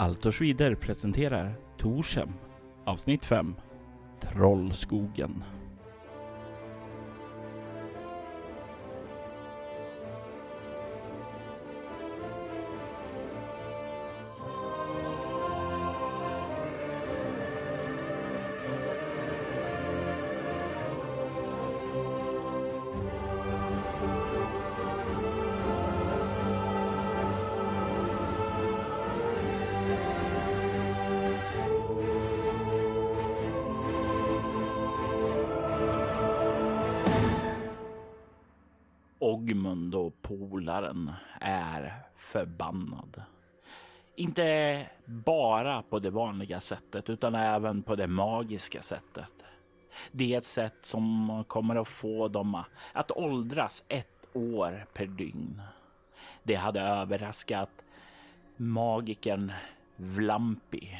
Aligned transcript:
Altor 0.00 0.32
Schwider 0.32 0.76
presenterar 0.76 1.58
Torshem 1.76 2.30
avsnitt 2.86 3.22
5 3.22 3.54
Trollskogen. 4.20 5.44
Sättet 46.60 47.10
utan 47.10 47.34
även 47.34 47.82
på 47.82 47.96
det 47.96 48.06
magiska 48.06 48.82
sättet. 48.82 49.44
Det 50.12 50.34
är 50.34 50.38
ett 50.38 50.44
sätt 50.44 50.76
som 50.82 51.44
kommer 51.48 51.76
att 51.76 51.88
få 51.88 52.28
dem 52.28 52.62
att 52.92 53.10
åldras 53.10 53.84
ett 53.88 54.26
år 54.32 54.86
per 54.92 55.06
dygn. 55.06 55.62
Det 56.42 56.54
hade 56.54 56.80
överraskat 56.80 57.70
magikern 58.56 59.52
Vlampi 59.96 60.98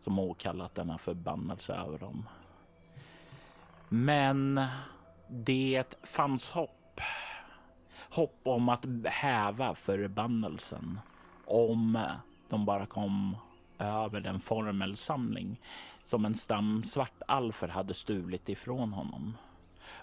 som 0.00 0.18
åkallat 0.18 0.74
denna 0.74 0.98
förbannelse 0.98 1.74
över 1.74 1.98
dem. 1.98 2.28
Men 3.88 4.66
det 5.28 5.94
fanns 6.02 6.50
hopp 6.50 7.00
hopp 8.10 8.40
om 8.42 8.68
att 8.68 8.84
häva 9.04 9.74
förbannelsen 9.74 11.00
om 11.44 12.06
de 12.48 12.64
bara 12.64 12.86
kom 12.86 13.36
över 13.80 14.20
den 14.20 14.40
formelsamling 14.40 15.60
som 16.02 16.24
en 16.24 16.34
stam 16.34 16.82
svartalfer 16.84 17.68
hade 17.68 17.94
stulit 17.94 18.48
ifrån 18.48 18.92
honom. 18.92 19.36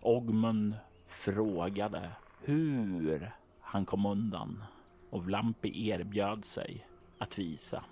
Ogmund 0.02 0.76
frågade 1.08 2.12
hur 2.42 3.32
han 3.62 3.86
kom 3.86 4.06
undan 4.06 4.64
och 5.10 5.24
Vlampi 5.26 5.90
erbjöd 5.90 6.46
sig 6.46 6.88
att 7.18 7.40
visa. 7.40 7.84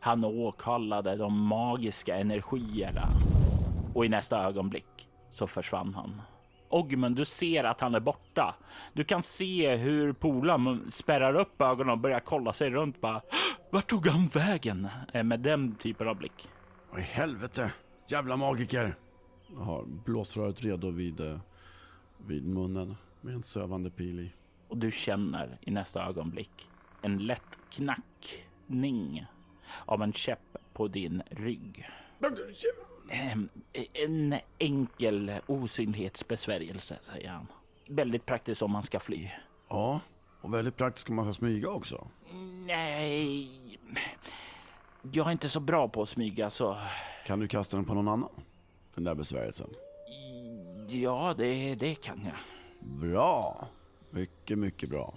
Han 0.00 0.24
åkallade 0.24 1.16
de 1.16 1.46
magiska 1.46 2.16
energierna 2.16 3.08
och 3.94 4.04
i 4.06 4.08
nästa 4.08 4.44
ögonblick 4.44 5.08
så 5.32 5.46
försvann 5.46 5.94
han. 5.94 6.20
Ogmund, 6.68 7.16
du 7.16 7.24
ser 7.24 7.64
att 7.64 7.80
han 7.80 7.94
är 7.94 8.00
borta. 8.00 8.54
Du 8.92 9.04
kan 9.04 9.22
se 9.22 9.76
hur 9.76 10.12
Polaren 10.12 10.90
spärrar 10.90 11.34
upp 11.36 11.60
ögonen 11.60 11.92
och 11.92 11.98
börjar 11.98 12.20
kolla 12.20 12.52
sig 12.52 12.70
runt. 12.70 13.00
Bara, 13.00 13.20
vart 13.72 13.90
tog 13.90 14.06
han 14.06 14.28
vägen? 14.28 14.88
Eh, 15.12 15.24
med 15.24 15.40
den 15.40 15.74
typen 15.74 16.08
av 16.08 16.16
blick. 16.16 16.48
Vad 16.90 17.00
i 17.00 17.02
helvete? 17.02 17.72
Jävla 18.08 18.36
magiker! 18.36 18.94
Jag 19.54 19.60
har 19.64 19.84
blåsröret 20.04 20.62
redo 20.62 20.90
vid, 20.90 21.20
eh, 21.20 21.38
vid 22.26 22.48
munnen 22.48 22.96
med 23.20 23.34
en 23.34 23.42
sövande 23.42 23.90
pil 23.90 24.20
i. 24.20 24.32
Och 24.68 24.76
du 24.76 24.90
känner 24.90 25.48
i 25.60 25.70
nästa 25.70 26.08
ögonblick 26.08 26.66
en 27.02 27.18
lätt 27.18 27.58
knackning 27.70 29.26
av 29.84 30.02
en 30.02 30.12
käpp 30.12 30.56
på 30.72 30.88
din 30.88 31.22
rygg. 31.30 31.88
Ehm, 33.10 33.48
en 33.92 34.34
enkel 34.58 35.32
osynlighetsbesvärjelse, 35.46 36.98
säger 37.02 37.28
han. 37.30 37.46
Väldigt 37.88 38.26
praktiskt 38.26 38.62
om 38.62 38.70
man 38.70 38.82
ska 38.82 39.00
fly. 39.00 39.30
Ja, 39.68 40.00
och 40.40 40.54
väldigt 40.54 40.76
praktiskt 40.76 41.08
om 41.08 41.14
man 41.14 41.24
ska 41.24 41.38
smyga 41.38 41.70
också. 41.70 42.06
Nej, 42.66 43.50
jag 45.12 45.26
är 45.26 45.32
inte 45.32 45.48
så 45.48 45.60
bra 45.60 45.88
på 45.88 46.02
att 46.02 46.08
smyga 46.08 46.50
så... 46.50 46.76
Kan 47.26 47.40
du 47.40 47.48
kasta 47.48 47.76
den 47.76 47.84
på 47.84 47.94
någon 47.94 48.08
annan? 48.08 48.28
Den 48.94 49.04
där 49.04 49.14
besvärjelsen. 49.14 49.70
Ja, 50.88 51.34
det, 51.38 51.74
det 51.74 51.94
kan 51.94 52.20
jag. 52.24 52.34
Bra. 53.10 53.68
Mycket, 54.10 54.58
mycket 54.58 54.90
bra. 54.90 55.14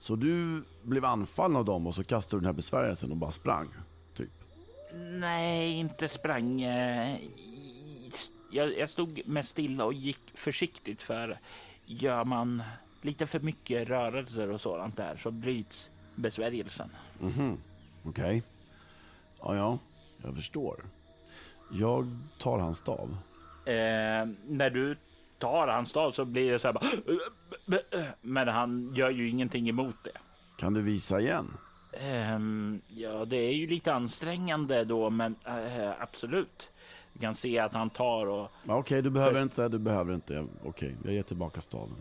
Så 0.00 0.16
du 0.16 0.62
blev 0.82 1.04
anfallen 1.04 1.56
av 1.56 1.64
dem 1.64 1.86
och 1.86 1.94
så 1.94 2.04
kastade 2.04 2.36
du 2.36 2.40
den 2.40 2.46
här 2.46 2.56
besvärjelsen 2.56 3.10
och 3.10 3.16
bara 3.16 3.32
sprang? 3.32 3.68
Typ. 4.16 4.30
Nej, 4.94 5.72
inte 5.72 6.08
sprang. 6.08 6.60
Jag, 8.50 8.78
jag 8.78 8.90
stod 8.90 9.22
mest 9.26 9.50
stilla 9.50 9.84
och 9.84 9.94
gick 9.94 10.18
försiktigt 10.34 11.02
för 11.02 11.38
gör 11.86 12.24
man 12.24 12.62
lite 13.02 13.26
för 13.26 13.40
mycket 13.40 13.88
rörelser 13.88 14.52
och 14.52 14.60
sådant 14.60 14.96
där 14.96 15.20
så 15.22 15.30
bryts 15.30 15.90
besvärjelsen. 16.14 16.90
Mhm, 17.20 17.56
okej. 18.04 18.42
Ja, 19.40 19.56
ja, 19.56 19.78
jag 20.22 20.34
förstår. 20.34 20.84
Jag 21.72 22.06
tar 22.38 22.58
hans 22.58 22.78
stav. 22.78 23.16
Eh, 23.64 24.28
när 24.46 24.70
du 24.70 24.96
tar 25.38 25.68
hans 25.68 25.88
stav 25.88 26.12
så 26.12 26.24
blir 26.24 26.52
det 26.52 26.58
så 26.58 26.66
här 26.68 26.72
bara... 26.72 27.80
Men 28.20 28.48
han 28.48 28.94
gör 28.94 29.10
ju 29.10 29.28
ingenting 29.28 29.68
emot 29.68 29.96
det. 30.04 30.18
Kan 30.58 30.74
du 30.74 30.82
visa 30.82 31.20
igen? 31.20 31.56
Ehm, 31.92 32.80
ja, 32.88 33.24
det 33.24 33.36
är 33.36 33.52
ju 33.52 33.66
lite 33.66 33.92
ansträngande 33.94 34.84
då, 34.84 35.10
men 35.10 35.34
eh, 35.46 36.02
absolut. 36.02 36.68
Du 37.12 37.20
kan 37.20 37.34
se 37.34 37.58
att 37.58 37.74
han 37.74 37.90
tar 37.90 38.26
och... 38.26 38.50
Okej, 38.66 39.02
du 39.02 39.10
behöver 39.10 39.32
Först- 39.34 39.42
inte, 39.42 39.68
du 39.68 39.78
behöver 39.78 40.14
inte. 40.14 40.46
Okej, 40.64 40.96
jag 41.04 41.12
ger 41.14 41.22
tillbaka 41.22 41.60
staven. 41.60 41.96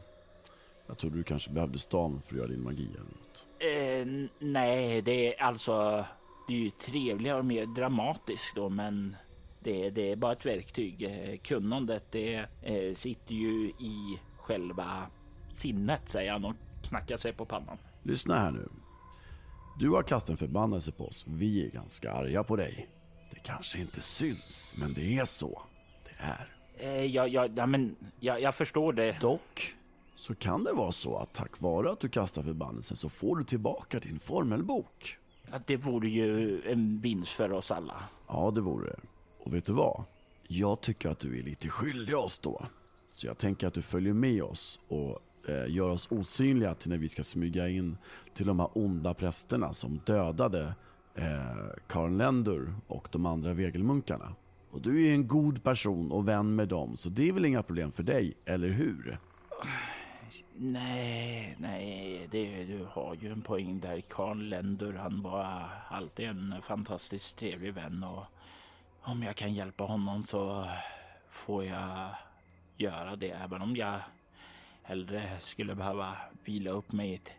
Jag 0.88 0.98
trodde 0.98 1.18
du 1.18 1.24
kanske 1.24 1.52
behövde 1.52 1.78
staven 1.80 2.22
för 2.22 2.34
att 2.36 2.38
göra 2.38 2.48
din 2.48 2.64
magi 2.64 2.86
eller 2.94 3.00
något. 3.00 3.46
Eh, 3.60 4.08
nej, 4.40 5.02
det 5.02 5.36
är 5.36 5.44
alltså... 5.44 6.06
Det 6.48 6.54
är 6.54 6.60
ju 6.60 6.70
trevligare 6.70 7.40
och 7.40 7.46
mer 7.46 7.66
dramatiskt 7.66 8.56
då, 8.56 8.70
men 8.70 9.16
det, 9.60 9.90
det 9.90 10.12
är 10.12 10.16
bara 10.16 10.32
ett 10.34 10.46
verktyg. 10.46 11.04
Eh, 11.04 11.38
Kunnandet, 11.38 12.04
det 12.12 12.46
eh, 12.62 12.96
sitter 12.96 13.36
ju 13.36 13.70
i 13.70 14.20
själva 14.38 15.08
sinnet, 15.52 16.10
säger 16.10 16.32
han 16.32 16.46
och 16.46 16.56
knackar 16.84 17.18
sig 17.18 17.34
på 17.34 17.46
pannan. 17.46 17.78
Lyssna 18.04 18.40
här 18.40 18.52
nu. 18.52 18.70
Du 19.80 19.90
har 19.90 20.04
kastat 20.04 20.30
en 20.30 20.38
förbannelse 20.38 20.92
på 20.92 21.06
oss. 21.08 21.26
Vi 21.28 21.66
är 21.66 21.70
ganska 21.70 22.12
arga 22.12 22.44
på 22.44 22.56
dig. 22.56 22.90
Det 23.32 23.40
kanske 23.40 23.80
inte 23.80 24.02
syns, 24.02 24.74
men 24.78 24.94
det 24.94 25.18
är 25.18 25.26
så. 25.26 25.62
Det 26.04 26.24
är. 26.24 26.48
Eh, 26.80 27.06
ja, 27.06 27.28
ja, 27.28 27.48
ja, 27.56 27.66
men 27.66 27.96
jag, 28.20 28.42
jag 28.42 28.56
förstår 28.56 28.94
det. 28.94 29.20
Dock 29.22 29.76
så 30.20 30.36
kan 30.36 30.64
det 30.64 30.74
vara 30.74 30.92
så 30.92 31.16
att 31.16 31.34
tack 31.34 31.62
vare 31.62 31.92
att 31.92 32.00
du 32.00 32.10
kastar 32.10 32.44
förbannelsen 32.44 32.98
så 32.98 33.10
får 33.10 33.36
du 33.36 33.44
tillbaka 33.44 34.00
din 34.00 34.20
formelbok. 34.20 35.18
Att 35.52 35.68
det 35.68 35.78
vore 35.78 36.10
ju 36.10 36.62
en 36.72 37.00
vinst 37.00 37.32
för 37.32 37.52
oss 37.52 37.72
alla. 37.72 38.04
Ja, 38.28 38.52
det 38.56 38.62
vore 38.62 38.90
det. 38.90 39.00
Och 39.46 39.54
vet 39.54 39.66
du 39.66 39.74
vad? 39.74 40.04
Jag 40.48 40.82
tycker 40.82 41.10
att 41.10 41.20
du 41.20 41.40
är 41.40 41.44
lite 41.44 41.70
skyldig 41.70 42.18
oss 42.18 42.40
då. 42.40 42.66
Så 43.12 43.28
jag 43.28 43.38
tänker 43.38 43.68
att 43.68 43.74
du 43.74 43.82
följer 43.82 44.14
med 44.14 44.44
oss 44.44 44.80
och 44.88 45.20
eh, 45.50 45.66
gör 45.68 45.90
oss 45.90 46.08
osynliga 46.12 46.74
till 46.74 46.90
när 46.90 46.98
vi 46.98 47.10
ska 47.10 47.24
smyga 47.24 47.70
in 47.70 47.98
till 48.34 48.48
de 48.48 48.60
här 48.60 48.70
onda 48.74 49.14
prästerna 49.14 49.74
som 49.74 50.00
dödade 50.06 50.74
eh, 51.16 51.78
Karl 51.88 52.18
Lendur 52.18 52.74
och 52.88 53.08
de 53.12 53.26
andra 53.26 53.54
vegelmunkarna. 53.54 54.36
Och 54.72 54.82
du 54.82 55.08
är 55.08 55.14
en 55.14 55.28
god 55.28 55.64
person 55.64 56.12
och 56.12 56.28
vän 56.28 56.56
med 56.56 56.68
dem, 56.68 56.98
så 56.98 57.10
det 57.10 57.30
är 57.30 57.34
väl 57.34 57.46
inga 57.46 57.64
problem 57.64 57.92
för 57.92 58.04
dig, 58.04 58.38
eller 58.46 58.70
hur? 58.70 59.20
Nej, 60.56 61.56
nej, 61.60 62.28
det, 62.32 62.64
du 62.64 62.88
har 62.92 63.16
ju 63.16 63.32
en 63.32 63.42
poäng 63.42 63.80
där. 63.80 64.02
Karl 64.02 64.42
Lendur, 64.42 64.94
han 64.94 65.22
var 65.22 65.70
alltid 65.90 66.26
en 66.26 66.56
fantastiskt 66.62 67.38
trevlig 67.38 67.74
vän 67.74 68.04
och 68.04 68.24
om 69.02 69.24
jag 69.24 69.36
kan 69.36 69.54
hjälpa 69.54 69.84
honom 69.84 70.26
så 70.26 70.66
får 71.30 71.66
jag 71.66 72.10
göra 72.78 73.16
det. 73.16 73.30
Även 73.30 73.62
om 73.62 73.76
jag 73.76 74.00
hellre 74.84 75.40
skulle 75.40 75.76
behöva 75.76 76.18
vila 76.44 76.72
upp 76.72 76.92
mig 76.92 77.12
i 77.12 77.16
ett 77.16 77.32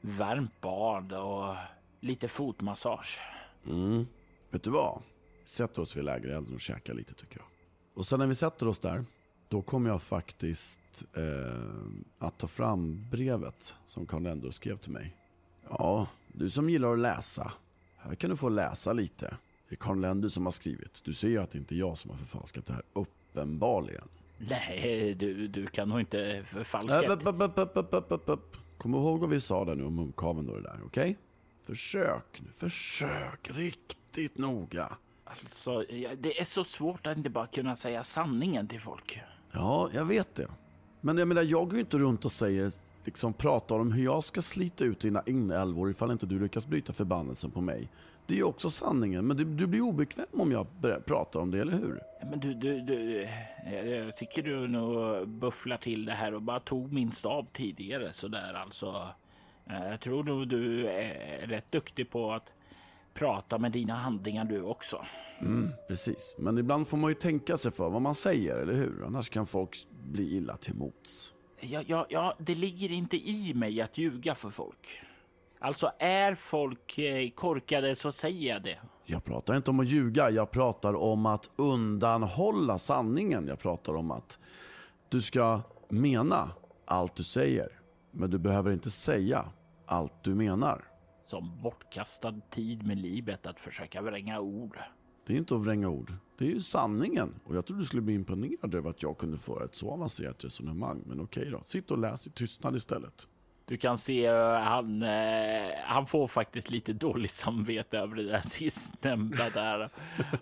varmt 0.00 0.60
bad 0.60 1.12
och 1.12 1.54
lite 2.00 2.28
fotmassage. 2.28 3.20
Mm. 3.66 4.06
Vet 4.50 4.62
du 4.62 4.70
vad? 4.70 5.02
Sätter 5.44 5.82
oss 5.82 5.96
vid 5.96 6.04
lägerelden 6.04 6.54
och 6.54 6.60
käkar 6.60 6.94
lite 6.94 7.14
tycker 7.14 7.38
jag. 7.38 7.46
Och 7.94 8.06
sen 8.06 8.18
när 8.18 8.26
vi 8.26 8.34
sätter 8.34 8.68
oss 8.68 8.78
där, 8.78 9.04
då 9.48 9.62
kommer 9.62 9.90
jag 9.90 10.02
faktiskt 10.02 11.04
eh, 11.16 12.26
att 12.26 12.38
ta 12.38 12.48
fram 12.48 13.06
brevet 13.10 13.74
som 13.86 14.06
Karl 14.06 14.22
Lendur 14.22 14.50
skrev 14.50 14.76
till 14.76 14.90
mig. 14.92 15.12
Ja, 15.70 16.06
du 16.32 16.50
som 16.50 16.70
gillar 16.70 16.92
att 16.92 16.98
läsa. 16.98 17.52
Här 17.96 18.14
kan 18.14 18.30
du 18.30 18.36
få 18.36 18.48
läsa 18.48 18.92
lite. 18.92 19.36
Det 19.68 19.74
är 19.74 19.76
Karl 19.76 20.00
Lendur 20.00 20.28
som 20.28 20.44
har 20.44 20.52
skrivit. 20.52 21.00
Du 21.04 21.12
ser 21.12 21.28
ju 21.28 21.38
att 21.38 21.52
det 21.52 21.58
inte 21.58 21.74
är 21.74 21.76
jag 21.76 21.98
som 21.98 22.10
har 22.10 22.18
förfalskat 22.18 22.66
det 22.66 22.72
här, 22.72 22.82
uppenbarligen. 22.92 24.08
Nej, 24.38 25.14
du, 25.14 25.46
du 25.46 25.66
kan 25.66 25.88
nog 25.88 26.00
inte 26.00 26.42
förfalska... 26.46 27.12
Upp, 27.12 27.26
upp, 27.26 27.40
upp, 27.40 27.58
upp, 27.58 27.76
upp, 27.76 27.92
upp, 27.92 28.12
upp, 28.12 28.28
upp. 28.28 28.56
Kom 28.78 28.94
ihåg 28.94 29.20
vad 29.20 29.30
vi 29.30 29.40
sa 29.40 29.64
där 29.64 29.74
nu 29.74 29.84
om 29.84 29.94
munkaveln 29.94 30.48
och 30.48 30.56
det 30.56 30.62
där, 30.62 30.78
okej? 30.86 31.16
Försök 31.64 32.40
nu, 32.40 32.48
försök 32.56 33.50
riktigt 33.54 34.38
noga. 34.38 34.92
Alltså, 35.24 35.84
det 36.18 36.40
är 36.40 36.44
så 36.44 36.64
svårt 36.64 37.06
att 37.06 37.16
inte 37.16 37.30
bara 37.30 37.46
kunna 37.46 37.76
säga 37.76 38.04
sanningen 38.04 38.68
till 38.68 38.80
folk. 38.80 39.20
Ja, 39.52 39.90
jag 39.92 40.04
vet 40.04 40.34
det. 40.34 40.46
Men 41.00 41.18
jag 41.18 41.28
menar, 41.28 41.42
jag 41.42 41.66
går 41.66 41.74
ju 41.74 41.80
inte 41.80 41.98
runt 41.98 42.24
och 42.24 42.32
säger, 42.32 42.72
liksom 43.04 43.32
pratar 43.32 43.78
om 43.78 43.92
hur 43.92 44.04
jag 44.04 44.24
ska 44.24 44.42
slita 44.42 44.84
ut 44.84 45.00
dina 45.00 45.22
inälvor 45.26 45.90
ifall 45.90 46.10
inte 46.10 46.26
du 46.26 46.40
lyckas 46.40 46.66
bryta 46.66 46.92
förbannelsen 46.92 47.50
på 47.50 47.60
mig. 47.60 47.88
Det 48.26 48.34
är 48.34 48.36
ju 48.36 48.44
också 48.44 48.70
sanningen, 48.70 49.26
men 49.26 49.36
du, 49.36 49.44
du 49.44 49.66
blir 49.66 49.80
obekväm 49.80 50.26
om 50.32 50.52
jag 50.52 50.66
pratar 51.06 51.40
om 51.40 51.50
det, 51.50 51.60
eller 51.60 51.72
hur? 51.72 52.00
Men 52.30 52.40
du, 52.40 52.54
du, 52.54 52.80
du, 52.80 53.28
jag 53.84 54.16
tycker 54.16 54.42
du 54.42 54.68
nog 54.68 55.28
bufflar 55.28 55.76
till 55.76 56.04
det 56.04 56.12
här 56.12 56.34
och 56.34 56.42
bara 56.42 56.60
tog 56.60 56.92
min 56.92 57.12
stab 57.12 57.46
tidigare 57.52 58.12
sådär 58.12 58.52
alltså. 58.54 59.08
Eh, 59.66 59.90
jag 59.90 60.00
tror 60.00 60.24
nog 60.24 60.48
du 60.48 60.86
är 60.86 61.46
rätt 61.46 61.72
duktig 61.72 62.10
på 62.10 62.32
att 62.32 62.52
prata 63.18 63.58
med 63.58 63.72
dina 63.72 63.94
handlingar 63.94 64.44
du 64.44 64.62
också. 64.62 65.04
Mm, 65.40 65.70
precis, 65.88 66.34
men 66.38 66.58
ibland 66.58 66.88
får 66.88 66.96
man 66.96 67.10
ju 67.10 67.14
tänka 67.14 67.56
sig 67.56 67.70
för 67.70 67.88
vad 67.88 68.02
man 68.02 68.14
säger, 68.14 68.56
eller 68.56 68.74
hur? 68.74 69.04
Annars 69.06 69.28
kan 69.28 69.46
folk 69.46 69.86
bli 70.12 70.36
illa 70.36 70.56
till 70.56 70.74
mots. 70.74 71.32
Ja, 71.60 71.82
ja, 71.86 72.06
ja, 72.08 72.34
det 72.38 72.54
ligger 72.54 72.92
inte 72.92 73.16
i 73.16 73.54
mig 73.54 73.80
att 73.80 73.98
ljuga 73.98 74.34
för 74.34 74.50
folk. 74.50 75.00
Alltså 75.58 75.90
är 75.98 76.34
folk 76.34 76.98
eh, 76.98 77.30
korkade 77.30 77.96
så 77.96 78.12
säger 78.12 78.52
jag 78.54 78.62
det. 78.62 78.78
Jag 79.06 79.24
pratar 79.24 79.56
inte 79.56 79.70
om 79.70 79.80
att 79.80 79.88
ljuga, 79.88 80.30
jag 80.30 80.50
pratar 80.50 80.94
om 80.94 81.26
att 81.26 81.50
undanhålla 81.56 82.78
sanningen. 82.78 83.46
Jag 83.46 83.58
pratar 83.58 83.96
om 83.96 84.10
att 84.10 84.38
du 85.08 85.22
ska 85.22 85.60
mena 85.88 86.50
allt 86.84 87.14
du 87.16 87.22
säger. 87.22 87.68
Men 88.10 88.30
du 88.30 88.38
behöver 88.38 88.72
inte 88.72 88.90
säga 88.90 89.44
allt 89.86 90.12
du 90.22 90.34
menar. 90.34 90.84
Som 91.28 91.60
bortkastad 91.62 92.34
tid 92.50 92.86
med 92.86 92.98
livet 92.98 93.46
att 93.46 93.60
försöka 93.60 94.02
vränga 94.02 94.40
ord. 94.40 94.78
Det 95.26 95.32
är 95.32 95.36
inte 95.36 95.54
att 95.54 95.60
vränga 95.60 95.88
ord. 95.88 96.12
Det 96.38 96.44
är 96.44 96.48
ju 96.48 96.60
sanningen. 96.60 97.34
Och 97.44 97.56
jag 97.56 97.66
tror 97.66 97.76
du 97.76 97.84
skulle 97.84 98.02
bli 98.02 98.14
imponerad 98.14 98.74
över 98.74 98.90
att 98.90 99.02
jag 99.02 99.18
kunde 99.18 99.38
föra 99.38 99.64
ett 99.64 99.74
så 99.74 99.90
avancerat 99.90 100.44
resonemang. 100.44 101.02
Men 101.06 101.20
okej 101.20 101.50
då, 101.50 101.62
sitt 101.64 101.90
och 101.90 101.98
läs 101.98 102.26
i 102.26 102.30
tystnad 102.30 102.76
istället. 102.76 103.26
Du 103.64 103.76
kan 103.76 103.98
se 103.98 104.30
uh, 104.30 104.54
han, 104.54 105.02
uh, 105.02 105.68
han 105.84 106.06
får 106.06 106.26
faktiskt 106.26 106.70
lite 106.70 106.92
dåligt 106.92 107.30
samvete 107.30 107.98
över 107.98 108.16
det 108.16 108.22
där 108.22 108.40
sistnämnda 108.48 109.50
där 109.50 109.90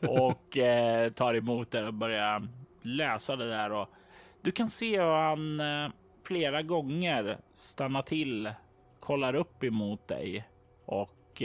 och 0.00 0.56
uh, 0.56 1.12
tar 1.12 1.34
emot 1.34 1.70
det 1.70 1.86
och 1.86 1.94
börjar 1.94 2.48
läsa 2.82 3.36
det 3.36 3.48
där 3.48 3.72
och 3.72 3.88
du 4.42 4.52
kan 4.52 4.68
se 4.68 5.00
hur 5.00 5.16
han 5.16 5.60
flera 6.26 6.62
gånger 6.62 7.38
stannar 7.52 8.02
till, 8.02 8.52
kollar 9.00 9.34
upp 9.34 9.64
emot 9.64 10.08
dig 10.08 10.46
och 10.86 11.42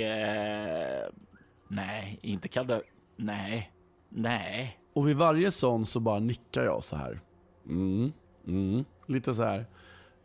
nej, 1.67 2.19
inte 2.21 2.47
kallar 2.47 2.81
nej, 3.15 3.71
nej. 4.09 4.77
Och 4.93 5.07
vid 5.07 5.17
varje 5.17 5.51
sån 5.51 5.85
så 5.85 5.99
bara 5.99 6.19
nickar 6.19 6.63
jag 6.63 6.83
så 6.83 6.95
här. 6.95 7.19
Mm, 7.65 8.13
mm, 8.47 8.85
lite 9.05 9.33
så 9.33 9.43
här. 9.43 9.65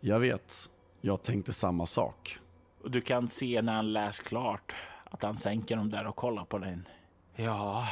Jag 0.00 0.20
vet. 0.20 0.70
Jag 1.00 1.22
tänkte 1.22 1.52
samma 1.52 1.86
sak. 1.86 2.38
Och 2.82 2.90
du 2.90 3.00
kan 3.00 3.28
se 3.28 3.62
när 3.62 3.72
han 3.72 3.92
läst 3.92 4.28
klart 4.28 4.74
att 5.04 5.22
han 5.22 5.36
sänker 5.36 5.76
dem 5.76 5.90
där 5.90 6.06
och 6.06 6.16
kollar 6.16 6.44
på 6.44 6.58
den. 6.58 6.88
Ja, 7.36 7.84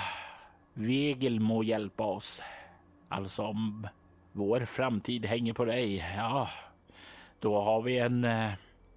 Vegel 0.75 1.41
må 1.41 1.63
hjälpa 1.63 2.05
oss. 2.05 2.43
Alltså 3.09 3.43
om 3.43 3.89
vår 4.33 4.65
framtid 4.65 5.27
hänger 5.27 5.53
på 5.53 5.65
dig. 5.65 6.05
Ja, 6.17 6.49
då 7.41 7.61
har 7.61 7.83
vi 7.83 7.99
en... 7.99 8.25
Eh, 8.25 8.53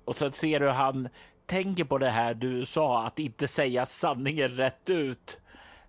och 0.06 0.18
så 0.18 0.32
ser 0.32 0.60
du 0.60 0.70
han 0.70 1.10
tänker 1.48 1.84
på 1.84 1.98
det 1.98 2.10
här 2.10 2.34
du 2.34 2.66
sa 2.66 3.08
att 3.08 3.20
inte 3.20 3.48
säga 3.48 3.86
sanningen 3.86 4.50
rätt 4.50 4.90
ut. 4.90 5.40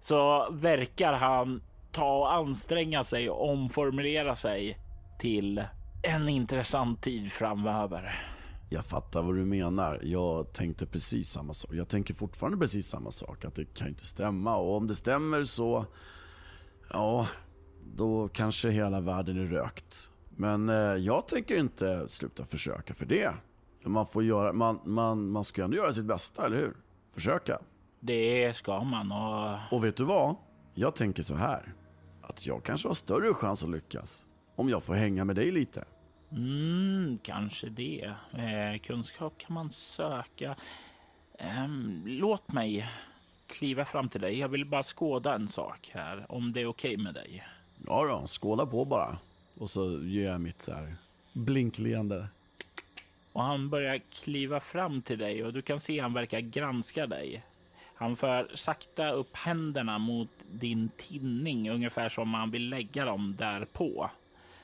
Så 0.01 0.49
verkar 0.51 1.13
han 1.13 1.63
ta 1.93 2.19
och 2.19 2.33
anstränga 2.33 3.05
sig 3.05 3.31
och 3.31 3.51
omformulera 3.51 4.37
sig 4.37 4.79
till 5.19 5.65
en 6.03 6.29
intressant 6.29 7.03
tid 7.03 7.33
framöver. 7.33 8.25
Jag 8.71 8.85
fattar 8.85 9.23
vad 9.23 9.35
du 9.35 9.45
menar. 9.45 10.01
Jag 10.03 10.53
tänkte 10.53 10.87
precis 10.87 11.31
samma 11.31 11.53
sak. 11.53 11.71
Jag 11.75 11.89
tänker 11.89 12.15
fortfarande 12.15 12.59
precis 12.59 12.87
samma 12.87 13.11
sak. 13.11 13.45
Att 13.45 13.55
det 13.55 13.75
kan 13.75 13.89
inte 13.89 14.07
stämma. 14.07 14.57
Och 14.57 14.77
om 14.77 14.87
det 14.87 14.95
stämmer 14.95 15.45
så... 15.45 15.87
Ja, 16.91 17.29
då 17.97 18.29
kanske 18.29 18.71
hela 18.71 19.01
världen 19.01 19.39
är 19.39 19.47
rökt. 19.47 20.11
Men 20.31 20.69
eh, 20.69 20.77
jag 20.77 21.29
tänker 21.29 21.57
inte 21.57 22.09
sluta 22.09 22.45
försöka 22.45 22.95
för 22.95 23.07
det. 23.07 23.35
Man 23.85 24.07
får 24.07 24.25
göra... 24.25 24.53
Man, 24.53 24.81
man, 24.85 25.31
man 25.31 25.45
ska 25.45 25.65
ändå 25.65 25.77
göra 25.77 25.93
sitt 25.93 26.05
bästa, 26.05 26.47
eller 26.47 26.57
hur? 26.57 26.77
Försöka. 27.15 27.59
Det 28.01 28.57
ska 28.57 28.85
man 28.85 29.13
och... 29.13 29.77
Och 29.77 29.85
vet 29.85 29.97
du 29.97 30.05
vad? 30.05 30.37
Jag 30.75 30.95
tänker 30.95 31.23
så 31.23 31.35
här. 31.35 31.75
Att 32.23 32.47
jag 32.47 32.65
kanske 32.65 32.89
har 32.89 32.95
större 32.95 33.35
chans 33.35 33.65
att 33.65 33.71
lyckas 33.71 34.27
om 34.57 34.69
jag 34.69 34.83
får 34.83 34.95
hänga 34.95 35.25
med 35.25 35.37
dig 35.37 35.51
lite. 35.51 35.85
Mm, 36.33 37.19
kanske 37.23 37.69
det. 37.69 38.15
Eh, 38.33 38.81
kunskap 38.83 39.35
kan 39.39 39.55
man 39.55 39.71
söka. 39.71 40.57
Eh, 41.39 41.69
låt 42.05 42.53
mig 42.53 42.91
kliva 43.47 43.85
fram 43.85 44.09
till 44.09 44.21
dig. 44.21 44.39
Jag 44.39 44.49
vill 44.49 44.67
bara 44.67 44.83
skåda 44.83 45.35
en 45.35 45.49
sak 45.49 45.91
här, 45.93 46.27
om 46.29 46.53
det 46.53 46.61
är 46.61 46.67
okej 46.67 46.95
okay 46.95 47.05
med 47.05 47.15
dig. 47.15 47.45
Ja 47.87 48.07
då, 48.07 48.27
skåda 48.27 48.67
på 48.67 48.85
bara. 48.85 49.19
Och 49.59 49.71
så 49.71 50.03
ger 50.03 50.31
jag 50.31 50.41
mitt 50.41 50.63
så 50.63 50.73
här 50.73 50.95
blinkleende. 51.33 52.29
Och 53.33 53.43
han 53.43 53.71
börjar 53.71 53.99
kliva 53.99 54.61
fram 54.61 55.03
till 55.03 55.19
dig 55.19 55.45
och 55.45 55.53
du 55.53 55.63
kan 55.63 55.81
se 55.81 56.01
han 56.01 56.13
verkar 56.13 56.41
granska 56.41 57.07
dig. 57.07 57.45
Han 57.95 58.17
för 58.17 58.51
sakta 58.55 59.11
upp 59.11 59.37
händerna 59.37 59.99
mot 59.99 60.29
din 60.51 60.91
tinning, 60.97 61.71
ungefär 61.71 62.09
som 62.09 62.35
han 62.35 62.51
vill 62.51 62.69
lägga 62.69 63.05
dem 63.05 63.37
därpå. 63.39 64.11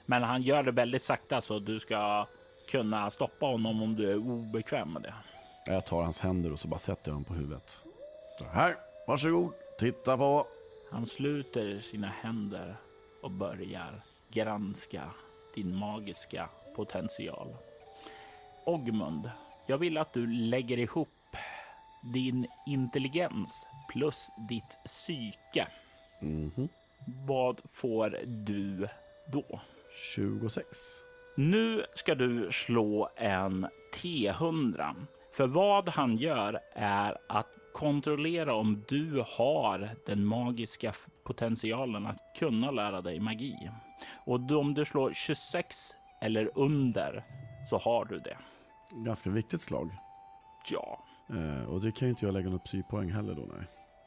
Men 0.06 0.22
han 0.22 0.42
gör 0.42 0.62
det 0.62 0.72
väldigt 0.72 1.02
sakta 1.02 1.40
så 1.40 1.58
du 1.58 1.80
ska 1.80 2.26
kunna 2.70 3.10
stoppa 3.10 3.46
honom 3.46 3.82
om 3.82 3.96
du 3.96 4.10
är 4.10 4.16
obekväm 4.16 4.92
med 4.92 5.02
det. 5.02 5.14
Jag 5.66 5.86
tar 5.86 6.02
hans 6.02 6.20
händer 6.20 6.52
och 6.52 6.58
så 6.58 6.68
bara 6.68 6.78
sätter 6.78 7.10
jag 7.10 7.16
dem 7.16 7.24
på 7.24 7.34
huvudet. 7.34 7.78
Så 8.38 8.44
här, 8.44 8.76
varsågod, 9.06 9.52
titta 9.78 10.16
på. 10.16 10.46
Han 10.90 11.06
sluter 11.06 11.80
sina 11.80 12.06
händer 12.06 12.76
och 13.22 13.30
börjar 13.30 14.02
granska 14.32 15.10
din 15.54 15.76
magiska 15.76 16.48
potential. 16.76 17.56
Ogmund, 18.66 19.30
jag 19.66 19.78
vill 19.78 19.98
att 19.98 20.12
du 20.12 20.26
lägger 20.26 20.78
ihop 20.78 21.08
din 22.14 22.46
intelligens 22.66 23.66
plus 23.92 24.28
ditt 24.48 24.78
psyke. 24.84 25.66
Mm 26.22 26.50
-hmm. 26.50 26.68
Vad 27.26 27.60
får 27.72 28.10
du 28.26 28.88
då? 29.32 29.60
26. 30.14 30.66
Nu 31.36 31.84
ska 31.94 32.14
du 32.14 32.48
slå 32.50 33.10
en 33.16 33.66
T100. 33.94 34.94
För 35.32 35.46
vad 35.46 35.88
han 35.88 36.16
gör 36.16 36.60
är 36.74 37.18
att 37.28 37.46
kontrollera 37.74 38.54
om 38.54 38.84
du 38.88 39.24
har 39.26 39.90
den 40.06 40.24
magiska 40.24 40.94
potentialen 41.24 42.06
att 42.06 42.36
kunna 42.38 42.70
lära 42.70 43.00
dig 43.00 43.20
magi. 43.20 43.70
Och 44.26 44.50
om 44.50 44.74
du 44.74 44.84
slår 44.84 45.12
26 45.12 45.76
eller 46.20 46.50
under 46.54 47.24
så 47.70 47.78
har 47.78 48.04
du 48.04 48.18
det. 48.18 48.36
Ganska 48.94 49.30
viktigt 49.30 49.60
slag. 49.60 49.90
Ja. 50.70 51.04
Eh, 51.30 51.64
och 51.64 51.80
det 51.80 51.92
kan 51.92 52.08
ju 52.08 52.10
inte 52.10 52.26
jag 52.26 52.32
lägga 52.32 52.50
något 52.50 52.64
psypoäng 52.64 53.12
heller 53.12 53.34
då, 53.34 53.42
nej. 53.42 53.66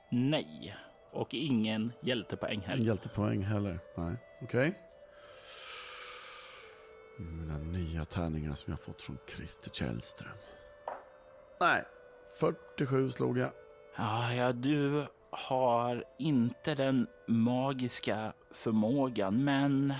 Nej, 0.09 0.75
och 1.11 1.33
ingen 1.33 1.93
hjältepoäng 2.01 2.61
heller. 2.61 2.85
Hjältepoäng 2.85 3.43
heller, 3.43 3.79
nej. 3.97 4.15
Okej. 4.41 4.67
Okay. 4.67 4.73
Mina 7.19 7.57
nya 7.57 8.05
tärningar 8.05 8.53
som 8.53 8.71
jag 8.71 8.79
fått 8.79 9.01
från 9.01 9.17
Christer 9.35 9.71
Källström. 9.71 10.31
Nej, 11.59 11.83
47 12.39 13.11
slog 13.11 13.37
jag. 13.37 13.51
Ja, 13.97 14.33
ja, 14.33 14.51
du 14.51 15.05
har 15.29 16.03
inte 16.19 16.75
den 16.75 17.07
magiska 17.27 18.33
förmågan, 18.51 19.43
men 19.43 19.93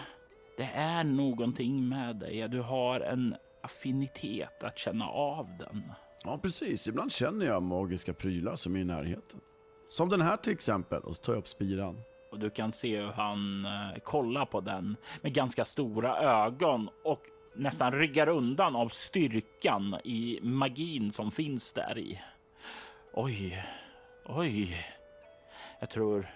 det 0.58 0.70
är 0.74 1.03
någonting 1.03 1.89
med 1.89 2.15
dig. 2.15 2.48
Du 2.50 2.62
har 2.62 3.00
en 3.00 3.36
affinitet 3.67 4.63
att 4.63 4.77
känna 4.77 5.07
av 5.07 5.57
den. 5.59 5.91
Ja, 6.24 6.38
precis. 6.38 6.88
Ibland 6.88 7.12
känner 7.12 7.45
jag 7.45 7.63
magiska 7.63 8.13
prylar 8.13 8.55
som 8.55 8.75
är 8.75 8.79
i 8.79 8.83
närheten. 8.83 9.39
Som 9.89 10.09
den 10.09 10.21
här 10.21 10.38
till 10.38 10.53
exempel. 10.53 11.01
Och 11.01 11.15
så 11.15 11.21
tar 11.21 11.33
jag 11.33 11.39
upp 11.39 11.47
spiran. 11.47 12.01
Och 12.31 12.39
du 12.39 12.50
kan 12.50 12.71
se 12.71 13.00
hur 13.00 13.07
han 13.07 13.65
eh, 13.65 14.00
kollar 14.03 14.45
på 14.45 14.62
den 14.62 14.95
med 15.21 15.33
ganska 15.33 15.65
stora 15.65 16.17
ögon 16.17 16.89
och 17.03 17.21
nästan 17.55 17.91
ryggar 17.91 18.29
undan 18.29 18.75
av 18.75 18.88
styrkan 18.88 19.95
i 20.03 20.39
magin 20.41 21.12
som 21.12 21.31
finns 21.31 21.74
där 21.74 21.97
i. 21.97 22.21
Oj, 23.13 23.65
oj. 24.25 24.77
Jag 25.79 25.89
tror 25.89 26.27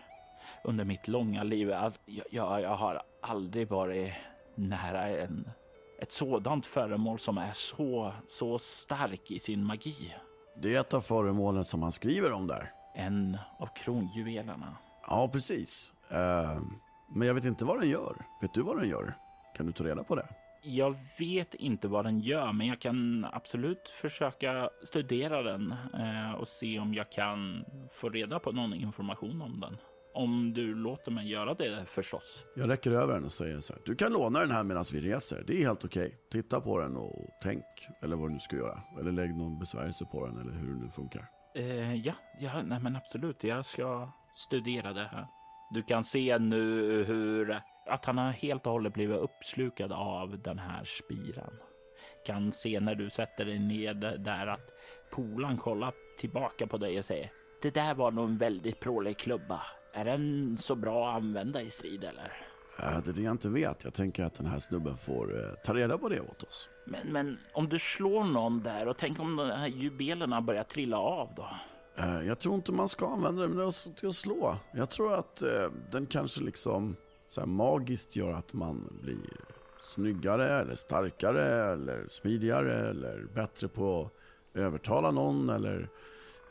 under 0.63 0.85
mitt 0.85 1.07
långa 1.07 1.43
liv 1.43 1.73
att 1.73 1.99
jag, 2.05 2.25
jag, 2.31 2.61
jag 2.61 2.75
har 2.75 3.01
aldrig 3.21 3.67
varit 3.67 4.13
nära 4.55 5.07
en, 5.07 5.51
ett 6.01 6.11
sådant 6.11 6.65
föremål 6.65 7.19
som 7.19 7.37
är 7.37 7.51
så, 7.53 8.13
så 8.27 8.59
stark 8.59 9.31
i 9.31 9.39
sin 9.39 9.63
magi. 9.63 10.15
Det 10.61 10.75
är 10.75 10.79
ett 10.79 10.93
av 10.93 11.01
föremålen 11.01 11.65
som 11.65 11.83
han 11.83 11.91
skriver 11.91 12.31
om 12.31 12.47
där. 12.47 12.71
En 12.95 13.37
av 13.59 13.69
kronjuvelerna. 13.75 14.77
Ja, 15.07 15.29
precis. 15.33 15.93
Eh, 16.09 16.61
men 17.15 17.27
jag 17.27 17.33
vet 17.33 17.45
inte 17.45 17.65
vad 17.65 17.79
den 17.79 17.89
gör. 17.89 18.15
Vet 18.41 18.53
du 18.53 18.61
vad 18.61 18.77
den 18.79 18.89
gör? 18.89 19.13
Kan 19.57 19.65
du 19.65 19.71
ta 19.71 19.83
reda 19.83 20.03
på 20.03 20.15
det? 20.15 20.27
Jag 20.63 20.95
vet 21.19 21.53
inte 21.53 21.87
vad 21.87 22.05
den 22.05 22.19
gör, 22.19 22.53
men 22.53 22.67
jag 22.67 22.81
kan 22.81 23.25
absolut 23.31 23.89
försöka 23.89 24.69
studera 24.83 25.43
den 25.43 25.75
eh, 25.93 26.33
och 26.33 26.47
se 26.47 26.79
om 26.79 26.93
jag 26.93 27.11
kan 27.11 27.65
få 27.91 28.09
reda 28.09 28.39
på 28.39 28.51
någon 28.51 28.73
information 28.73 29.41
om 29.41 29.59
den. 29.59 29.77
Om 30.13 30.53
du 30.53 30.75
låter 30.75 31.11
mig 31.11 31.29
göra 31.29 31.53
det 31.53 31.85
förstås. 31.85 32.45
Jag 32.55 32.69
räcker 32.69 32.91
över 32.91 33.13
den 33.13 33.23
och 33.23 33.31
säger 33.31 33.59
så 33.59 33.73
här. 33.73 33.81
Du 33.85 33.95
kan 33.95 34.11
låna 34.13 34.39
den 34.39 34.51
här 34.51 34.63
medan 34.63 34.85
vi 34.93 35.01
reser. 35.01 35.43
Det 35.47 35.53
är 35.53 35.67
helt 35.67 35.85
okej. 35.85 36.17
Titta 36.31 36.61
på 36.61 36.79
den 36.79 36.97
och 36.97 37.29
tänk. 37.43 37.65
Eller 38.01 38.15
vad 38.15 38.29
du 38.29 38.33
nu 38.33 38.39
ska 38.39 38.55
göra. 38.55 38.81
Eller 38.99 39.11
lägg 39.11 39.35
någon 39.35 39.59
besvärjelse 39.59 40.05
på 40.05 40.25
den 40.25 40.41
eller 40.41 40.51
hur 40.51 40.67
det 40.67 40.83
nu 40.83 40.89
funkar. 40.89 41.25
Eh, 41.55 41.95
ja, 41.95 42.13
ja, 42.39 42.61
nej 42.61 42.79
men 42.79 42.95
absolut. 42.95 43.43
Jag 43.43 43.65
ska 43.65 44.11
studera 44.33 44.93
det 44.93 45.07
här. 45.11 45.27
Du 45.73 45.83
kan 45.83 46.03
se 46.03 46.39
nu 46.39 47.03
hur 47.03 47.61
att 47.85 48.05
han 48.05 48.17
har 48.17 48.31
helt 48.31 48.65
och 48.65 48.71
hållet 48.71 48.93
blivit 48.93 49.17
uppslukad 49.17 49.91
av 49.91 50.41
den 50.41 50.59
här 50.59 50.83
spiran. 50.83 51.53
Kan 52.25 52.51
se 52.51 52.79
när 52.79 52.95
du 52.95 53.09
sätter 53.09 53.45
dig 53.45 53.59
ned 53.59 53.97
där 54.19 54.47
att 54.47 54.69
polan 55.11 55.57
kollar 55.57 55.93
tillbaka 56.19 56.67
på 56.67 56.77
dig 56.77 56.99
och 56.99 57.05
säger 57.05 57.31
det 57.61 57.73
där 57.73 57.95
var 57.95 58.11
nog 58.11 58.29
en 58.29 58.37
väldigt 58.37 58.79
prålig 58.79 59.17
klubba. 59.17 59.61
Är 59.93 60.05
den 60.05 60.57
så 60.61 60.75
bra 60.75 61.09
att 61.09 61.15
använda 61.15 61.61
i 61.61 61.69
strid 61.69 62.03
eller? 62.03 62.47
Det 62.77 63.09
är 63.09 63.13
det 63.13 63.21
jag 63.21 63.31
inte 63.31 63.49
vet. 63.49 63.83
Jag 63.83 63.93
tänker 63.93 64.23
att 64.23 64.33
den 64.33 64.45
här 64.45 64.59
snubben 64.59 64.97
får 64.97 65.39
eh, 65.39 65.53
ta 65.63 65.73
reda 65.73 65.97
på 65.97 66.09
det 66.09 66.21
åt 66.21 66.43
oss. 66.43 66.69
Men, 66.85 67.07
men 67.11 67.37
om 67.53 67.69
du 67.69 67.79
slår 67.79 68.23
någon 68.23 68.61
där 68.61 68.87
och 68.87 68.97
tänk 68.97 69.19
om 69.19 69.35
de 69.35 69.49
här 69.49 69.67
jubelerna 69.67 70.41
börjar 70.41 70.63
trilla 70.63 70.97
av 70.97 71.29
då? 71.35 71.47
Eh, 71.97 72.27
jag 72.27 72.39
tror 72.39 72.55
inte 72.55 72.71
man 72.71 72.89
ska 72.89 73.07
använda 73.07 73.47
den 73.47 73.71
till 73.95 74.07
att 74.07 74.15
slå. 74.15 74.57
Jag 74.73 74.89
tror 74.89 75.13
att 75.13 75.41
eh, 75.41 75.49
den 75.91 76.05
kanske 76.05 76.43
liksom 76.43 76.95
så 77.27 77.41
här 77.41 77.47
magiskt 77.47 78.15
gör 78.15 78.33
att 78.33 78.53
man 78.53 78.99
blir 79.01 79.17
snyggare 79.81 80.59
eller 80.59 80.75
starkare 80.75 81.71
eller 81.73 82.05
smidigare 82.07 82.89
eller 82.89 83.27
bättre 83.33 83.67
på 83.67 84.01
att 84.01 84.11
övertala 84.59 85.11
någon 85.11 85.49
eller, 85.49 85.89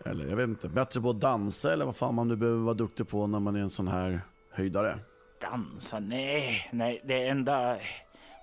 eller 0.04 0.26
jag 0.28 0.36
vet 0.36 0.48
inte, 0.48 0.68
bättre 0.68 1.00
på 1.00 1.10
att 1.10 1.20
dansa 1.20 1.72
eller 1.72 1.84
vad 1.84 1.96
fan 1.96 2.14
man 2.14 2.28
nu 2.28 2.36
behöver 2.36 2.62
vara 2.62 2.74
duktig 2.74 3.08
på 3.08 3.26
när 3.26 3.40
man 3.40 3.56
är 3.56 3.60
en 3.60 3.70
sån 3.70 3.88
här 3.88 4.20
höjdare. 4.50 4.98
Dansa? 5.40 5.98
Nej, 5.98 6.68
nej, 6.72 7.02
det 7.04 7.28
enda... 7.28 7.78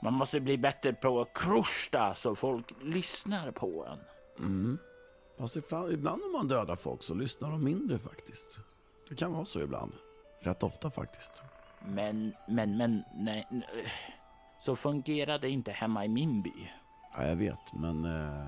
Man 0.04 0.14
måste 0.14 0.40
bli 0.40 0.58
bättre 0.58 0.94
på 0.94 1.22
att 1.22 1.34
krusta 1.34 2.16
så 2.16 2.36
folk 2.36 2.74
lyssnar 2.82 3.52
på 3.52 3.86
en. 3.86 4.00
Mm. 4.46 4.78
Fast 5.38 5.56
ibland, 5.56 5.92
ibland 5.92 6.22
när 6.22 6.38
man 6.38 6.48
dödar 6.48 6.76
folk 6.76 7.04
så 7.04 7.14
lyssnar 7.14 7.52
de 7.52 7.64
mindre 7.64 8.00
faktiskt. 8.00 8.60
Det 9.10 9.16
kan 9.16 9.34
vara 9.34 9.46
så 9.46 9.62
ibland. 9.62 9.92
Rätt 10.40 10.64
ofta 10.64 10.90
faktiskt. 10.90 11.44
Men, 11.86 12.34
men, 12.48 12.78
men, 12.78 13.04
nej. 13.16 13.48
Så 14.66 14.76
fungerar 14.76 15.40
det 15.40 15.50
inte 15.50 15.72
hemma 15.72 16.06
i 16.06 16.08
min 16.08 16.42
by. 16.42 16.54
Ja, 17.18 17.28
jag 17.28 17.36
vet, 17.36 17.74
men 17.74 18.06
eh, 18.06 18.48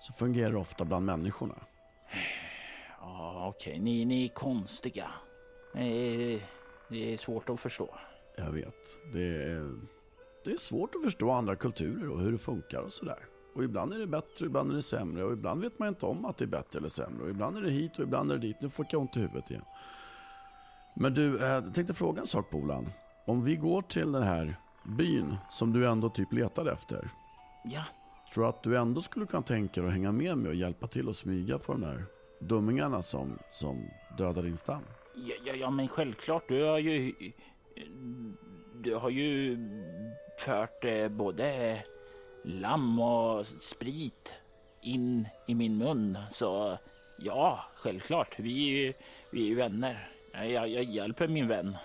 så 0.00 0.12
fungerar 0.12 0.50
det 0.50 0.58
ofta 0.58 0.84
bland 0.84 1.06
människorna. 1.06 1.54
Okej, 3.60 3.78
ni, 3.78 4.04
ni 4.04 4.24
är 4.24 4.28
konstiga. 4.28 5.10
Det 6.88 7.14
är 7.14 7.16
svårt 7.16 7.48
att 7.48 7.60
förstå. 7.60 7.88
Jag 8.36 8.50
vet. 8.50 8.96
Det 9.12 9.42
är, 9.42 9.72
det 10.44 10.50
är 10.50 10.56
svårt 10.56 10.94
att 10.94 11.02
förstå 11.02 11.30
andra 11.30 11.56
kulturer 11.56 12.10
och 12.10 12.20
hur 12.20 12.32
det 12.32 12.38
funkar 12.38 12.80
och 12.80 12.92
sådär. 12.92 13.18
Och 13.54 13.64
ibland 13.64 13.92
är 13.92 13.98
det 13.98 14.06
bättre, 14.06 14.46
ibland 14.46 14.70
är 14.70 14.74
det 14.74 14.82
sämre 14.82 15.24
och 15.24 15.32
ibland 15.32 15.60
vet 15.60 15.78
man 15.78 15.88
inte 15.88 16.06
om 16.06 16.24
att 16.24 16.38
det 16.38 16.44
är 16.44 16.46
bättre 16.46 16.78
eller 16.78 16.88
sämre. 16.88 17.24
Och 17.24 17.30
ibland 17.30 17.56
är 17.56 17.62
det 17.62 17.70
hit 17.70 17.92
och 17.98 18.04
ibland 18.04 18.32
är 18.32 18.34
det 18.34 18.46
dit. 18.46 18.56
Nu 18.60 18.70
får 18.70 18.86
jag 18.90 19.00
ont 19.00 19.16
i 19.16 19.20
huvudet 19.20 19.50
igen. 19.50 19.64
Men 20.96 21.14
du, 21.14 21.38
eh, 21.38 21.48
jag 21.48 21.74
tänkte 21.74 21.94
fråga 21.94 22.20
en 22.20 22.26
sak 22.26 22.50
Polan. 22.50 22.86
Om 23.26 23.44
vi 23.44 23.56
går 23.56 23.82
till 23.82 24.12
den 24.12 24.22
här 24.22 24.56
byn 24.84 25.36
som 25.50 25.72
du 25.72 25.88
ändå 25.88 26.10
typ 26.10 26.32
letade 26.32 26.72
efter. 26.72 27.10
Ja. 27.64 27.84
Tror 28.34 28.44
du 28.44 28.48
att 28.48 28.62
du 28.62 28.78
ändå 28.78 29.02
skulle 29.02 29.26
kunna 29.26 29.42
tänka 29.42 29.80
dig 29.80 29.88
att 29.88 29.94
hänga 29.94 30.12
med 30.12 30.38
mig 30.38 30.48
och 30.48 30.54
hjälpa 30.54 30.86
till 30.86 31.08
att 31.08 31.16
smyga 31.16 31.58
på 31.58 31.72
de 31.72 31.80
där 31.80 32.04
dummingarna 32.38 33.02
som, 33.02 33.38
som 33.52 33.90
dödar 34.18 34.42
din 34.42 34.56
stam? 34.56 34.82
Ja, 35.14 35.34
ja, 35.44 35.54
ja, 35.54 35.70
men 35.70 35.88
självklart. 35.88 36.48
Du 36.48 36.62
har 36.62 36.78
ju... 36.78 37.12
Du 38.74 38.94
har 38.94 39.10
ju 39.10 39.56
fört 40.44 40.84
eh, 40.84 41.08
både 41.08 41.82
lamm 42.42 43.00
och 43.00 43.46
sprit 43.46 44.32
in 44.82 45.28
i 45.46 45.54
min 45.54 45.78
mun. 45.78 46.18
Så 46.32 46.78
ja, 47.18 47.64
självklart. 47.74 48.38
Vi, 48.38 48.92
vi 49.32 49.42
är 49.42 49.46
ju 49.46 49.54
vänner. 49.54 50.08
Jag, 50.32 50.68
jag 50.68 50.84
hjälper 50.84 51.28
min 51.28 51.48
vän. 51.48 51.76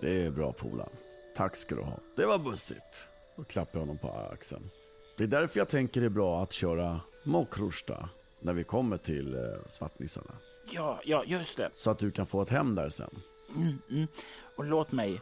Det 0.00 0.24
är 0.24 0.30
bra 0.30 0.52
polaren. 0.52 0.92
Tack 1.36 1.56
ska 1.56 1.74
du 1.74 1.82
ha. 1.82 1.98
Det 2.16 2.26
var 2.26 2.38
bussigt. 2.38 3.08
Då 3.36 3.44
klappar 3.44 3.78
jag 3.78 3.80
honom 3.80 3.98
på 3.98 4.08
axeln. 4.32 4.70
Det 5.16 5.24
är 5.24 5.28
därför 5.28 5.60
jag 5.60 5.68
tänker 5.68 6.00
det 6.00 6.06
är 6.06 6.10
bra 6.10 6.42
att 6.42 6.52
köra 6.52 7.00
Mokrusta 7.24 8.08
när 8.40 8.52
vi 8.52 8.64
kommer 8.64 8.96
till 8.96 9.34
eh, 9.34 9.40
svartnissarna. 9.68 10.30
Ja, 10.70 11.00
ja, 11.04 11.24
just 11.26 11.56
det. 11.56 11.70
Så 11.74 11.90
att 11.90 11.98
du 11.98 12.10
kan 12.10 12.26
få 12.26 12.42
ett 12.42 12.50
hem 12.50 12.74
där 12.74 12.88
sen. 12.88 13.10
Mm, 13.56 13.78
mm. 13.90 14.08
Och 14.56 14.64
låt 14.64 14.92
mig 14.92 15.20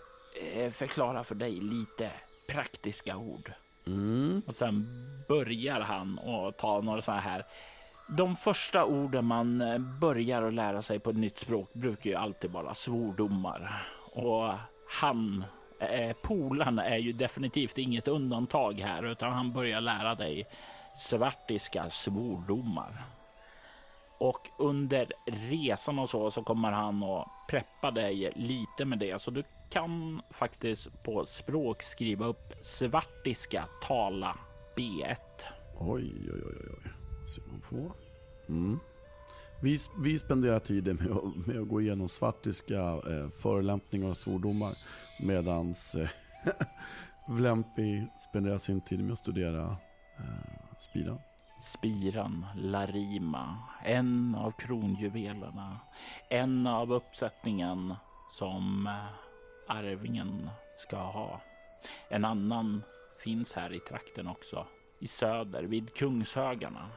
eh, 0.54 0.72
förklara 0.72 1.24
för 1.24 1.34
dig 1.34 1.60
lite 1.60 2.10
praktiska 2.48 3.16
ord. 3.16 3.52
Mm. 3.86 4.42
Och 4.46 4.54
sen 4.54 4.86
börjar 5.28 5.80
han 5.80 6.18
och 6.18 6.56
ta 6.56 6.80
några 6.80 7.02
sådana 7.02 7.20
här 7.20 7.44
de 8.06 8.36
första 8.36 8.84
orden 8.84 9.24
man 9.24 9.60
eh, 9.60 9.78
börjar 9.78 10.42
att 10.42 10.54
lära 10.54 10.82
sig 10.82 10.98
på 10.98 11.10
ett 11.10 11.16
nytt 11.16 11.38
språk 11.38 11.72
brukar 11.72 12.10
ju 12.10 12.16
alltid 12.16 12.50
vara 12.50 12.74
svordomar. 12.74 13.88
Och 14.12 14.52
han, 14.88 15.44
eh, 15.78 16.16
polarna 16.22 16.84
är 16.84 16.98
ju 16.98 17.12
definitivt 17.12 17.78
inget 17.78 18.08
undantag 18.08 18.80
här 18.80 19.06
utan 19.06 19.32
han 19.32 19.52
börjar 19.52 19.80
lära 19.80 20.14
dig 20.14 20.46
svartiska 20.98 21.90
svordomar. 21.90 23.02
Och 24.18 24.48
under 24.58 25.12
resan 25.26 25.98
och 25.98 26.10
så 26.10 26.30
så 26.30 26.42
kommer 26.42 26.72
han 26.72 27.02
att 27.02 27.28
preppa 27.48 27.90
dig 27.90 28.32
lite 28.36 28.84
med 28.84 28.98
det 28.98 29.22
så 29.22 29.30
du 29.30 29.42
kan 29.70 30.22
faktiskt 30.30 31.02
på 31.02 31.24
språk 31.24 31.82
skriva 31.82 32.26
upp 32.26 32.52
svartiska 32.62 33.68
tala 33.82 34.38
B1. 34.76 35.16
Oj, 35.78 36.12
oj, 36.14 36.42
oj, 36.46 36.68
oj 36.84 36.92
ser 37.28 37.42
man 37.42 37.60
på. 37.60 37.92
Mm. 38.48 38.78
Vi, 39.62 39.78
vi 40.04 40.18
spenderar 40.18 40.60
tiden 40.60 40.96
med 40.96 41.10
att, 41.10 41.46
med 41.46 41.60
att 41.60 41.68
gå 41.68 41.80
igenom 41.80 42.08
svartiska 42.08 42.80
eh, 42.80 43.28
förolämpningar 43.42 44.08
och 44.08 44.16
svordomar. 44.16 44.74
Medan 45.20 45.74
eh, 45.96 46.08
Vlempi 47.28 48.06
spenderar 48.30 48.58
sin 48.58 48.80
tid 48.80 49.00
med 49.00 49.12
att 49.12 49.18
studera 49.18 49.76
eh, 50.18 50.65
spiran. 50.78 51.18
Spiran, 51.60 52.46
Larima, 52.56 53.58
en 53.84 54.34
av 54.34 54.50
kronjuvelerna. 54.50 55.80
En 56.28 56.66
av 56.66 56.92
uppsättningen 56.92 57.94
som 58.28 58.86
eh, 58.86 59.76
arvingen 59.76 60.50
ska 60.74 60.96
ha. 60.96 61.40
En 62.08 62.24
annan 62.24 62.82
finns 63.18 63.52
här 63.52 63.72
i 63.72 63.80
trakten 63.80 64.28
också, 64.28 64.66
i 65.00 65.06
söder 65.06 65.62
vid 65.62 65.94
Kungshögarna. 65.94 66.88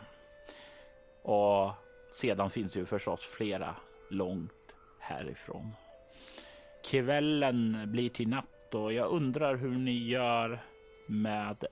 Och 1.24 1.71
sedan 2.12 2.50
finns 2.50 2.74
det 2.74 2.79
ju 2.79 2.86
förstås 2.86 3.21
flera 3.38 3.75
långt 4.09 4.51
härifrån. 5.00 5.71
Kvällen 6.91 7.91
blir 7.91 8.09
till 8.09 8.29
natt 8.29 8.74
och 8.74 8.93
jag 8.93 9.12
undrar 9.12 9.55
hur 9.55 9.77
ni 9.77 10.07
gör 10.07 10.63
med 11.10 11.66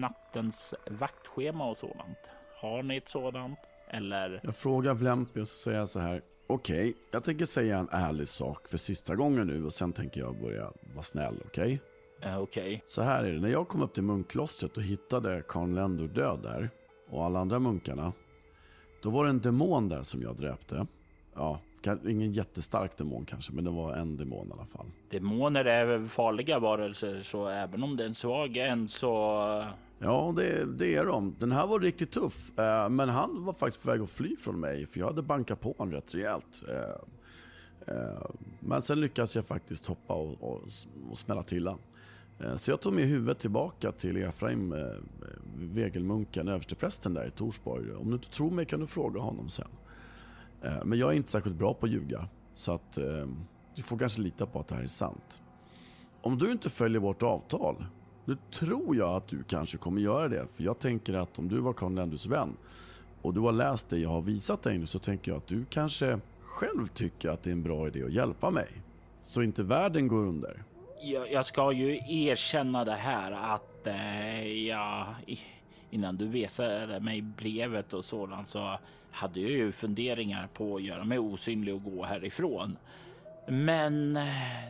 nattens 0.00 0.74
vaktschema 0.90 1.68
och 1.68 1.76
sådant. 1.76 2.18
Har 2.60 2.82
ni 2.82 2.96
ett 2.96 3.08
sådant? 3.08 3.58
Eller? 3.88 4.40
Jag 4.42 4.56
frågar 4.56 4.94
Vlempi 4.94 5.40
och 5.40 5.48
så 5.48 5.56
säger 5.56 5.78
jag 5.78 5.88
så 5.88 6.00
här. 6.00 6.22
Okej, 6.46 6.90
okay, 6.90 6.94
jag 7.10 7.24
tänker 7.24 7.44
säga 7.44 7.78
en 7.78 7.88
ärlig 7.92 8.28
sak 8.28 8.68
för 8.68 8.78
sista 8.78 9.14
gången 9.14 9.46
nu 9.46 9.64
och 9.64 9.72
sen 9.72 9.92
tänker 9.92 10.20
jag 10.20 10.40
börja 10.40 10.72
vara 10.94 11.02
snäll, 11.02 11.42
okej? 11.46 11.80
Okay? 12.18 12.30
Uh, 12.32 12.38
okej. 12.38 12.62
Okay. 12.62 12.80
Så 12.86 13.02
här 13.02 13.24
är 13.24 13.32
det, 13.32 13.40
när 13.40 13.48
jag 13.48 13.68
kom 13.68 13.82
upp 13.82 13.94
till 13.94 14.02
munkklostret 14.02 14.76
och 14.76 14.82
hittade 14.82 15.42
Karl 15.48 15.74
Lendor 15.74 16.08
död 16.08 16.42
där 16.42 16.70
och 17.10 17.24
alla 17.24 17.38
andra 17.38 17.58
munkarna 17.58 18.12
då 19.02 19.10
var 19.10 19.24
det 19.24 19.30
en 19.30 19.40
demon 19.40 19.88
där 19.88 20.02
som 20.02 20.22
jag 20.22 20.36
dräpte. 20.36 20.86
Ja, 21.34 21.60
ingen 21.86 22.32
jättestark 22.32 22.98
demon 22.98 23.24
kanske, 23.24 23.52
men 23.52 23.64
det 23.64 23.70
var 23.70 23.94
en 23.94 24.16
demon 24.16 24.48
i 24.48 24.52
alla 24.52 24.66
fall. 24.66 24.86
Demoner 25.10 25.64
är 25.64 26.06
farliga 26.06 26.58
varelser, 26.58 27.20
så 27.22 27.48
även 27.48 27.82
om 27.82 27.96
det 27.96 28.02
är 28.04 28.08
en 28.08 28.14
svag 28.14 28.56
en 28.56 28.88
så... 28.88 29.08
Ja, 29.98 30.32
det, 30.36 30.78
det 30.78 30.94
är 30.94 31.04
de. 31.04 31.34
Den 31.38 31.52
här 31.52 31.66
var 31.66 31.80
riktigt 31.80 32.10
tuff, 32.10 32.58
eh, 32.58 32.88
men 32.88 33.08
han 33.08 33.44
var 33.44 33.52
faktiskt 33.52 33.84
på 33.84 33.90
väg 33.90 34.00
att 34.00 34.10
fly 34.10 34.36
från 34.36 34.60
mig, 34.60 34.86
för 34.86 35.00
jag 35.00 35.06
hade 35.06 35.22
bankat 35.22 35.60
på 35.60 35.74
honom 35.78 35.94
rätt 35.94 36.14
rejält. 36.14 36.64
Eh, 36.68 37.94
eh, 37.94 38.30
men 38.60 38.82
sen 38.82 39.00
lyckades 39.00 39.36
jag 39.36 39.44
faktiskt 39.44 39.86
hoppa 39.86 40.14
och, 40.14 40.42
och, 40.42 40.62
och 41.10 41.18
smälla 41.18 41.42
till 41.42 41.66
honom. 41.66 41.80
Så 42.56 42.70
jag 42.70 42.80
tog 42.80 42.92
med 42.92 43.04
huvudet 43.04 43.38
tillbaka 43.38 43.92
till 43.92 44.16
Efraim, 44.16 44.72
eh, 44.72 44.78
Vegelmunken, 45.60 46.48
översteprästen 46.48 47.14
där 47.14 47.26
i 47.26 47.30
Torsborg. 47.30 47.92
Om 47.92 48.08
du 48.08 48.12
inte 48.12 48.30
tror 48.30 48.50
mig 48.50 48.64
kan 48.64 48.80
du 48.80 48.86
fråga 48.86 49.20
honom 49.20 49.48
sen. 49.48 49.68
Eh, 50.62 50.84
men 50.84 50.98
jag 50.98 51.12
är 51.12 51.16
inte 51.16 51.30
särskilt 51.30 51.56
bra 51.56 51.74
på 51.74 51.86
att 51.86 51.92
ljuga, 51.92 52.24
så 52.54 52.72
att 52.72 52.98
eh, 52.98 53.26
du 53.74 53.82
får 53.82 53.98
kanske 53.98 54.20
lita 54.20 54.46
på 54.46 54.60
att 54.60 54.68
det 54.68 54.74
här 54.74 54.82
är 54.82 54.88
sant. 54.88 55.38
Om 56.20 56.38
du 56.38 56.52
inte 56.52 56.70
följer 56.70 57.00
vårt 57.00 57.22
avtal, 57.22 57.76
nu 58.24 58.36
tror 58.52 58.96
jag 58.96 59.08
att 59.16 59.28
du 59.28 59.42
kanske 59.42 59.76
kommer 59.76 60.00
göra 60.00 60.28
det. 60.28 60.46
För 60.56 60.64
jag 60.64 60.78
tänker 60.78 61.14
att 61.14 61.38
om 61.38 61.48
du 61.48 61.58
var 61.58 61.72
Karl 61.72 61.94
Lendus 61.94 62.26
vän 62.26 62.56
och 63.22 63.34
du 63.34 63.40
har 63.40 63.52
läst 63.52 63.90
det 63.90 63.98
jag 63.98 64.08
har 64.08 64.20
visat 64.20 64.62
dig 64.62 64.78
nu 64.78 64.86
så 64.86 64.98
tänker 64.98 65.30
jag 65.30 65.38
att 65.38 65.46
du 65.46 65.64
kanske 65.64 66.20
själv 66.42 66.86
tycker 66.88 67.28
att 67.28 67.42
det 67.42 67.50
är 67.50 67.52
en 67.52 67.62
bra 67.62 67.86
idé 67.86 68.04
att 68.04 68.12
hjälpa 68.12 68.50
mig. 68.50 68.68
Så 69.24 69.42
inte 69.42 69.62
världen 69.62 70.08
går 70.08 70.16
under. 70.16 70.62
Jag, 71.02 71.32
jag 71.32 71.46
ska 71.46 71.72
ju 71.72 72.00
erkänna 72.08 72.84
det 72.84 72.94
här 72.94 73.54
att 73.54 73.86
eh, 73.86 74.46
jag 74.46 75.06
innan 75.90 76.16
du 76.16 76.26
visade 76.26 77.00
mig 77.00 77.22
brevet 77.22 77.92
och 77.92 78.04
sådant 78.04 78.50
så 78.50 78.78
hade 79.10 79.40
jag 79.40 79.50
ju 79.50 79.72
funderingar 79.72 80.46
på 80.54 80.76
att 80.76 80.82
göra 80.82 81.04
mig 81.04 81.18
osynlig 81.18 81.74
och 81.74 81.84
gå 81.84 82.04
härifrån. 82.04 82.76
Men 83.48 84.16
eh, 84.16 84.24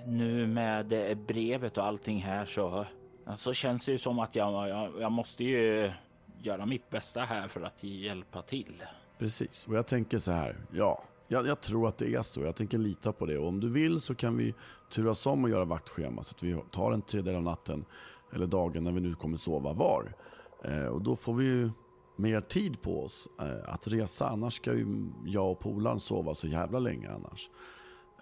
nu 0.06 0.46
med 0.46 0.92
eh, 0.92 1.18
brevet 1.26 1.78
och 1.78 1.84
allting 1.84 2.22
här 2.22 2.46
så, 2.46 2.86
så 3.36 3.52
känns 3.52 3.84
det 3.84 3.92
ju 3.92 3.98
som 3.98 4.18
att 4.18 4.34
jag, 4.34 4.68
jag, 4.68 4.90
jag 5.00 5.12
måste 5.12 5.44
ju 5.44 5.90
göra 6.42 6.66
mitt 6.66 6.90
bästa 6.90 7.20
här 7.20 7.48
för 7.48 7.60
att 7.60 7.84
hjälpa 7.84 8.42
till. 8.42 8.82
Precis, 9.18 9.66
och 9.68 9.74
jag 9.74 9.86
tänker 9.86 10.18
så 10.18 10.32
här. 10.32 10.56
Ja, 10.72 11.02
jag, 11.28 11.46
jag 11.46 11.60
tror 11.60 11.88
att 11.88 11.98
det 11.98 12.14
är 12.14 12.22
så. 12.22 12.40
Jag 12.40 12.56
tänker 12.56 12.78
lita 12.78 13.12
på 13.12 13.26
det. 13.26 13.38
Och 13.38 13.48
om 13.48 13.60
du 13.60 13.68
vill 13.68 14.00
så 14.00 14.14
kan 14.14 14.36
vi 14.36 14.54
turas 14.92 15.26
om 15.26 15.44
och 15.44 15.50
göra 15.50 15.64
vaktschema 15.64 16.22
så 16.22 16.34
att 16.36 16.42
vi 16.42 16.56
tar 16.70 16.92
en 16.92 17.02
tredjedel 17.02 17.36
av 17.36 17.42
natten 17.42 17.84
eller 18.32 18.46
dagen 18.46 18.84
när 18.84 18.92
vi 18.92 19.00
nu 19.00 19.14
kommer 19.14 19.36
sova 19.36 19.72
var. 19.72 20.12
Eh, 20.64 20.86
och 20.86 21.02
då 21.02 21.16
får 21.16 21.34
vi 21.34 21.44
ju 21.44 21.70
mer 22.18 22.40
tid 22.40 22.82
på 22.82 23.04
oss 23.04 23.28
eh, 23.40 23.74
att 23.74 23.88
resa. 23.88 24.28
Annars 24.28 24.54
ska 24.54 24.72
ju 24.72 25.10
jag 25.26 25.50
och 25.50 25.60
polaren 25.60 26.00
sova 26.00 26.34
så 26.34 26.48
jävla 26.48 26.78
länge 26.78 27.10
annars. 27.10 27.50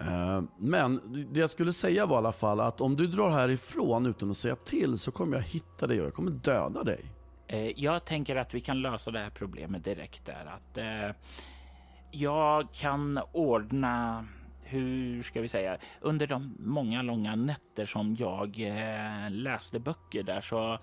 Eh, 0.00 0.43
men 0.59 1.00
det 1.33 1.41
jag 1.41 1.50
skulle 1.50 1.73
säga 1.73 2.07
var 2.07 2.17
i 2.17 2.19
alla 2.19 2.33
fall 2.33 2.61
att 2.61 2.81
om 2.81 2.97
du 2.97 3.07
drar 3.07 3.31
härifrån 3.31 4.07
utan 4.07 4.31
att 4.31 4.37
säga 4.37 4.57
till 4.57 4.99
så 4.99 5.11
kommer 5.11 5.37
jag 5.37 5.43
hitta 5.43 5.87
dig 5.87 6.00
och 6.00 6.07
jag 6.07 6.15
kommer 6.15 6.31
döda 6.31 6.85
dig. 6.85 7.05
Eh, 7.49 7.81
jag 7.81 8.05
tänker 8.05 8.37
att 8.37 8.55
vi 8.55 8.61
kan 8.61 8.83
lösa 8.83 9.11
det 9.11 9.19
här 9.19 9.31
problemet 9.31 9.85
direkt 9.85 10.26
där. 10.26 10.47
Att 10.57 10.79
eh, 10.79 11.17
jag 12.11 12.73
kan 12.73 13.21
ordna, 13.33 14.26
hur 14.62 15.23
ska 15.23 15.41
vi 15.41 15.49
säga, 15.49 15.79
under 16.00 16.26
de 16.26 16.57
många 16.59 17.03
långa 17.03 17.37
nätter 17.37 17.85
som 17.85 18.17
jag 18.19 18.61
eh, 18.61 19.31
läste 19.31 19.79
böcker 19.79 20.23
där 20.23 20.41
så 20.41 20.79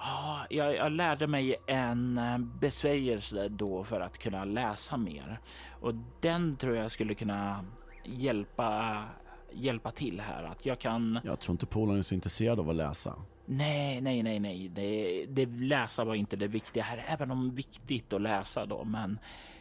Ja, 0.00 0.46
jag, 0.50 0.74
jag 0.74 0.92
lärde 0.92 1.26
mig 1.26 1.56
en 1.66 2.18
eh, 2.18 2.38
besvärjelse 2.38 3.48
då 3.48 3.84
för 3.84 4.00
att 4.00 4.18
kunna 4.18 4.44
läsa 4.44 4.96
mer 4.96 5.40
och 5.80 5.94
den 6.20 6.56
tror 6.56 6.76
jag 6.76 6.92
skulle 6.92 7.14
kunna 7.14 7.64
hjälpa 8.04 9.04
hjälpa 9.52 9.90
till 9.90 10.20
här 10.20 10.44
att 10.44 10.66
jag 10.66 10.78
kan 10.78 11.20
Jag 11.24 11.40
tror 11.40 11.54
inte 11.54 11.66
polaren 11.66 11.98
är 11.98 12.02
så 12.02 12.14
intresserad 12.14 12.60
av 12.60 12.70
att 12.70 12.76
läsa. 12.76 13.14
Nej, 13.46 14.00
nej, 14.00 14.22
nej, 14.22 14.40
nej. 14.40 14.68
Det, 14.68 15.26
det 15.26 15.46
läsa 15.46 16.04
var 16.04 16.14
inte 16.14 16.36
det 16.36 16.46
viktiga 16.46 16.82
här, 16.82 17.04
även 17.08 17.30
om 17.30 17.54
viktigt 17.54 18.12
att 18.12 18.20
läsa 18.20 18.66
då. 18.66 18.84
Men 18.84 19.18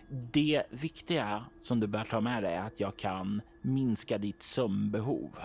det 0.10 0.63
viktiga 0.70 1.46
som 1.63 1.79
du 1.79 1.88
bör 1.88 2.03
ta 2.03 2.22
med 2.22 2.44
dig 2.44 2.53
är 2.53 2.62
att 2.62 2.79
jag 2.79 2.98
kan 2.98 3.41
minska 3.62 4.17
ditt 4.17 4.44
sömnbehov. 4.44 5.39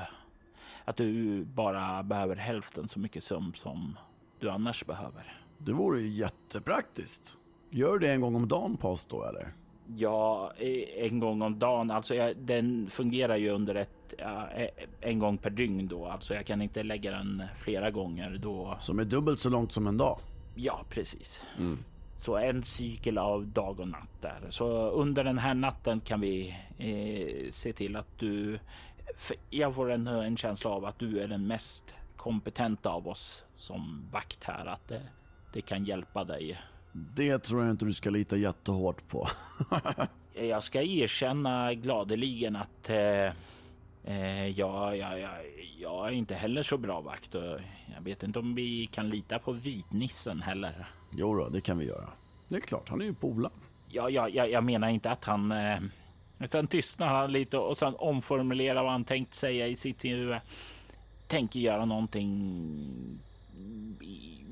Att 0.85 0.97
du 0.97 1.45
bara 1.45 2.03
behöver 2.03 2.37
hälften 2.37 2.89
så 2.89 2.99
mycket 2.99 3.25
sömn 3.25 3.53
som 3.55 3.97
du 4.43 4.51
annars 4.51 4.87
behöver. 4.87 5.43
Det 5.59 5.73
vore 5.73 6.01
ju 6.01 6.09
jättepraktiskt. 6.09 7.37
Gör 7.71 7.99
det 7.99 8.13
en 8.13 8.21
gång 8.21 8.35
om 8.35 8.49
dagen 8.49 8.77
på 8.77 8.89
oss 8.89 9.05
då 9.05 9.25
eller? 9.25 9.53
Ja, 9.97 10.53
en 10.97 11.21
gång 11.21 11.43
om 11.43 11.59
dagen. 11.59 11.91
Alltså, 11.91 12.15
jag, 12.15 12.37
den 12.37 12.91
fungerar 12.91 13.37
ju 13.37 13.51
under 13.51 13.75
ett, 13.75 14.15
eh, 14.19 14.67
en 15.01 15.19
gång 15.19 15.39
per 15.39 15.51
dygn 15.51 15.89
då. 15.89 16.07
Alltså, 16.07 16.35
jag 16.35 16.47
kan 16.47 16.63
inte 16.63 16.83
lägga 16.83 17.11
den 17.11 17.43
flera 17.57 17.91
gånger 17.91 18.39
då. 18.43 18.77
Som 18.81 18.99
är 18.99 19.05
dubbelt 19.05 19.41
så 19.41 19.51
långt 19.51 19.73
som 19.73 19.87
en 19.87 19.97
dag. 19.97 20.19
Ja, 20.55 20.85
precis. 20.89 21.47
Så 22.17 22.37
en 22.37 22.63
cykel 22.63 23.19
av 23.19 23.47
dag 23.47 23.81
och 23.81 23.89
natt 23.89 24.21
där. 24.21 24.47
Så 24.51 24.91
under 24.91 25.25
den 25.25 25.39
här 25.39 25.55
natten 25.55 26.01
kan 26.01 26.21
vi 26.21 26.57
eh, 26.79 27.51
se 27.51 27.73
till 27.73 27.97
att 27.97 28.19
du... 28.19 28.59
Jag 29.51 29.75
får 29.75 29.91
en, 29.91 30.07
en 30.07 30.37
känsla 30.37 30.71
av 30.71 30.85
att 30.85 30.99
du 30.99 31.21
är 31.21 31.29
den 31.29 31.47
mest 31.47 31.95
kompetenta 32.23 32.91
av 32.91 33.09
oss 33.09 33.45
som 33.57 34.09
vakt 34.13 34.45
här. 34.45 34.67
Att 34.67 34.89
det, 34.89 35.03
det 35.53 35.61
kan 35.61 35.85
hjälpa 35.85 36.25
dig. 36.25 36.61
Det 36.93 37.39
tror 37.39 37.63
jag 37.63 37.71
inte 37.71 37.85
du 37.85 37.93
ska 37.93 38.11
lita 38.11 38.37
jättehårt 38.37 39.09
på. 39.09 39.29
Jag 40.35 40.63
ska 40.63 40.83
erkänna 40.83 41.75
gladeligen 41.75 42.57
att 42.57 42.91
eh, 42.91 43.33
eh, 44.05 44.49
jag, 44.49 44.97
jag, 44.97 45.21
jag, 45.21 45.31
jag 45.79 46.07
är 46.07 46.11
inte 46.11 46.35
heller 46.35 46.63
så 46.63 46.79
bra 46.79 47.01
vakt. 47.01 47.35
Och 47.35 47.61
jag 47.95 48.03
vet 48.03 48.23
inte 48.23 48.39
om 48.39 48.55
vi 48.55 48.87
kan 48.87 49.09
lita 49.09 49.39
på 49.39 49.53
vitnissen 49.53 50.43
heller. 50.43 50.87
jo 51.11 51.35
då, 51.35 51.49
det 51.49 51.61
kan 51.61 51.79
vi 51.79 51.85
göra. 51.85 52.09
Det 52.49 52.57
är 52.57 52.61
klart, 52.61 52.89
han 52.89 53.01
är 53.01 53.05
ju 53.05 53.15
polaren. 53.15 53.59
Ja, 53.89 54.11
ja, 54.11 54.29
ja, 54.29 54.47
jag 54.47 54.65
menar 54.65 54.89
inte 54.89 55.11
att 55.11 55.25
han... 55.25 55.53
Eh, 55.53 55.81
utan 56.39 56.67
tystnar 56.67 57.07
han 57.07 57.33
lite 57.33 57.59
och 57.59 57.79
sen 57.79 57.95
omformulerar 57.99 58.83
vad 58.83 58.93
han 58.93 59.05
tänkt 59.05 59.35
säga 59.35 59.67
i 59.67 59.77
sitt 59.77 60.05
huvud. 60.05 60.41
Tänker 61.33 61.61
göra 61.61 61.85
någonting 61.85 63.19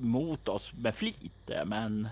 mot 0.00 0.48
oss 0.48 0.72
med 0.74 0.94
flit. 0.94 1.50
eh, 1.50 1.64
Men 1.64 2.08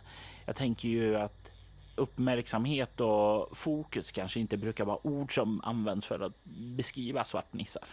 jag 0.47 0.57
tänker 0.57 0.89
ju 0.89 1.17
att 1.17 1.49
uppmärksamhet 1.97 3.01
och 3.01 3.57
fokus 3.57 4.13
kanske 4.13 4.41
inte 4.41 4.57
brukar 4.57 4.85
vara 4.85 5.07
ord 5.07 5.35
som 5.35 5.61
används 5.65 6.07
för 6.07 6.21
att 6.21 6.45
beskriva 6.77 7.25
svartnissar. 7.25 7.85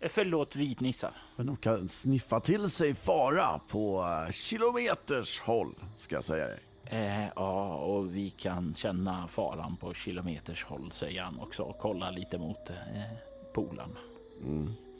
Eh, 0.00 0.08
Förlåt, 0.08 0.56
vitnissar. 0.56 1.10
Men 1.36 1.46
de 1.46 1.56
kan 1.56 1.88
sniffa 1.88 2.40
till 2.40 2.70
sig 2.70 2.94
fara 2.94 3.60
på 3.68 4.02
eh, 4.26 4.30
kilometers 4.32 5.40
håll, 5.40 5.74
ska 5.96 6.14
jag 6.14 6.24
säga 6.24 6.46
dig. 6.46 6.58
Eh, 6.84 7.28
ja, 7.36 7.74
och 7.76 8.16
vi 8.16 8.30
kan 8.30 8.74
känna 8.74 9.28
faran 9.28 9.76
på 9.76 9.94
kilometers 9.94 10.64
håll, 10.64 10.90
säger 10.92 11.22
han 11.22 11.40
också 11.40 11.62
och 11.62 11.78
kollar 11.78 12.12
lite 12.12 12.38
mot 12.38 12.70
eh, 12.70 13.16
polaren. 13.54 13.96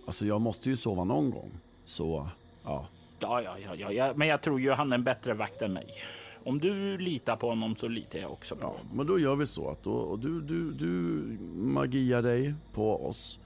Alltså 0.06 0.26
jag 0.26 0.40
måste 0.40 0.68
ju 0.70 0.76
sova 0.76 1.04
någon 1.04 1.30
gång. 1.30 1.50
Så, 1.84 2.28
ja. 2.64 2.86
Ja, 3.18 3.42
ja, 3.42 3.58
ja, 3.58 3.74
ja, 3.74 3.92
ja, 3.92 4.12
men 4.16 4.28
jag 4.28 4.42
tror 4.42 4.60
ju 4.60 4.70
han 4.70 4.92
är 4.92 4.96
en 4.96 5.04
bättre 5.04 5.34
vakt 5.34 5.62
än 5.62 5.72
mig. 5.72 5.86
Om 6.44 6.58
du 6.58 6.98
litar 6.98 7.36
på 7.36 7.48
honom 7.48 7.76
så 7.76 7.88
litar 7.88 8.18
jag 8.18 8.32
också 8.32 8.56
på 8.56 8.62
ja. 8.62 8.66
honom. 8.66 8.86
Men 8.92 9.06
då 9.06 9.18
gör 9.18 9.36
vi 9.36 9.46
så 9.46 9.70
att 9.70 9.82
då, 9.82 10.16
du, 10.16 10.40
du, 10.40 10.70
du 10.70 10.88
magiar 11.54 12.22
dig 12.22 12.54
på 12.72 13.06
oss. 13.06 13.38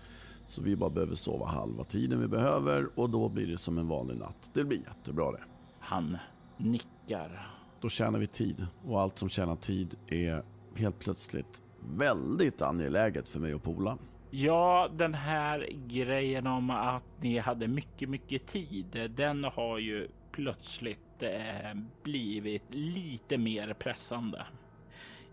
Så 0.47 0.63
vi 0.63 0.77
bara 0.77 0.91
behöver 0.91 1.15
sova 1.15 1.47
halva 1.47 1.85
tiden 1.85 2.21
vi 2.21 2.29
behöver 2.29 2.89
och 2.95 3.11
då 3.11 3.29
blir 3.29 3.47
det 3.47 3.59
som 3.59 3.79
en 3.79 3.89
vanlig 3.89 4.19
natt. 4.19 4.51
Det 4.53 4.65
blir 4.65 4.79
jättebra 4.79 5.33
det. 5.33 5.43
Han 5.79 6.19
nickar. 6.57 7.55
Då 7.81 7.89
tjänar 7.89 8.19
vi 8.19 8.27
tid 8.27 8.67
och 8.87 9.01
allt 9.01 9.19
som 9.19 9.29
tjänar 9.29 9.57
tid 9.57 9.95
är 10.07 10.43
helt 10.77 10.99
plötsligt 10.99 11.63
väldigt 11.97 12.63
angeläget 12.63 13.29
för 13.29 13.41
mig 13.41 13.55
och 13.55 13.63
polaren. 13.63 13.99
Ja, 14.31 14.89
den 14.93 15.15
här 15.15 15.69
grejen 15.73 16.47
om 16.47 16.71
att 16.71 17.03
ni 17.17 17.39
hade 17.39 17.69
mycket, 17.69 18.09
mycket 18.09 18.47
tid, 18.47 19.11
den 19.11 19.45
har 19.45 19.79
ju 19.79 20.09
plötsligt 20.31 21.23
eh, 21.23 21.75
blivit 22.03 22.75
lite 22.75 23.39
mer 23.39 23.75
pressande. 23.75 24.47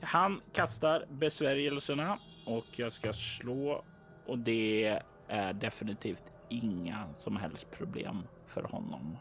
Han 0.01 0.41
kastar 0.51 1.05
besvärjelserna 1.09 2.17
och 2.47 2.65
jag 2.77 2.93
ska 2.93 3.13
slå 3.13 3.83
och 4.25 4.39
det 4.39 4.99
är 5.27 5.53
definitivt 5.53 6.23
inga 6.49 7.15
som 7.19 7.37
helst 7.37 7.71
problem 7.71 8.27
för 8.45 8.63
honom. 8.63 9.17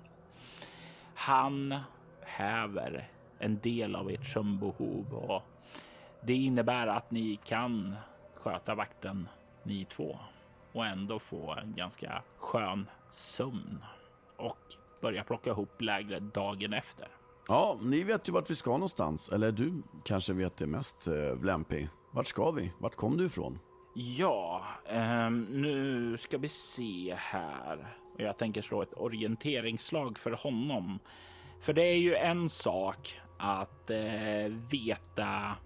Han 1.15 1.79
häver 2.21 3.09
en 3.39 3.61
del 3.61 3.97
av 3.97 4.11
ert 4.11 4.27
sömnbehov 4.27 5.15
och 5.15 5.43
det 6.21 6.35
innebär 6.35 6.87
att 6.87 7.11
ni 7.11 7.37
kan 7.37 7.97
sköta 8.35 8.75
vakten 8.75 9.29
ni 9.66 9.85
två 9.85 10.18
och 10.72 10.87
ändå 10.87 11.18
få 11.18 11.55
en 11.55 11.74
ganska 11.77 12.22
skön 12.38 12.87
sömn 13.11 13.85
och 14.37 14.59
börja 15.03 15.24
plocka 15.24 15.50
ihop 15.50 15.81
lägret 15.81 16.35
dagen 16.35 16.72
efter. 16.72 17.09
Ja, 17.48 17.79
ni 17.83 18.03
vet 18.03 18.29
ju 18.29 18.33
vart 18.33 18.50
vi 18.50 18.55
ska 18.55 18.70
någonstans. 18.70 19.29
Eller 19.29 19.53
du 19.53 19.83
kanske 20.05 20.33
vet 20.33 20.57
det 20.57 20.66
mest, 20.66 21.07
eh, 21.07 21.44
Lämpi. 21.44 21.88
Vart 22.11 22.27
ska 22.27 22.50
vi? 22.50 22.72
Vart 22.79 22.94
kom 22.94 23.16
du 23.16 23.27
ifrån? 23.27 23.59
Ja, 23.94 24.64
ehm, 24.88 25.44
nu 25.50 26.18
ska 26.18 26.38
vi 26.38 26.48
se 26.48 27.14
här. 27.18 27.96
Jag 28.16 28.38
tänker 28.38 28.62
slå 28.62 28.83
ett 28.83 28.94
orienteringsslag 28.96 30.18
för 30.18 30.31
honom. 30.31 30.98
För 31.61 31.72
det 31.72 31.83
är 31.83 31.98
ju 31.98 32.14
en 32.14 32.48
sak 32.48 33.20
att 33.38 33.90
eh, 33.90 34.53
veta 34.70 35.57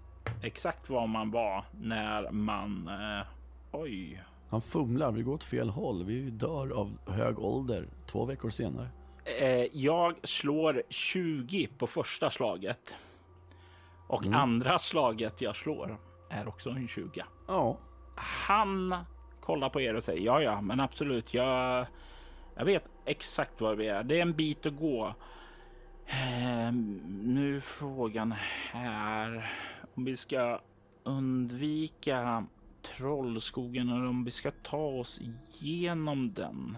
exakt 0.43 0.89
var 0.89 1.07
man 1.07 1.31
var 1.31 1.65
när 1.81 2.31
man... 2.31 2.87
Eh, 2.87 3.27
oj, 3.71 4.23
Han 4.49 4.61
fumlar, 4.61 5.11
vi 5.11 5.21
går 5.23 5.33
åt 5.33 5.43
fel 5.43 5.69
håll. 5.69 6.03
Vi 6.03 6.29
dör 6.29 6.69
av 6.71 6.97
hög 7.07 7.39
ålder 7.39 7.87
två 8.05 8.25
veckor 8.25 8.49
senare. 8.49 8.87
Eh, 9.39 9.65
jag 9.73 10.15
slår 10.23 10.83
20 10.89 11.67
på 11.67 11.87
första 11.87 12.29
slaget. 12.29 12.95
Och 14.07 14.25
Mm. 14.25 14.39
andra 14.39 14.79
slaget 14.79 15.41
jag 15.41 15.55
slår 15.55 15.97
är 16.29 16.47
också 16.47 16.69
en 16.69 16.87
20. 16.87 17.23
Ja, 17.47 17.77
Han 18.15 18.95
kollar 19.41 19.69
på 19.69 19.81
er 19.81 19.93
och 19.95 20.03
säger 20.03 20.21
ja, 20.25 20.41
ja, 20.41 20.61
men 20.61 20.79
absolut. 20.79 21.33
Jag, 21.33 21.85
jag 22.55 22.65
vet 22.65 22.83
exakt 23.05 23.61
var 23.61 23.75
vi 23.75 23.87
är. 23.87 24.03
Det 24.03 24.17
är 24.17 24.21
en 24.21 24.33
bit 24.33 24.65
att 24.65 24.77
gå. 24.77 25.13
Eh, 26.05 26.71
nu 27.23 27.61
frågan 27.61 28.33
här 28.71 29.51
om 29.95 30.05
vi 30.05 30.17
ska 30.17 30.59
undvika 31.03 32.45
trollskogen 32.81 33.89
och 33.89 34.09
om 34.09 34.23
vi 34.23 34.31
ska 34.31 34.51
ta 34.51 34.85
oss 34.85 35.19
igenom 35.59 36.33
den. 36.33 36.77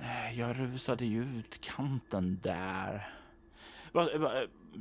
Eh, 0.00 0.38
jag 0.38 0.60
rusade 0.60 1.04
ju 1.04 1.38
ut 1.38 1.60
kanten 1.60 2.40
där. 2.42 3.14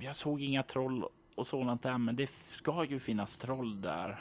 Jag 0.01 0.15
såg 0.15 0.41
inga 0.41 0.63
troll 0.63 1.05
och 1.35 1.47
sådant 1.47 1.83
där, 1.83 1.97
men 1.97 2.15
det 2.15 2.29
ska 2.29 2.85
ju 2.85 2.99
finnas 2.99 3.37
troll 3.37 3.81
där. 3.81 4.19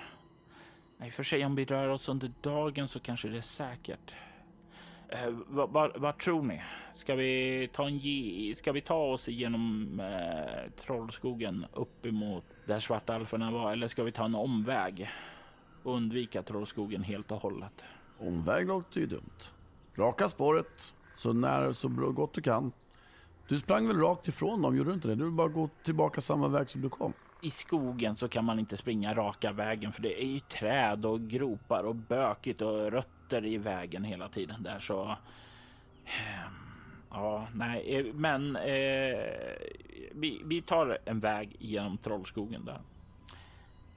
I 1.05 1.09
och 1.09 1.13
för 1.13 1.23
sig 1.23 1.45
om 1.45 1.55
vi 1.55 1.65
rör 1.65 1.89
oss 1.89 2.09
under 2.09 2.33
dagen 2.41 2.89
så 2.89 3.01
kanske 3.01 3.29
det 3.29 3.37
är 3.37 3.41
säkert. 3.41 4.15
Eh, 5.09 5.31
vad, 5.31 5.71
vad, 5.71 5.97
vad 5.97 6.19
tror 6.19 6.43
ni? 6.43 6.63
Ska 6.95 7.15
vi 7.15 7.69
ta 7.73 7.87
en 7.87 7.99
ge, 7.99 8.55
Ska 8.55 8.73
vi 8.73 8.81
ta 8.81 9.13
oss 9.13 9.29
igenom 9.29 10.01
eh, 10.01 10.71
Trollskogen 10.71 11.67
upp 11.73 12.07
emot 12.07 12.45
där 12.67 12.81
svartalferna 12.81 13.51
var 13.51 13.73
eller 13.73 13.89
ska 13.89 14.05
vi 14.05 14.13
ta 14.13 14.25
en 14.25 14.35
omväg 14.35 15.11
och 15.87 15.97
undvika 15.97 16.43
Trollskogen 16.43 17.03
helt 17.03 17.31
och 17.31 17.43
hållet? 17.43 17.83
omväg 18.19 18.67
låter 18.67 19.01
ju 19.01 19.07
dumt. 19.07 19.51
Raka 19.95 20.29
spåret, 20.29 20.95
så 21.17 21.33
nära 21.33 21.75
så 21.75 21.89
bra, 21.89 22.11
gott 22.11 22.33
du 22.35 22.43
kan. 22.43 22.73
Du 23.49 23.59
sprang 23.59 23.87
väl 23.87 23.97
rakt 23.97 24.29
ifrån 24.29 24.63
dem, 24.63 24.77
gjorde 24.77 24.91
du 24.91 24.95
inte 24.95 25.09
det? 25.09 25.15
Du 25.15 25.25
vill 25.25 25.33
bara 25.33 25.49
gå 25.49 25.69
tillbaka 25.83 26.21
samma 26.21 26.49
väg 26.49 26.71
som 26.71 26.81
du 26.81 26.89
kom. 26.89 27.13
I 27.43 27.51
skogen 27.51 28.17
så 28.17 28.29
kan 28.29 28.45
man 28.45 28.59
inte 28.59 28.77
springa 28.77 29.15
raka 29.15 29.53
vägen 29.53 29.93
för 29.93 30.03
det 30.03 30.23
är 30.23 30.27
ju 30.27 30.41
träd 30.41 31.07
och 31.07 31.21
gropar 31.21 31.85
och 31.85 31.95
bökigt 31.95 32.61
och 32.61 32.93
rötter 32.93 33.47
i 33.47 33.59
vägen 33.59 34.05
hela 34.05 34.29
tiden 34.29 34.63
där 34.63 34.79
så. 34.79 35.17
Ja, 37.11 37.47
nej, 37.55 37.97
eh, 37.97 38.15
men 38.15 38.57
eh, 38.57 39.19
vi, 40.13 40.43
vi 40.45 40.63
tar 40.63 40.99
en 41.05 41.21
väg 41.21 41.57
genom 41.59 41.99
Trollskogen 41.99 42.65
där. 42.65 42.81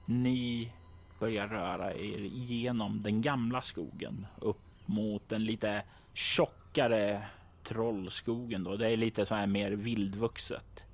Ni 0.06 0.72
börjar 1.20 1.48
röra 1.48 1.94
er 1.94 2.18
genom 2.20 3.02
den 3.02 3.22
gamla 3.22 3.62
skogen 3.62 4.26
upp 4.40 4.60
mot 4.86 5.28
den 5.28 5.44
lite 5.44 5.82
tjockare 6.14 7.26
Trollskogen 7.64 8.64
då. 8.64 8.76
Det 8.76 8.90
är 8.90 8.96
lite 8.96 9.26
så 9.26 9.34
här 9.34 9.46
mer 9.46 9.70
vildvuxet. 9.70 10.84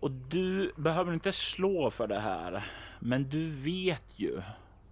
Och 0.00 0.10
du 0.10 0.72
behöver 0.76 1.12
inte 1.12 1.32
slå 1.32 1.90
för 1.90 2.06
det 2.06 2.20
här, 2.20 2.64
men 3.00 3.28
du 3.28 3.50
vet 3.50 4.04
ju 4.16 4.42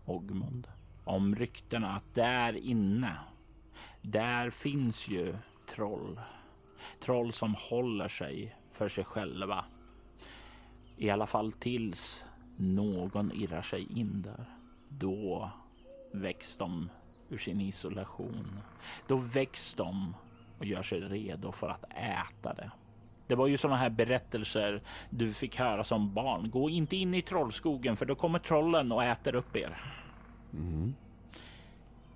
Ogmund 0.06 0.68
om 1.04 1.36
ryktena 1.36 1.96
att 1.96 2.14
där 2.14 2.56
inne, 2.56 3.16
där 4.02 4.50
finns 4.50 5.08
ju 5.08 5.34
troll. 5.74 6.20
Troll 7.00 7.32
som 7.32 7.54
håller 7.58 8.08
sig 8.08 8.54
för 8.72 8.88
sig 8.88 9.04
själva. 9.04 9.64
I 10.96 11.10
alla 11.10 11.26
fall 11.26 11.52
tills 11.52 12.24
någon 12.56 13.32
irrar 13.32 13.62
sig 13.62 13.98
in 13.98 14.22
där. 14.22 14.53
Då 14.98 15.50
väcks 16.12 16.56
de 16.56 16.90
ur 17.28 17.38
sin 17.38 17.60
isolation. 17.60 18.60
Då 19.06 19.16
väcks 19.16 19.74
de 19.74 20.14
och 20.58 20.64
gör 20.66 20.82
sig 20.82 21.00
redo 21.00 21.52
för 21.52 21.68
att 21.68 21.84
äta 21.90 22.54
det. 22.54 22.70
Det 23.26 23.34
var 23.34 23.46
ju 23.46 23.58
sådana 23.58 23.76
här 23.76 23.90
berättelser 23.90 24.80
du 25.10 25.34
fick 25.34 25.56
höra 25.56 25.84
som 25.84 26.14
barn. 26.14 26.50
Gå 26.50 26.70
inte 26.70 26.96
in 26.96 27.14
i 27.14 27.22
trollskogen 27.22 27.96
för 27.96 28.06
då 28.06 28.14
kommer 28.14 28.38
trollen 28.38 28.92
och 28.92 29.04
äter 29.04 29.34
upp 29.34 29.56
er. 29.56 29.76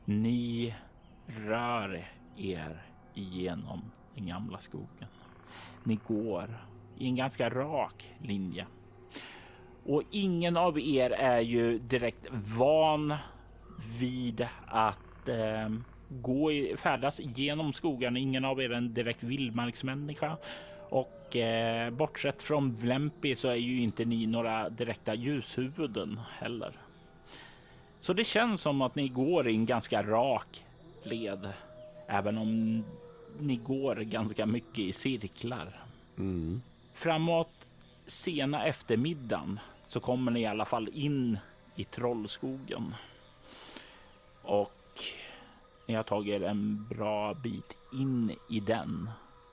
Ni 0.04 0.74
rör 1.26 2.06
er 2.36 2.82
igenom 3.14 3.80
den 4.14 4.26
gamla 4.26 4.58
skogen. 4.58 5.08
Ni 5.84 5.98
går 6.08 6.64
i 6.98 7.06
en 7.06 7.16
ganska 7.16 7.50
rak 7.50 8.10
linje. 8.18 8.66
Och 9.88 10.02
ingen 10.10 10.56
av 10.56 10.78
er 10.78 11.10
är 11.10 11.40
ju 11.40 11.78
direkt 11.78 12.26
van 12.56 13.14
vid 13.98 14.46
att 14.66 15.28
eh, 15.28 15.68
gå 16.08 16.52
i, 16.52 16.76
färdas 16.76 17.20
genom 17.20 17.72
skogarna. 17.72 18.18
Ingen 18.18 18.44
av 18.44 18.60
er 18.60 18.70
är 18.70 18.74
en 18.74 18.94
direkt 18.94 19.22
vildmarksmänniska. 19.22 20.36
Och 20.88 21.36
eh, 21.36 21.90
bortsett 21.90 22.42
från 22.42 22.76
Vlempi 22.76 23.36
så 23.36 23.48
är 23.48 23.54
ju 23.54 23.80
inte 23.80 24.04
ni 24.04 24.26
några 24.26 24.68
direkta 24.68 25.14
ljushuvuden 25.14 26.20
heller. 26.38 26.72
Så 28.00 28.12
det 28.12 28.24
känns 28.24 28.60
som 28.60 28.82
att 28.82 28.94
ni 28.94 29.08
går 29.08 29.48
i 29.48 29.54
en 29.54 29.66
ganska 29.66 30.02
rak 30.02 30.64
led. 31.02 31.48
Även 32.06 32.38
om 32.38 32.84
ni 33.38 33.56
går 33.56 33.94
ganska 33.94 34.46
mycket 34.46 34.78
i 34.78 34.92
cirklar. 34.92 35.68
Mm. 36.18 36.62
Framåt 36.94 37.50
sena 38.06 38.64
eftermiddagen 38.64 39.60
så 39.88 40.00
kommer 40.00 40.32
ni 40.32 40.40
i 40.40 40.46
alla 40.46 40.64
fall 40.64 40.88
in 40.92 41.38
i 41.76 41.84
Trollskogen. 41.84 42.94
Och 44.42 45.02
ni 45.86 45.94
har 45.94 46.02
tagit 46.02 46.42
er 46.42 46.46
en 46.46 46.86
bra 46.88 47.34
bit 47.34 47.76
in 47.92 48.36
i 48.48 48.60
den 48.60 49.10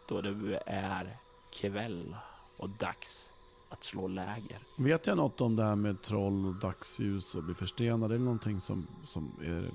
då 0.07 0.21
det 0.21 0.63
är 0.65 1.17
kväll 1.53 2.15
och 2.57 2.69
dags 2.69 3.31
att 3.69 3.83
slå 3.83 4.07
läger. 4.07 4.59
Vet 4.77 5.07
jag 5.07 5.17
något 5.17 5.41
om 5.41 5.55
det 5.55 5.63
här 5.63 5.75
med 5.75 6.01
troll 6.01 6.45
och 6.45 6.55
dagsljus 6.55 7.35
och 7.35 7.43
bli 7.43 7.53
förstenad? 7.53 8.11
Är 8.11 8.17
det 8.17 8.23
någonting 8.23 8.59
som, 8.59 8.87
som 9.03 9.31
är... 9.43 9.69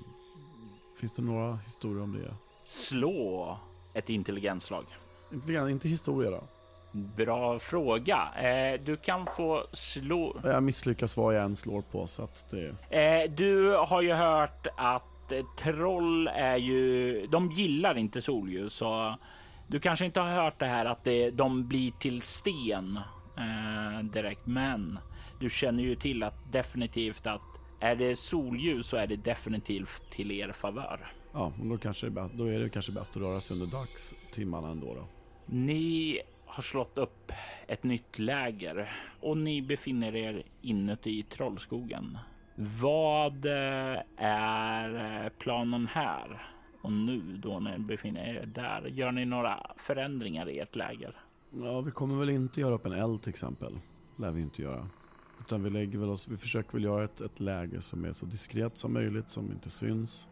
Finns 0.99 1.15
det 1.15 1.21
några 1.21 1.55
historier 1.55 2.03
om 2.03 2.13
det? 2.13 2.35
Slå 2.65 3.57
ett 3.93 4.09
intelligensslag. 4.09 4.85
Inte, 5.33 5.53
grann, 5.53 5.69
inte 5.69 5.89
historia 5.89 6.31
då? 6.31 6.43
Bra 6.91 7.59
fråga. 7.59 8.27
Eh, 8.35 8.81
du 8.83 8.97
kan 8.97 9.25
få 9.25 9.63
slå. 9.73 10.39
Jag 10.43 10.63
misslyckas 10.63 11.17
vad 11.17 11.35
jag 11.35 11.43
än 11.43 11.55
slår 11.55 11.81
på 11.81 12.07
så 12.07 12.23
att 12.23 12.45
det... 12.51 12.97
Eh, 12.97 13.31
du 13.31 13.75
har 13.75 14.01
ju 14.01 14.13
hört 14.13 14.67
att 14.77 15.31
eh, 15.31 15.45
troll 15.57 16.27
är 16.27 16.57
ju, 16.57 17.27
de 17.27 17.51
gillar 17.51 17.97
inte 17.97 18.21
solljus 18.21 18.73
så 18.73 19.15
du 19.67 19.79
kanske 19.79 20.05
inte 20.05 20.19
har 20.19 20.43
hört 20.43 20.59
det 20.59 20.65
här 20.65 20.85
att 20.85 21.03
det, 21.03 21.31
de 21.31 21.67
blir 21.67 21.91
till 21.91 22.21
sten 22.21 22.99
eh, 23.37 24.05
direkt, 24.05 24.45
men 24.45 24.99
du 25.39 25.49
känner 25.49 25.83
ju 25.83 25.95
till 25.95 26.23
att 26.23 26.51
definitivt 26.51 27.27
att 27.27 27.41
är 27.79 27.95
det 27.95 28.19
solljus 28.19 28.87
så 28.87 28.97
är 28.97 29.07
det 29.07 29.15
definitivt 29.15 30.03
till 30.11 30.31
er 30.31 30.51
favör. 30.51 31.13
Ja, 31.33 31.53
då, 31.63 31.77
kanske 31.77 32.05
det 32.05 32.09
är 32.09 32.23
bäst, 32.23 32.33
då 32.37 32.45
är 32.45 32.59
det 32.59 32.69
kanske 32.69 32.91
bäst 32.91 33.11
att 33.11 33.21
röra 33.21 33.39
sig 33.39 33.53
under 33.53 33.67
dagstimmarna 33.67 34.67
ändå 34.67 34.93
då. 34.93 35.07
Ni 35.45 36.19
har 36.51 36.63
slått 36.63 36.97
upp 36.97 37.31
ett 37.67 37.83
nytt 37.83 38.19
läger 38.19 38.91
och 39.21 39.37
ni 39.37 39.61
befinner 39.61 40.15
er 40.15 40.41
inuti 40.61 41.23
Trollskogen. 41.23 42.17
Vad 42.55 43.45
eh, 43.45 43.99
är 44.17 45.23
eh, 45.23 45.29
planen 45.29 45.87
här? 45.87 46.47
Och 46.81 46.91
nu 46.91 47.37
då 47.37 47.59
när 47.59 47.77
ni 47.77 47.83
befinner 47.83 48.35
er 48.35 48.45
där, 48.45 48.85
gör 48.85 49.11
ni 49.11 49.25
några 49.25 49.71
förändringar 49.77 50.49
i 50.49 50.59
ert 50.59 50.75
läger? 50.75 51.15
Ja, 51.51 51.81
vi 51.81 51.91
kommer 51.91 52.15
väl 52.15 52.29
inte 52.29 52.61
göra 52.61 52.73
upp 52.73 52.85
en 52.85 52.93
eld 52.93 53.21
till 53.21 53.29
exempel. 53.29 53.79
Lär 54.17 54.31
vi 54.31 54.41
inte 54.41 54.61
göra. 54.61 54.89
Utan 55.39 55.63
vi 55.63 55.69
lägger 55.69 55.99
väl 55.99 56.09
oss, 56.09 56.27
vi 56.27 56.37
försöker 56.37 56.73
väl 56.73 56.83
göra 56.83 57.03
ett, 57.03 57.21
ett 57.21 57.39
läge 57.39 57.81
som 57.81 58.05
är 58.05 58.11
så 58.11 58.25
diskret 58.25 58.77
som 58.77 58.93
möjligt, 58.93 59.29
som 59.29 59.51
inte 59.51 59.69
syns. 59.69 60.27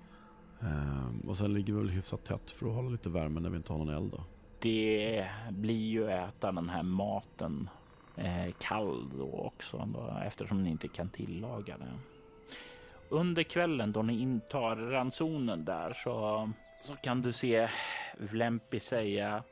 Ehm, 0.62 1.20
och 1.20 1.38
sen 1.38 1.54
ligger 1.54 1.74
vi 1.74 1.80
väl 1.80 1.90
hyfsat 1.90 2.26
tätt 2.26 2.52
för 2.52 2.68
att 2.68 2.76
hålla 2.76 2.90
lite 2.90 3.10
värme 3.10 3.40
när 3.40 3.50
vi 3.50 3.58
inte 3.58 3.74
har 3.74 3.80
någon 3.80 3.96
eld 3.96 4.12
då. 4.12 4.24
Det 4.62 5.28
blir 5.50 5.90
ju 5.90 6.12
att 6.12 6.30
äta 6.30 6.52
den 6.52 6.70
här 6.70 6.84
maten 6.84 7.70
eh, 8.16 8.54
kall 8.60 9.10
då 9.18 9.32
också 9.32 9.78
då, 9.94 10.22
eftersom 10.26 10.64
ni 10.64 10.70
inte 10.70 10.88
kan 10.88 11.10
tillaga 11.10 11.78
den. 11.78 12.00
Under 13.10 13.44
kvällen 13.44 13.92
då 13.92 14.02
ni 14.02 14.22
intar 14.22 14.76
ransonen 14.76 15.66
där 15.66 15.94
så, 15.94 16.50
så 16.84 16.96
kan 16.96 17.22
du 17.22 17.34
se 17.34 17.70
Vlempi 18.18 18.80
säga 18.80 19.44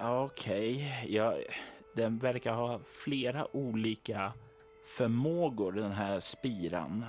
Okej, 0.00 1.04
ja, 1.08 1.34
den 1.96 2.18
verkar 2.18 2.52
ha 2.52 2.80
flera 3.04 3.56
olika 3.56 4.32
förmågor 4.96 5.72
den 5.72 5.92
här 5.92 6.20
spiran. 6.20 7.06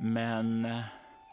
Men 0.00 0.64
eh, 0.64 0.80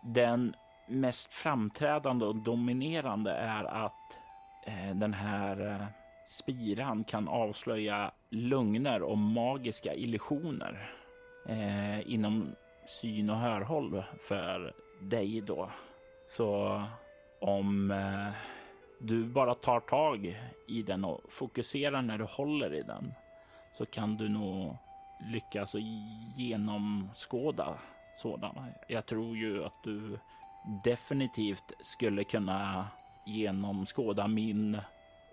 den 0.04 0.56
mest 0.88 1.34
framträdande 1.34 2.26
och 2.26 2.36
dominerande 2.36 3.32
är 3.32 3.64
att 3.64 4.21
Eh, 4.63 4.95
den 4.95 5.13
här 5.13 5.71
eh, 5.71 5.88
spiran 6.28 7.04
kan 7.04 7.28
avslöja 7.28 8.12
lögner 8.30 9.02
och 9.02 9.17
magiska 9.17 9.93
illusioner 9.93 10.91
eh, 11.47 12.13
inom 12.13 12.56
syn 13.02 13.30
och 13.30 13.38
hörhåll 13.38 14.04
för 14.28 14.74
dig 15.02 15.41
då. 15.41 15.69
Så 16.30 16.84
om 17.41 17.91
eh, 17.91 18.34
du 19.00 19.24
bara 19.26 19.56
tar 19.56 19.80
tag 19.80 20.39
i 20.67 20.82
den 20.82 21.06
och 21.06 21.21
fokuserar 21.30 22.02
när 22.02 22.17
du 22.17 22.24
håller 22.24 22.74
i 22.74 22.82
den 22.82 23.13
så 23.78 23.86
kan 23.86 24.17
du 24.17 24.30
nog 24.30 24.78
lyckas 25.32 25.76
genomskåda 26.38 27.74
sådana. 28.17 28.65
Jag 28.88 29.06
tror 29.06 29.38
ju 29.38 29.65
att 29.65 29.84
du 29.84 30.17
definitivt 30.84 31.71
skulle 31.84 32.24
kunna 32.24 32.88
genomskåda 33.26 34.28
min 34.28 34.78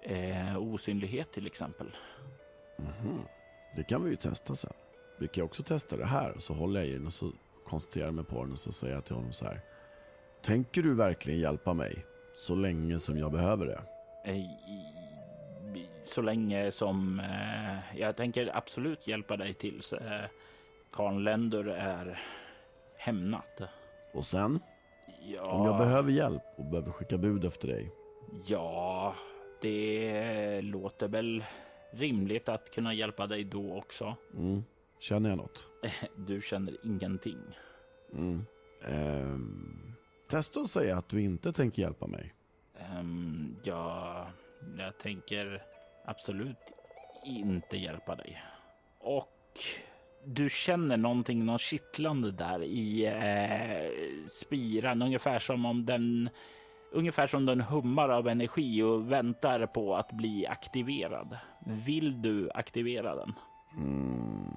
eh, 0.02 0.58
osynlighet 0.58 1.32
till 1.32 1.46
exempel. 1.46 1.86
Mhm. 2.78 3.18
Det 3.76 3.84
kan 3.84 4.04
vi 4.04 4.10
ju 4.10 4.16
testa 4.16 4.54
sen. 4.56 4.72
Vi 5.20 5.28
kan 5.28 5.44
också 5.44 5.62
testa 5.62 5.96
det 5.96 6.06
här. 6.06 6.34
Så 6.40 6.54
håller 6.54 6.80
jag 6.80 6.88
i 6.88 6.92
den 6.92 7.06
och 7.06 7.12
så 7.12 7.30
koncentrerar 7.66 8.06
jag 8.06 8.14
mig 8.14 8.24
på 8.24 8.44
den 8.44 8.52
och 8.52 8.58
så 8.58 8.72
säger 8.72 8.94
jag 8.94 9.04
till 9.04 9.14
honom 9.14 9.32
så 9.32 9.44
här. 9.44 9.60
Tänker 10.44 10.82
du 10.82 10.94
verkligen 10.94 11.40
hjälpa 11.40 11.72
mig? 11.74 12.04
Så 12.36 12.54
länge 12.54 13.00
som 13.00 13.18
jag 13.18 13.32
behöver 13.32 13.66
det. 13.66 13.80
Eh, 14.32 14.44
Så 16.06 16.22
länge 16.22 16.72
som 16.72 17.20
eh, 17.20 17.98
jag 18.00 18.16
tänker 18.16 18.56
absolut 18.56 19.08
hjälpa 19.08 19.36
dig 19.36 19.54
tills 19.54 19.92
eh, 19.92 20.24
Karl 20.92 21.22
Länder 21.22 21.64
är 21.68 22.22
hämnat. 22.98 23.60
Och 24.14 24.26
sen, 24.26 24.60
Ja, 25.26 25.42
om 25.42 25.66
jag 25.66 25.78
behöver 25.78 26.12
hjälp 26.12 26.42
och 26.56 26.64
behöver 26.64 26.90
skicka 26.92 27.16
bud 27.16 27.44
efter 27.44 27.68
dig. 27.68 27.90
ja, 28.46 29.14
det 29.62 30.60
låter 30.62 31.08
väl 31.08 31.44
rimligt 31.90 32.48
att 32.48 32.70
kunna 32.74 32.94
hjälpa 32.94 33.26
dig 33.26 33.44
då 33.44 33.76
också. 33.76 34.16
Mm. 34.36 34.62
Känner 35.00 35.28
jag 35.28 35.36
något? 35.38 35.66
Du 36.28 36.42
känner 36.42 36.74
ingenting. 36.84 37.38
Mm. 38.12 38.44
Ehm, 38.84 39.80
testa 40.30 40.60
att 40.60 40.70
säga 40.70 40.98
att 40.98 41.08
du 41.08 41.22
inte 41.22 41.52
tänker 41.52 41.82
hjälpa 41.82 42.06
mig. 42.06 42.32
Ehm, 42.80 43.56
ja, 43.64 44.26
jag 44.78 44.98
tänker 44.98 45.62
absolut 46.04 46.56
inte 47.24 47.76
hjälpa 47.76 48.14
dig. 48.14 48.42
Och 48.98 49.28
du 50.24 50.48
känner 50.48 50.96
någonting, 50.96 51.44
något 51.44 51.60
kittlande 51.60 52.32
där 52.32 52.62
i 52.62 53.06
eh, 53.06 54.26
spiran, 54.28 55.02
ungefär 55.02 55.38
som 55.38 55.66
om 55.66 55.86
den 55.86 56.30
Ungefär 56.92 57.26
som 57.26 57.46
den 57.46 57.60
hummar 57.60 58.08
av 58.08 58.28
energi 58.28 58.82
och 58.82 59.12
väntar 59.12 59.66
på 59.66 59.96
att 59.96 60.12
bli 60.12 60.46
aktiverad. 60.46 61.38
Vill 61.66 62.22
du 62.22 62.50
aktivera 62.54 63.14
den? 63.14 63.32
Mm. 63.76 64.54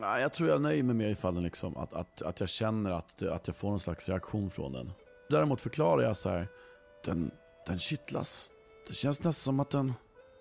Nej, 0.00 0.22
jag 0.22 0.32
tror 0.32 0.48
jag 0.48 0.62
nöjer 0.62 0.82
mig 0.82 0.94
med 0.94 1.10
ifall 1.10 1.42
liksom, 1.42 1.76
att, 1.76 1.94
att, 1.94 2.22
att 2.22 2.40
jag 2.40 2.48
känner 2.48 2.90
att, 2.90 3.22
att 3.22 3.46
jag 3.46 3.56
får 3.56 3.68
någon 3.70 3.80
slags 3.80 4.08
reaktion 4.08 4.50
från 4.50 4.72
den. 4.72 4.92
Däremot 5.30 5.60
förklarar 5.60 6.02
jag 6.02 6.16
så 6.16 6.28
här, 6.28 6.48
den, 7.04 7.30
den 7.66 7.78
kittlas. 7.78 8.50
Det 8.88 8.94
känns 8.94 9.18
nästan 9.18 9.32
som 9.32 9.60
att 9.60 9.70
den, 9.70 9.94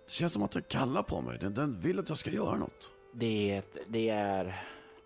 det 0.06 0.12
känns 0.12 0.34
som 0.34 0.44
att 0.44 0.52
den 0.52 0.64
kallar 0.64 1.04
på 1.04 1.22
mig. 1.22 1.38
Den, 1.40 1.54
den 1.54 1.80
vill 1.80 2.00
att 2.00 2.10
jag 2.10 2.18
ska 2.18 2.30
göra 2.30 2.58
något. 2.58 2.92
Det, 3.20 3.62
det 3.88 4.10
är 4.10 4.56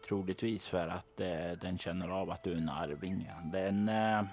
troligtvis 0.08 0.68
för 0.68 0.88
att 0.88 1.20
eh, 1.20 1.52
den 1.62 1.78
känner 1.78 2.10
av 2.10 2.32
att 2.32 2.44
du 2.44 2.52
är 2.52 2.58
en 2.58 2.70
arvinge. 2.70 3.34
Den, 3.44 3.90
eh, 3.90 4.24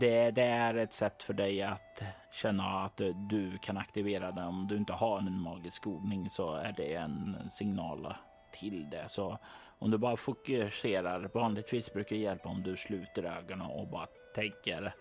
det, 0.00 0.30
det 0.30 0.42
är 0.42 0.74
ett 0.74 0.92
sätt 0.92 1.22
för 1.22 1.34
dig 1.34 1.62
att 1.62 2.02
känna 2.32 2.84
att 2.84 3.00
du 3.30 3.58
kan 3.62 3.76
aktivera 3.76 4.32
den. 4.32 4.44
Om 4.44 4.66
du 4.66 4.76
inte 4.76 4.92
har 4.92 5.18
en 5.18 5.40
magisk 5.40 5.86
ordning 5.86 6.30
så 6.30 6.54
är 6.54 6.74
det 6.76 6.94
en 6.94 7.36
signal 7.48 8.14
till 8.52 8.90
det. 8.90 9.04
Så 9.08 9.38
om 9.78 9.90
du 9.90 9.98
bara 9.98 10.16
fokuserar, 10.16 11.30
vanligtvis 11.34 11.92
brukar 11.92 12.16
det 12.16 12.22
hjälpa 12.22 12.48
om 12.48 12.62
du 12.62 12.76
sluter 12.76 13.22
ögonen 13.22 13.66
och 13.66 13.88
bara 13.88 14.06
tänker 14.34 14.94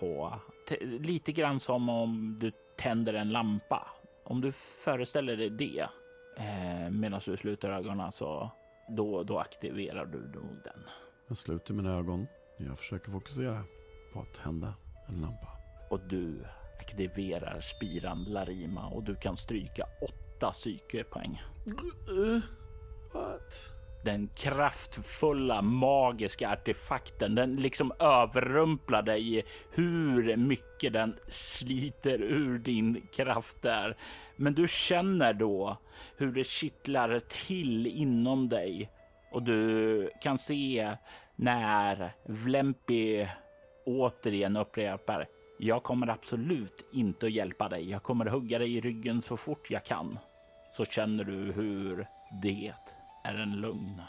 på 0.00 0.34
lite 0.80 1.32
grann 1.32 1.60
som 1.60 1.88
om 1.88 2.38
du 2.40 2.52
tänder 2.76 3.14
en 3.14 3.30
lampa. 3.30 3.88
Om 4.24 4.40
du 4.40 4.52
föreställer 4.84 5.36
dig 5.36 5.50
det 5.50 5.88
eh, 6.38 6.90
medan 6.90 7.20
du 7.24 7.36
sluter 7.36 7.70
ögonen 7.70 8.12
så 8.12 8.50
då, 8.88 9.22
då 9.22 9.38
aktiverar 9.38 10.06
du 10.06 10.18
nog 10.18 10.56
den. 10.64 10.84
Jag 11.28 11.36
sluter 11.36 11.74
mina 11.74 11.98
ögon. 11.98 12.26
Jag 12.56 12.78
försöker 12.78 13.10
fokusera 13.10 13.64
på 14.12 14.20
att 14.20 14.34
tända 14.34 14.74
en 15.08 15.20
lampa. 15.20 15.48
Och 15.90 16.00
du 16.08 16.44
aktiverar 16.78 17.60
spiran 17.60 18.24
Larima 18.28 18.86
och 18.86 19.04
du 19.04 19.14
kan 19.14 19.36
stryka 19.36 19.86
åtta 20.02 20.52
psykepoäng. 20.52 21.42
Uh, 22.10 22.40
what? 23.12 23.77
Den 24.04 24.28
kraftfulla 24.36 25.62
magiska 25.62 26.50
artefakten, 26.50 27.34
den 27.34 27.56
liksom 27.56 27.92
överrumplar 27.98 29.02
dig 29.02 29.38
i 29.38 29.42
hur 29.70 30.36
mycket 30.36 30.92
den 30.92 31.16
sliter 31.28 32.22
ur 32.22 32.58
din 32.58 33.06
kraft 33.12 33.62
där. 33.62 33.96
Men 34.36 34.54
du 34.54 34.68
känner 34.68 35.32
då 35.32 35.76
hur 36.16 36.32
det 36.32 36.46
kittlar 36.46 37.20
till 37.20 37.86
inom 37.86 38.48
dig 38.48 38.90
och 39.32 39.42
du 39.42 40.10
kan 40.22 40.38
se 40.38 40.96
när 41.36 42.12
Vlempi 42.24 43.28
återigen 43.86 44.56
upprepar. 44.56 45.26
Jag 45.58 45.82
kommer 45.82 46.08
absolut 46.08 46.88
inte 46.92 47.26
att 47.26 47.32
hjälpa 47.32 47.68
dig. 47.68 47.90
Jag 47.90 48.02
kommer 48.02 48.26
hugga 48.26 48.58
dig 48.58 48.76
i 48.76 48.80
ryggen 48.80 49.22
så 49.22 49.36
fort 49.36 49.70
jag 49.70 49.84
kan. 49.84 50.18
Så 50.72 50.84
känner 50.84 51.24
du 51.24 51.52
hur 51.52 52.06
det 52.42 52.74
är 53.28 53.38
en 53.38 53.60
lögn. 53.60 54.02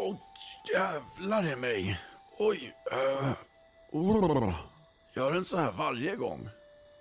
Åh, 0.00 0.16
jävlar 0.74 1.52
i 1.52 1.56
mig. 1.56 2.00
Oj. 2.38 2.72
Uh, 2.92 3.32
oh. 3.92 4.54
Gör 5.16 5.32
den 5.32 5.44
så 5.44 5.56
här 5.56 5.72
varje 5.72 6.16
gång? 6.16 6.48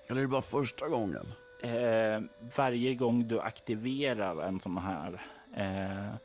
Eller 0.10 0.20
är 0.20 0.22
det 0.22 0.28
bara 0.28 0.42
första 0.42 0.88
gången? 0.88 1.26
Eh, 1.64 2.22
varje 2.58 2.96
gång 2.96 3.28
du 3.28 3.40
aktiverar 3.40 4.48
en 4.48 4.60
sån 4.60 4.78
här. 4.78 5.22
Eh, 5.56 6.16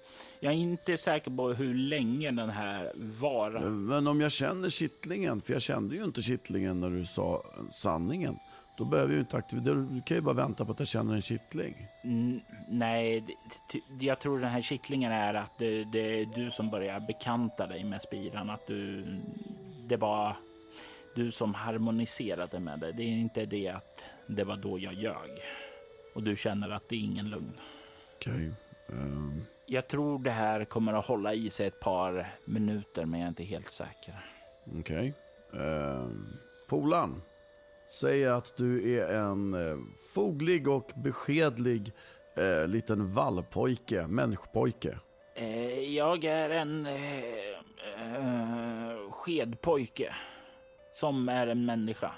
jag 0.41 0.53
är 0.53 0.57
inte 0.57 0.97
säker 0.97 1.31
på 1.31 1.49
hur 1.49 1.75
länge 1.75 2.31
den 2.31 2.51
här 2.51 2.93
varar. 2.97 3.61
Men 3.61 4.07
om 4.07 4.21
jag 4.21 4.33
känner 4.33 4.69
kittlingen, 4.69 5.41
för 5.41 5.53
jag 5.53 5.63
kände 5.63 5.97
ju 5.97 6.05
inte 6.05 6.23
kittlingen 6.23 6.81
när 6.81 6.91
du 6.91 7.07
sa 7.07 7.43
sanningen. 7.73 8.39
Då 8.79 8.85
behöver 8.85 9.13
ju 9.15 9.21
inte 9.21 9.37
aktivera, 9.37 9.75
du 9.75 10.03
kan 10.03 10.17
ju 10.17 10.21
bara 10.21 10.35
vänta 10.35 10.65
på 10.65 10.73
att 10.73 10.79
jag 10.79 10.89
känner 10.89 11.15
en 11.15 11.23
kittling. 11.23 11.87
Mm, 12.05 12.41
nej, 12.69 13.21
det- 13.99 14.05
jag 14.07 14.19
tror 14.21 14.39
den 14.41 14.51
här 14.51 14.61
kittlingen 14.61 15.13
är 15.13 15.35
att 15.35 15.59
det, 15.59 15.85
det 15.85 16.21
är 16.21 16.27
du 16.27 16.51
som 16.51 16.71
börjar 16.71 17.01
bekanta 17.01 17.67
dig 17.67 17.85
med 17.85 18.03
spiran. 18.03 18.51
Att 18.51 18.67
du, 18.67 19.05
det 19.89 19.97
var 19.97 20.37
du 21.15 21.31
som 21.31 21.55
harmoniserade 21.55 22.61
med 22.61 22.79
det. 22.81 22.93
Det 22.93 23.03
är 23.03 23.09
inte 23.09 23.47
det 23.47 23.69
att 23.69 24.05
det 24.27 24.45
var 24.45 24.57
då 24.57 24.79
jag 24.79 24.95
ljög. 24.95 25.31
Och 26.15 26.23
du 26.23 26.37
känner 26.37 26.71
att 26.71 26.89
det 26.89 26.97
är 26.97 27.01
ingen 27.01 27.29
lugn. 27.31 27.53
Okej. 28.17 28.51
ehm, 28.89 29.43
Jag 29.67 29.89
tror 29.89 30.19
det 30.19 30.31
här 30.31 30.65
kommer 30.65 30.93
att 30.93 31.07
hålla 31.07 31.35
i 31.35 31.51
sig 31.51 31.67
ett 31.67 31.81
par 31.81 32.35
minuter, 32.45 33.05
men 33.05 33.21
jag 33.21 33.25
är 33.25 33.29
inte 33.29 33.45
helt 33.45 33.71
säker. 33.71 34.15
Okej. 34.79 35.15
Um, 35.53 36.27
Polan. 36.69 37.23
Säg 37.89 38.27
att 38.27 38.57
du 38.57 38.99
är 38.99 39.15
en 39.15 39.55
eh, 39.55 39.77
foglig 40.15 40.69
och 40.69 40.91
beskedlig 40.97 41.93
eh, 42.37 42.69
liten 42.69 43.13
vallpojke, 43.13 44.07
människopojke. 44.07 44.99
Eh, 45.35 45.81
jag 45.81 46.25
är 46.25 46.51
en 46.51 46.87
eh, 46.87 46.97
eh, 47.99 49.11
skedpojke 49.11 50.15
som 50.93 51.29
är 51.29 51.47
en 51.47 51.67
människa. 51.67 52.13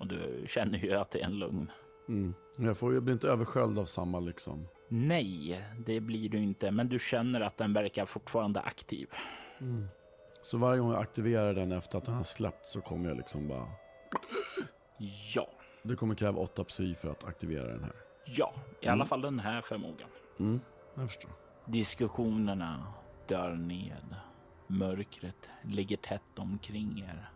Och 0.00 0.06
du 0.06 0.44
känner 0.46 0.78
ju 0.78 0.94
att 0.94 1.10
det 1.10 1.20
är 1.20 1.24
en 1.24 1.38
lugn. 1.38 1.70
Mm. 2.08 2.34
Jag, 2.58 2.78
får, 2.78 2.94
jag 2.94 3.02
blir 3.02 3.14
inte 3.14 3.28
översköljd 3.28 3.78
av 3.78 3.84
samma 3.84 4.20
liksom. 4.20 4.68
Nej, 4.88 5.64
det 5.86 6.00
blir 6.00 6.28
du 6.28 6.38
inte, 6.38 6.70
men 6.70 6.88
du 6.88 6.98
känner 6.98 7.40
att 7.40 7.56
den 7.56 7.72
verkar 7.72 8.06
fortfarande 8.06 8.60
aktiv. 8.60 9.08
Så 10.42 10.58
varje 10.58 10.80
gång 10.80 10.92
jag 10.92 11.00
aktiverar 11.00 11.54
den 11.54 11.72
efter 11.72 11.98
att 11.98 12.04
den 12.04 12.14
har 12.14 12.24
släppt 12.24 12.68
så 12.68 12.80
kommer 12.80 13.08
jag 13.08 13.16
liksom 13.16 13.48
bara... 13.48 13.66
Ja, 15.34 15.48
Det 15.82 15.96
kommer 15.96 16.14
kräva 16.14 16.38
åtta 16.40 16.64
psy 16.64 16.94
för 16.94 17.10
att 17.10 17.24
aktivera 17.24 17.66
den 17.68 17.84
här. 17.84 17.92
ja, 18.26 18.54
i 18.80 18.88
alla 18.88 19.04
fall 19.04 19.20
den 19.20 19.38
här 19.40 19.60
förmågan. 19.60 20.08
Mm, 20.38 20.60
jag 20.94 21.06
förstår. 21.08 21.30
Diskussionerna 21.66 22.92
dör 23.28 23.54
ned. 23.54 24.16
Mörkret 24.66 25.48
ligger 25.62 25.96
tätt 25.96 26.38
omkring 26.38 27.00
er. 27.00 27.30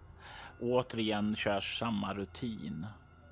Återigen 0.61 1.37
körs 1.37 1.79
samma 1.79 2.14
rutin. 2.14 2.87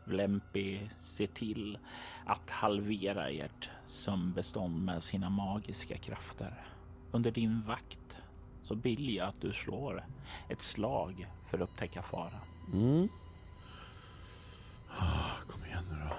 Lempi 0.06 0.90
ser 0.96 1.26
till 1.26 1.78
att 2.26 2.50
halvera 2.50 3.28
ert 3.30 3.70
sömnbestånd 3.86 4.84
med 4.84 5.02
sina 5.02 5.30
magiska 5.30 5.96
krafter. 5.98 6.64
Under 7.10 7.30
din 7.30 7.60
vakt 7.60 8.18
så 8.62 8.74
vill 8.74 9.14
jag 9.14 9.28
att 9.28 9.40
du 9.40 9.52
slår 9.52 10.04
ett 10.48 10.60
slag 10.60 11.26
för 11.46 11.58
att 11.58 11.70
upptäcka 11.70 12.02
fara. 12.02 12.40
Mm. 12.72 13.08
Ah, 14.98 15.30
kom 15.48 15.64
igen 15.64 15.84
nu 15.90 15.96
då. 16.08 16.14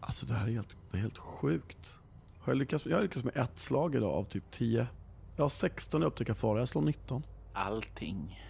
Alltså 0.00 0.26
det 0.26 0.34
här 0.34 0.46
är 0.46 0.52
helt, 0.52 0.76
det 0.90 0.96
är 0.96 1.02
helt 1.02 1.18
sjukt. 1.18 1.98
Har 2.40 2.52
jag, 2.52 2.58
lyckats, 2.58 2.86
jag 2.86 2.96
har 2.96 3.02
lyckats 3.02 3.24
med 3.24 3.36
ett 3.36 3.58
slag 3.58 3.94
idag 3.94 4.12
av 4.12 4.24
typ 4.24 4.50
tio. 4.50 4.86
Jag 5.36 5.44
har 5.44 5.48
16 5.48 6.02
i 6.02 6.06
upptäckarfara, 6.06 6.58
jag 6.58 6.68
slår 6.68 6.82
19. 6.82 7.22
Allting 7.52 8.40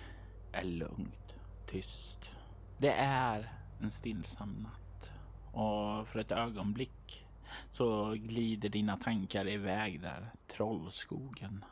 är 0.52 0.64
lugnt, 0.64 1.34
tyst. 1.66 2.36
Det 2.78 2.92
är 2.92 3.52
en 3.80 3.90
stillsam 3.90 4.52
natt 4.52 5.10
och 5.52 6.08
för 6.08 6.18
ett 6.18 6.32
ögonblick 6.32 7.26
så 7.70 8.10
glider 8.14 8.68
dina 8.68 8.96
tankar 8.96 9.48
iväg 9.48 10.00
där, 10.00 10.32
Trollskogen. 10.56 11.64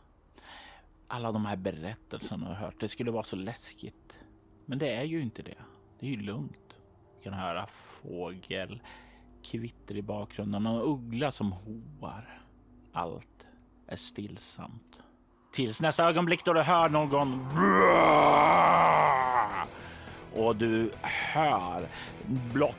Alla 1.09 1.33
de 1.33 1.47
här 1.47 1.57
berättelserna 1.57 2.49
du 2.49 2.55
har 2.55 2.61
hört, 2.61 2.81
det 2.81 2.89
skulle 2.89 3.11
vara 3.11 3.25
så 3.25 3.37
läskigt. 3.37 4.12
Men 4.65 4.79
det 4.79 4.95
är 4.95 5.05
ju 5.05 5.23
inte 5.23 5.43
det. 5.43 5.59
Det 6.01 6.07
är 6.07 6.11
ju 6.11 6.23
lugnt. 6.23 6.65
Kan 7.27 7.35
höra 7.35 7.67
fågel, 7.67 8.81
kvitter 9.43 9.97
i 9.97 10.03
bakgrunden 10.03 10.67
och 10.67 10.75
en 10.75 10.81
uggla 10.81 11.31
som 11.31 11.53
hoar. 11.53 12.43
Allt 12.93 13.47
är 13.89 13.97
stillsamt. 13.97 15.01
Tills 15.53 15.81
nästa 15.81 16.05
ögonblick 16.05 16.45
då 16.45 16.53
du 16.53 16.62
hör 16.62 16.89
någon 16.89 17.47
och 20.35 20.57
du 20.57 20.91
hör 21.03 21.89
blott 22.27 22.77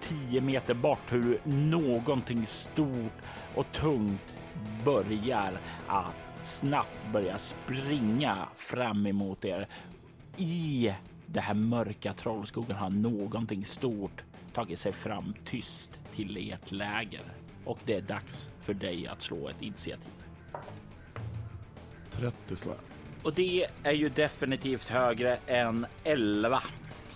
tio 0.00 0.40
meter 0.40 0.74
bort 0.74 1.12
hur 1.12 1.40
någonting 1.44 2.46
stort 2.46 3.22
och 3.54 3.72
tungt 3.72 4.34
börjar 4.84 5.60
att 5.86 6.44
snabbt 6.46 7.12
börja 7.12 7.38
springa 7.38 8.48
fram 8.56 9.06
emot 9.06 9.44
er. 9.44 9.68
I 10.36 10.92
det 11.26 11.40
här 11.40 11.54
mörka 11.54 12.12
trollskogen 12.12 12.76
har 12.76 12.90
någonting 12.90 13.64
stort 13.64 14.24
tagit 14.52 14.78
sig 14.78 14.92
fram 14.92 15.34
tyst 15.44 15.90
till 16.14 16.52
ert 16.52 16.72
läger 16.72 17.22
och 17.64 17.78
det 17.84 17.94
är 17.94 18.00
dags 18.00 18.50
för 18.60 18.74
dig 18.74 19.06
att 19.06 19.22
slå 19.22 19.48
ett 19.48 19.62
initiativ. 19.62 20.12
30 22.10 22.56
slår. 22.56 22.76
Och 23.22 23.34
det 23.34 23.66
är 23.82 23.92
ju 23.92 24.08
definitivt 24.08 24.88
högre 24.88 25.36
än 25.46 25.86
11. 26.04 26.62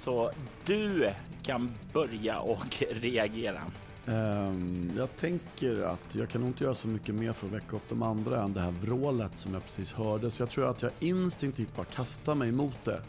Så 0.01 0.31
du 0.64 1.11
kan 1.42 1.75
börja 1.92 2.38
och 2.38 2.83
reagera. 2.90 3.62
Ehm, 4.07 4.92
jag 4.97 5.16
tänker 5.16 5.81
att 5.81 6.14
jag 6.14 6.29
kan 6.29 6.40
nog 6.40 6.51
inte 6.51 6.64
göra 6.64 6.75
så 6.75 6.88
mycket 6.88 7.14
mer 7.14 7.33
för 7.33 7.47
att 7.47 7.53
väcka 7.53 7.77
upp 7.77 7.88
de 7.88 8.03
andra 8.03 8.42
än 8.42 8.53
det 8.53 8.61
här 8.61 8.71
vrålet 8.71 9.38
som 9.38 9.55
jag 9.55 9.64
precis 9.64 9.92
hörde. 9.92 10.31
Så 10.31 10.42
jag 10.42 10.51
tror 10.51 10.71
att 10.71 10.83
jag 10.83 10.92
instinktivt 11.01 11.77
bara 11.77 11.87
kastar 11.87 12.35
mig 12.35 12.53
mot 12.53 12.85
det 12.85 13.03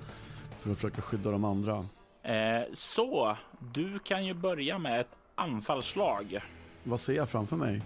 för 0.60 0.72
att 0.72 0.78
försöka 0.78 1.02
skydda 1.02 1.32
de 1.32 1.45
andra. 1.45 1.86
Eh, 2.24 2.62
så 2.74 3.38
du 3.74 4.00
kan 4.00 4.26
ju 4.26 4.34
börja 4.34 4.80
med 4.80 5.02
ett 5.02 5.15
anfallsslag. 5.36 6.43
Vad 6.84 7.00
ser 7.00 7.13
jag 7.13 7.30
framför 7.30 7.56
mig? 7.56 7.82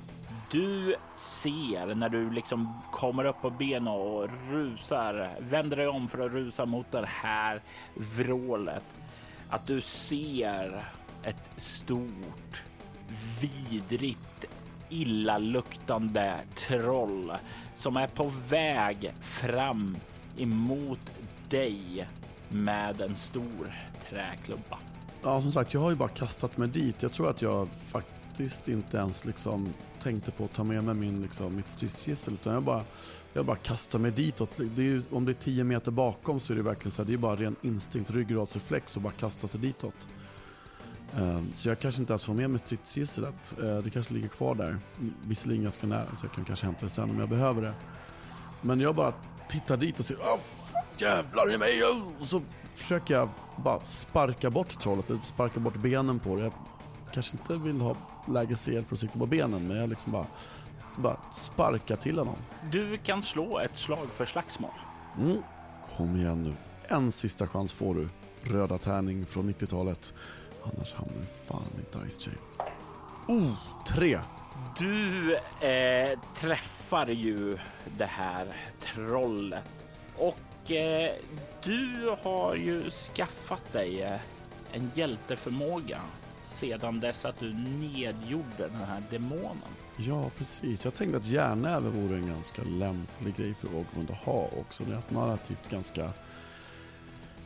Du 0.52 0.96
ser 1.18 1.96
när 1.96 2.10
du 2.10 2.32
liksom 2.32 2.82
kommer 2.92 3.26
upp 3.26 3.42
på 3.42 3.50
benen 3.50 3.88
och 3.88 4.30
rusar, 4.50 5.30
vänder 5.40 5.78
dig 5.78 5.88
om 5.88 6.08
för 6.08 6.26
att 6.26 6.32
rusa 6.32 6.66
mot 6.66 6.92
det 6.92 7.06
här 7.08 7.62
vrålet. 7.94 8.84
Att 9.50 9.68
du 9.68 9.82
ser 9.82 10.86
ett 11.24 11.62
stort, 11.62 12.64
vidrigt, 13.42 14.46
illaluktande 14.90 16.40
troll 16.56 17.34
som 17.76 17.98
är 17.98 18.08
på 18.08 18.32
väg 18.50 19.14
fram 19.22 19.98
emot 20.38 21.00
dig 21.50 22.08
med 22.54 23.02
en 23.02 23.16
stor 23.16 23.74
träklubba. 24.10 24.78
Ja, 25.24 25.42
som 25.42 25.52
sagt, 25.52 25.74
jag 25.74 25.82
har 25.82 25.90
ju 25.90 25.96
bara 25.96 26.10
kastat 26.10 26.58
mig 26.58 26.68
dit. 26.68 27.04
Jag 27.04 27.12
tror 27.12 27.30
att 27.30 27.42
jag 27.42 27.68
faktiskt 27.92 28.68
inte 28.68 28.98
ens 28.98 29.26
liksom 29.26 29.74
tänkte 30.02 30.32
på 30.32 30.46
att 30.46 30.54
ta 30.54 30.64
med 30.64 30.84
mig 30.84 30.96
min, 30.96 31.22
liksom, 31.22 31.56
mitt 31.56 31.70
stridsgissel, 31.70 32.34
utan 32.34 32.54
jag 32.54 32.64
bara, 32.64 32.84
jag 33.34 33.46
bara 33.46 33.56
kastar 33.56 34.00
mig 34.00 34.12
ditåt. 34.12 34.50
Det 34.58 34.82
är 34.82 34.86
ju, 34.86 35.04
om 35.12 35.26
det 35.26 35.32
är 35.32 35.44
10 35.44 35.64
meter 35.64 35.92
bakom 35.92 36.40
så 36.40 36.54
är 36.54 36.58
det 36.58 36.64
verkligen 36.64 36.92
så 36.92 37.02
här, 37.02 37.08
det 37.08 37.14
är 37.14 37.18
bara 37.18 37.36
ren 37.36 37.56
instinkt, 37.62 38.12
ryggradsreflex 38.12 38.96
och 38.96 39.02
bara 39.02 39.14
kasta 39.14 39.48
sig 39.48 39.62
ditåt. 39.62 40.08
Ehm, 41.18 41.54
så 41.56 41.70
jag 41.70 41.80
kanske 41.80 42.02
inte 42.02 42.14
ens 42.14 42.26
får 42.26 42.34
med 42.34 42.50
mig 42.50 42.60
stridsgisslet. 42.60 43.56
Ehm, 43.64 43.82
det 43.84 43.90
kanske 43.90 44.14
ligger 44.14 44.28
kvar 44.28 44.56
där. 44.56 44.78
Visserligen 45.28 45.64
ganska 45.64 45.88
nära 45.88 46.06
så 46.06 46.26
jag 46.26 46.32
kan 46.32 46.46
kanske 46.46 46.66
hämta 46.66 46.86
det 46.86 46.92
sen 46.92 47.10
om 47.10 47.20
jag 47.20 47.30
behöver 47.30 47.62
det. 47.62 47.74
Men 48.62 48.80
jag 48.80 48.96
bara 48.96 49.14
tittar 49.50 49.78
dit 49.78 50.00
och 50.00 50.06
ser 50.06 50.18
Åh, 50.22 50.40
fan, 50.72 50.83
jävlar 51.04 51.54
i 51.54 51.58
mig! 51.58 51.84
Och 51.84 52.28
så 52.28 52.42
försöker 52.76 53.14
jag 53.14 53.30
bara 53.56 53.80
sparka 53.80 54.50
bort 54.50 54.80
trollet, 54.80 55.10
eller 55.10 55.20
sparka 55.20 55.60
bort 55.60 55.76
benen 55.76 56.20
på 56.20 56.36
det. 56.36 56.42
Jag 56.42 56.54
kanske 57.14 57.38
inte 57.38 57.54
vill 57.68 57.82
ha 57.82 57.96
läge 58.28 58.56
CL 58.56 58.84
för 58.84 58.96
att 58.96 59.00
sikta 59.00 59.20
på 59.20 59.26
benen 59.26 59.68
men 59.68 59.78
jag 59.78 59.90
liksom 59.90 60.12
bara, 60.12 60.26
bara 60.96 61.18
sparkar 61.34 61.96
till 61.96 62.18
honom. 62.18 62.36
Du 62.72 62.98
kan 62.98 63.24
slå 63.24 63.60
ett 63.60 63.78
slag 63.78 64.08
för 64.14 64.26
slagsmål. 64.26 64.72
Mm. 65.18 65.38
Kom 65.98 66.16
igen 66.16 66.44
nu. 66.44 66.54
En 66.88 67.12
sista 67.12 67.48
chans 67.48 67.74
får 67.74 67.96
du. 67.96 68.08
Röda 68.42 68.78
tärning 68.78 69.26
från 69.26 69.54
90-talet. 69.54 70.14
Annars 70.64 70.94
hamnar 70.94 71.14
du 71.20 71.48
fan 71.48 71.64
i 71.78 71.98
Dice 71.98 72.28
Jail. 72.28 72.38
Oh, 73.28 73.54
tre. 73.88 74.20
Du 74.78 75.36
eh, 75.68 76.20
träffar 76.36 77.08
ju 77.08 77.58
det 77.98 78.06
här 78.06 78.48
trollet 78.82 79.64
och 80.18 80.38
eh, 80.72 81.12
du 81.64 82.16
har 82.24 82.56
ju 82.56 82.92
skaffat 82.92 83.74
dig 83.74 84.02
eh, 84.02 84.20
en 84.72 84.92
hjälteförmåga 84.96 86.02
sedan 86.44 87.00
dess 87.00 87.26
att 87.26 87.40
du 87.40 87.54
nedgjorde 87.54 88.58
den 88.58 88.76
här 88.88 89.04
demonen. 89.10 89.74
Ja, 89.98 90.30
precis. 90.38 90.86
Jag 90.86 90.94
tänkte 90.94 91.18
att 91.18 91.26
järnäve 91.26 91.90
vore 91.90 92.16
en 92.16 92.28
ganska 92.28 92.64
lämplig 92.64 93.36
grej 93.36 93.54
för 93.54 93.68
Ogmund 93.68 94.12
att 94.12 94.18
ha 94.18 94.50
också. 94.60 94.84
Det 94.84 94.94
är 94.94 94.98
ett 94.98 95.12
narrativt 95.12 95.70
ganska 95.70 96.14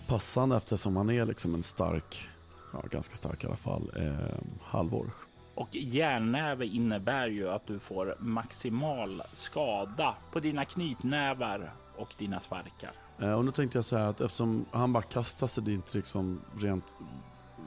passande 0.08 0.58
eftersom 0.58 0.97
han 0.97 1.10
är 1.10 1.25
liksom 1.25 1.56
en 1.56 1.63
stark, 1.63 2.30
ja 2.73 2.84
ganska 2.91 3.15
stark 3.15 3.43
i 3.43 3.47
alla 3.47 3.56
fall, 3.56 3.91
eh, 3.95 4.39
halvor. 4.63 5.12
Och 5.56 5.75
järnnäve 5.75 6.65
innebär 6.65 7.27
ju 7.27 7.49
att 7.49 7.67
du 7.67 7.80
får 7.80 8.15
maximal 8.19 9.21
skada 9.34 10.15
på 10.32 10.39
dina 10.39 10.65
knytnävar 10.65 11.73
och 11.95 12.13
dina 12.17 12.39
sparkar. 12.39 12.91
Eh, 13.21 13.32
och 13.32 13.45
nu 13.45 13.51
tänkte 13.51 13.77
jag 13.77 13.86
säga 13.86 14.08
att 14.10 14.21
eftersom 14.21 14.65
han 14.71 14.93
bara 14.93 15.03
kastar 15.03 15.47
sig 15.47 15.63
dit 15.63 15.93
liksom 15.93 16.41
rent, 16.58 16.95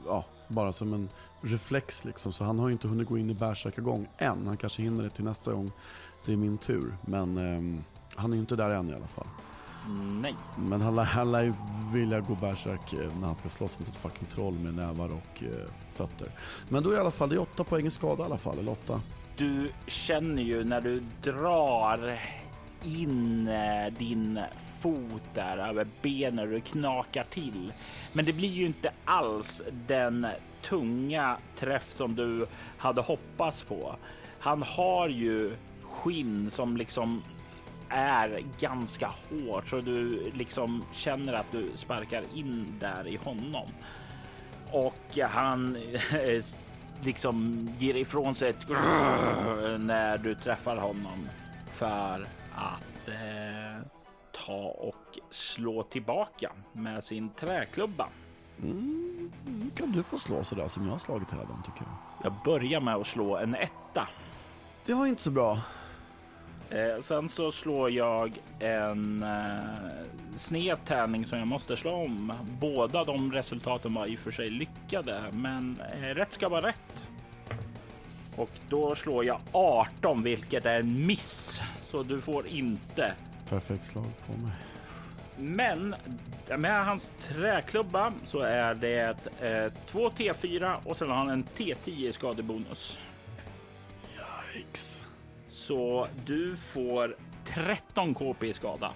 ja, 0.06 0.24
bara 0.48 0.72
som 0.72 0.92
en 0.94 1.08
reflex 1.40 2.04
liksom. 2.04 2.32
Så 2.32 2.44
han 2.44 2.58
har 2.58 2.68
ju 2.68 2.72
inte 2.72 2.88
hunnit 2.88 3.08
gå 3.08 3.18
in 3.18 3.30
i 3.30 3.34
bärsärkagång 3.34 4.08
än. 4.18 4.46
Han 4.46 4.56
kanske 4.56 4.82
hinner 4.82 5.04
det 5.04 5.10
till 5.10 5.24
nästa 5.24 5.52
gång 5.52 5.72
det 6.26 6.32
är 6.32 6.36
min 6.36 6.58
tur. 6.58 6.96
Men 7.02 7.38
ehm, 7.38 7.84
han 8.16 8.30
är 8.32 8.34
ju 8.36 8.40
inte 8.40 8.56
där 8.56 8.70
än 8.70 8.90
i 8.90 8.94
alla 8.94 9.06
fall. 9.06 9.26
Nej, 10.22 10.36
Men 10.58 10.80
han, 10.80 10.94
lär- 10.94 11.04
han 11.04 11.32
lär 11.32 11.42
ju 11.42 11.54
vilja 11.92 12.20
gå 12.20 12.34
bärsärk 12.34 12.92
eh, 12.92 12.98
när 13.18 13.26
han 13.26 13.34
ska 13.34 13.48
slåss 13.48 13.78
mot 13.78 13.88
ett 13.88 13.96
fucking 13.96 14.28
troll 14.28 14.54
med 14.54 14.74
nävar 14.74 15.12
och 15.12 15.42
eh, 15.42 15.70
fötter. 15.92 16.28
Men 16.68 16.82
då 16.82 16.90
är 16.90 16.96
i 16.96 16.98
alla 17.00 17.10
fall, 17.10 17.28
det 17.28 17.34
är 17.34 17.40
åtta 17.40 17.64
poäng 17.64 17.86
i 17.86 17.90
skada 17.90 18.22
i 18.22 18.26
alla 18.26 18.38
fall, 18.38 18.58
eller 18.58 18.72
åtta. 18.72 19.00
du 19.36 19.72
känner 19.86 20.42
ju 20.42 20.64
när 20.64 20.80
du 20.80 21.02
drar 21.22 22.18
in 22.84 23.48
eh, 23.48 23.92
din 23.98 24.40
fot 24.80 25.22
där 25.34 25.58
över 25.58 25.86
benen 26.02 26.38
och 26.38 26.48
du 26.48 26.60
knakar 26.60 27.24
till. 27.24 27.72
Men 28.12 28.24
det 28.24 28.32
blir 28.32 28.48
ju 28.48 28.66
inte 28.66 28.90
alls 29.04 29.62
den 29.86 30.26
tunga 30.62 31.36
träff 31.58 31.90
som 31.90 32.14
du 32.14 32.46
hade 32.78 33.00
hoppats 33.00 33.62
på. 33.62 33.96
Han 34.40 34.62
har 34.62 35.08
ju 35.08 35.56
skinn 35.82 36.50
som 36.50 36.76
liksom 36.76 37.22
är 37.88 38.42
ganska 38.60 39.06
hårt 39.06 39.68
så 39.68 39.80
du 39.80 40.30
liksom 40.34 40.84
känner 40.92 41.32
att 41.32 41.52
du 41.52 41.70
sparkar 41.74 42.24
in 42.34 42.74
där 42.80 43.08
i 43.08 43.16
honom. 43.16 43.68
Och 44.72 45.18
han 45.30 45.76
eh, 46.12 46.44
liksom 47.02 47.68
ger 47.78 47.94
ifrån 47.94 48.34
sig 48.34 48.50
ett 48.50 48.68
när 49.78 50.18
du 50.18 50.34
träffar 50.34 50.76
honom 50.76 51.28
för 51.72 52.26
att 52.60 53.08
eh, 53.08 53.86
ta 54.46 54.62
och 54.62 55.18
slå 55.30 55.82
tillbaka 55.82 56.52
med 56.72 57.04
sin 57.04 57.30
träklubba. 57.30 58.08
Mm, 58.62 59.32
nu 59.44 59.70
kan 59.76 59.92
du 59.92 60.02
få 60.02 60.18
slå 60.18 60.44
sådär 60.44 60.68
som 60.68 60.84
jag 60.84 60.92
har 60.92 60.98
slagit 60.98 61.32
hela 61.32 61.44
dagen 61.44 61.62
tycker 61.62 61.82
jag. 61.82 62.24
Jag 62.24 62.32
börjar 62.44 62.80
med 62.80 62.94
att 62.94 63.06
slå 63.06 63.36
en 63.36 63.54
etta. 63.54 64.08
Det 64.84 64.94
var 64.94 65.06
inte 65.06 65.22
så 65.22 65.30
bra. 65.30 65.58
Eh, 66.70 67.00
sen 67.00 67.28
så 67.28 67.52
slår 67.52 67.90
jag 67.90 68.40
en 68.58 69.22
eh, 69.22 70.36
sned 70.36 70.78
tärning 70.84 71.26
som 71.26 71.38
jag 71.38 71.46
måste 71.48 71.76
slå 71.76 71.92
om. 71.92 72.32
Båda 72.60 73.04
de 73.04 73.32
resultaten 73.32 73.94
var 73.94 74.06
i 74.06 74.16
och 74.16 74.18
för 74.18 74.30
sig 74.30 74.50
lyckade, 74.50 75.24
men 75.32 75.80
eh, 75.92 76.00
rätt 76.00 76.32
ska 76.32 76.48
vara 76.48 76.66
rätt. 76.66 77.06
Och 78.36 78.50
då 78.68 78.94
slår 78.94 79.24
jag 79.24 79.40
18, 79.52 80.22
vilket 80.22 80.66
är 80.66 80.80
en 80.80 81.06
miss. 81.06 81.60
Så 81.90 82.02
du 82.02 82.20
får 82.20 82.46
inte. 82.46 83.14
Perfekt 83.48 83.84
slag 83.84 84.12
på 84.26 84.32
mig. 84.32 84.52
Men 85.36 85.94
med 86.58 86.86
hans 86.86 87.10
träklubba 87.20 88.12
så 88.26 88.40
är 88.40 88.74
det 88.74 89.16
eh, 89.40 89.72
2 89.86 90.10
T4 90.10 90.76
och 90.84 90.96
sen 90.96 91.08
har 91.08 91.16
han 91.16 91.28
en 91.28 91.44
T10 91.44 91.88
i 91.88 92.12
skadebonus. 92.12 92.98
Yikes. 94.56 95.08
Så 95.50 96.06
du 96.26 96.56
får 96.56 97.14
13 97.44 98.14
KP 98.14 98.46
i 98.46 98.52
skada. 98.52 98.90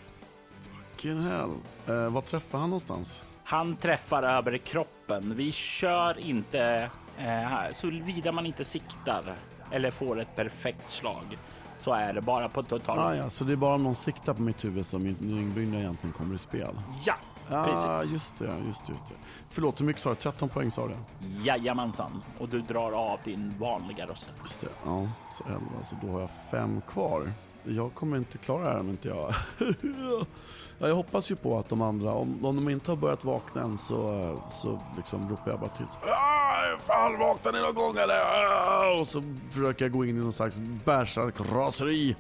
Fucking 0.71 1.23
hell. 1.23 1.51
Eh, 1.89 2.13
vad 2.13 2.27
träffar 2.27 2.59
han 2.59 2.71
någonstans? 2.71 3.23
Han 3.45 3.77
träffar 3.77 4.23
över 4.23 4.59
kroppen. 4.59 5.35
Vi 5.37 5.53
kör 5.53 6.19
inte 6.19 6.91
eh, 7.19 7.73
såvida 7.73 8.33
man 8.33 8.47
inte 8.47 8.65
siktar 8.65 9.35
eller 9.71 9.91
får 9.91 10.21
ett 10.21 10.37
perfekt 10.37 10.91
slag 10.91 11.39
så 11.85 11.93
är 11.93 12.13
det 12.13 12.21
bara 12.21 12.49
på 12.49 12.63
total. 12.63 12.99
Ah, 12.99 13.15
ja, 13.15 13.31
så 13.31 13.45
det 13.45 13.53
är 13.53 13.57
bara 13.57 13.75
om 13.75 13.83
någon 13.83 13.95
siktar 13.95 14.35
på 14.35 14.43
mitt 14.43 14.65
huvud 14.65 14.87
som 14.87 15.03
min 15.03 15.75
egentligen 15.75 16.13
kommer 16.13 16.35
i 16.35 16.39
spel? 16.39 16.81
Ja, 17.05 17.15
ah, 17.51 17.65
precis. 17.65 18.13
just 18.13 18.39
det, 18.39 18.45
just, 18.67 18.89
just 18.89 19.09
det. 19.09 19.15
Förlåt, 19.51 19.81
hur 19.81 19.85
mycket 19.85 20.03
sa 20.03 20.11
du? 20.11 20.17
13 20.17 20.49
poäng 20.49 20.71
sa 20.71 20.87
du? 20.87 20.95
Jajamensan, 21.45 22.23
och 22.39 22.49
du 22.49 22.61
drar 22.61 22.93
av 22.93 23.19
din 23.25 23.55
vanliga 23.59 24.07
röst. 24.07 24.33
Just 24.43 24.61
det, 24.61 24.69
ja. 24.85 25.09
Så 25.39 25.45
11, 25.47 25.61
så 25.91 25.97
då 26.07 26.13
har 26.13 26.21
jag 26.21 26.31
fem 26.51 26.81
kvar. 26.81 27.23
Jag 27.65 27.95
kommer 27.95 28.17
inte 28.17 28.39
klara 28.39 28.65
det 28.65 28.71
här 28.71 28.81
om 28.81 28.89
inte 28.89 29.09
jag... 29.09 29.35
ja, 30.79 30.89
jag 30.89 30.95
hoppas 30.95 31.31
ju 31.31 31.37
på 31.37 31.59
att 31.59 31.69
de 31.69 31.83
andra, 31.83 32.13
om, 32.13 32.45
om 32.45 32.57
de 32.57 32.69
inte 32.69 32.91
har 32.91 32.97
börjat 32.97 33.25
vakna 33.25 33.63
än 33.63 33.79
så, 33.79 34.31
så 34.51 34.81
liksom 34.97 35.31
ropar 35.31 35.51
jag 35.51 35.61
bara 35.61 35.71
till. 35.71 35.87
Så, 35.87 36.11
ah, 36.11 36.77
Fan 36.87 37.19
vakna 37.19 37.51
ni 37.51 37.61
någon 37.61 37.75
gång 37.75 37.97
eller? 37.97 38.21
Ah, 38.21 39.01
och 39.01 39.07
så 39.09 39.23
försöker 39.51 39.85
jag 39.85 39.93
gå 39.93 40.05
in 40.05 40.17
i 40.17 40.21
någon 40.21 40.33
slags 40.33 40.59
bärsärkraseri. 40.85 42.17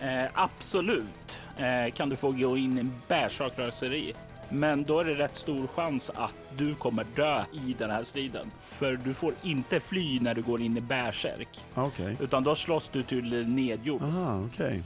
Eh, 0.00 0.30
absolut 0.34 1.38
eh, 1.56 1.92
kan 1.94 2.08
du 2.08 2.16
få 2.16 2.32
gå 2.32 2.56
in 2.56 2.76
i 2.76 2.80
en 2.80 2.92
bärsärkraseri. 3.08 4.14
Men 4.52 4.84
då 4.84 5.00
är 5.00 5.04
det 5.04 5.14
rätt 5.14 5.36
stor 5.36 5.66
chans 5.66 6.10
att 6.14 6.34
du 6.56 6.74
kommer 6.74 7.06
dö 7.16 7.44
i 7.52 7.74
den 7.78 7.90
här 7.90 8.04
striden. 8.04 8.50
För 8.60 8.96
du 9.04 9.14
får 9.14 9.34
inte 9.42 9.80
fly 9.80 10.20
när 10.20 10.34
du 10.34 10.42
går 10.42 10.60
in 10.60 10.76
i 10.76 10.80
bärsärk. 10.80 11.64
Okej. 11.74 12.12
Okay. 12.12 12.24
Utan 12.24 12.44
då 12.44 12.54
slåss 12.54 12.88
du 12.88 13.02
till 13.02 13.48
nedjord. 13.48 14.02
Aha. 14.02 14.40
Okay. 14.44 14.80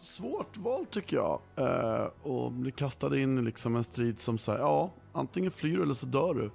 Svårt 0.00 0.56
val 0.56 0.86
tycker 0.86 1.16
jag. 1.16 1.40
Eh, 1.56 2.06
och 2.22 2.52
bli 2.52 2.72
kastad 2.72 3.18
in 3.18 3.38
i 3.38 3.42
liksom 3.42 3.76
en 3.76 3.84
strid 3.84 4.20
som 4.20 4.38
säger 4.38 4.58
ja, 4.58 4.90
antingen 5.12 5.50
flyr 5.50 5.76
du 5.76 5.82
eller 5.82 5.94
så 5.94 6.06
dör 6.06 6.34
du. 6.34 6.50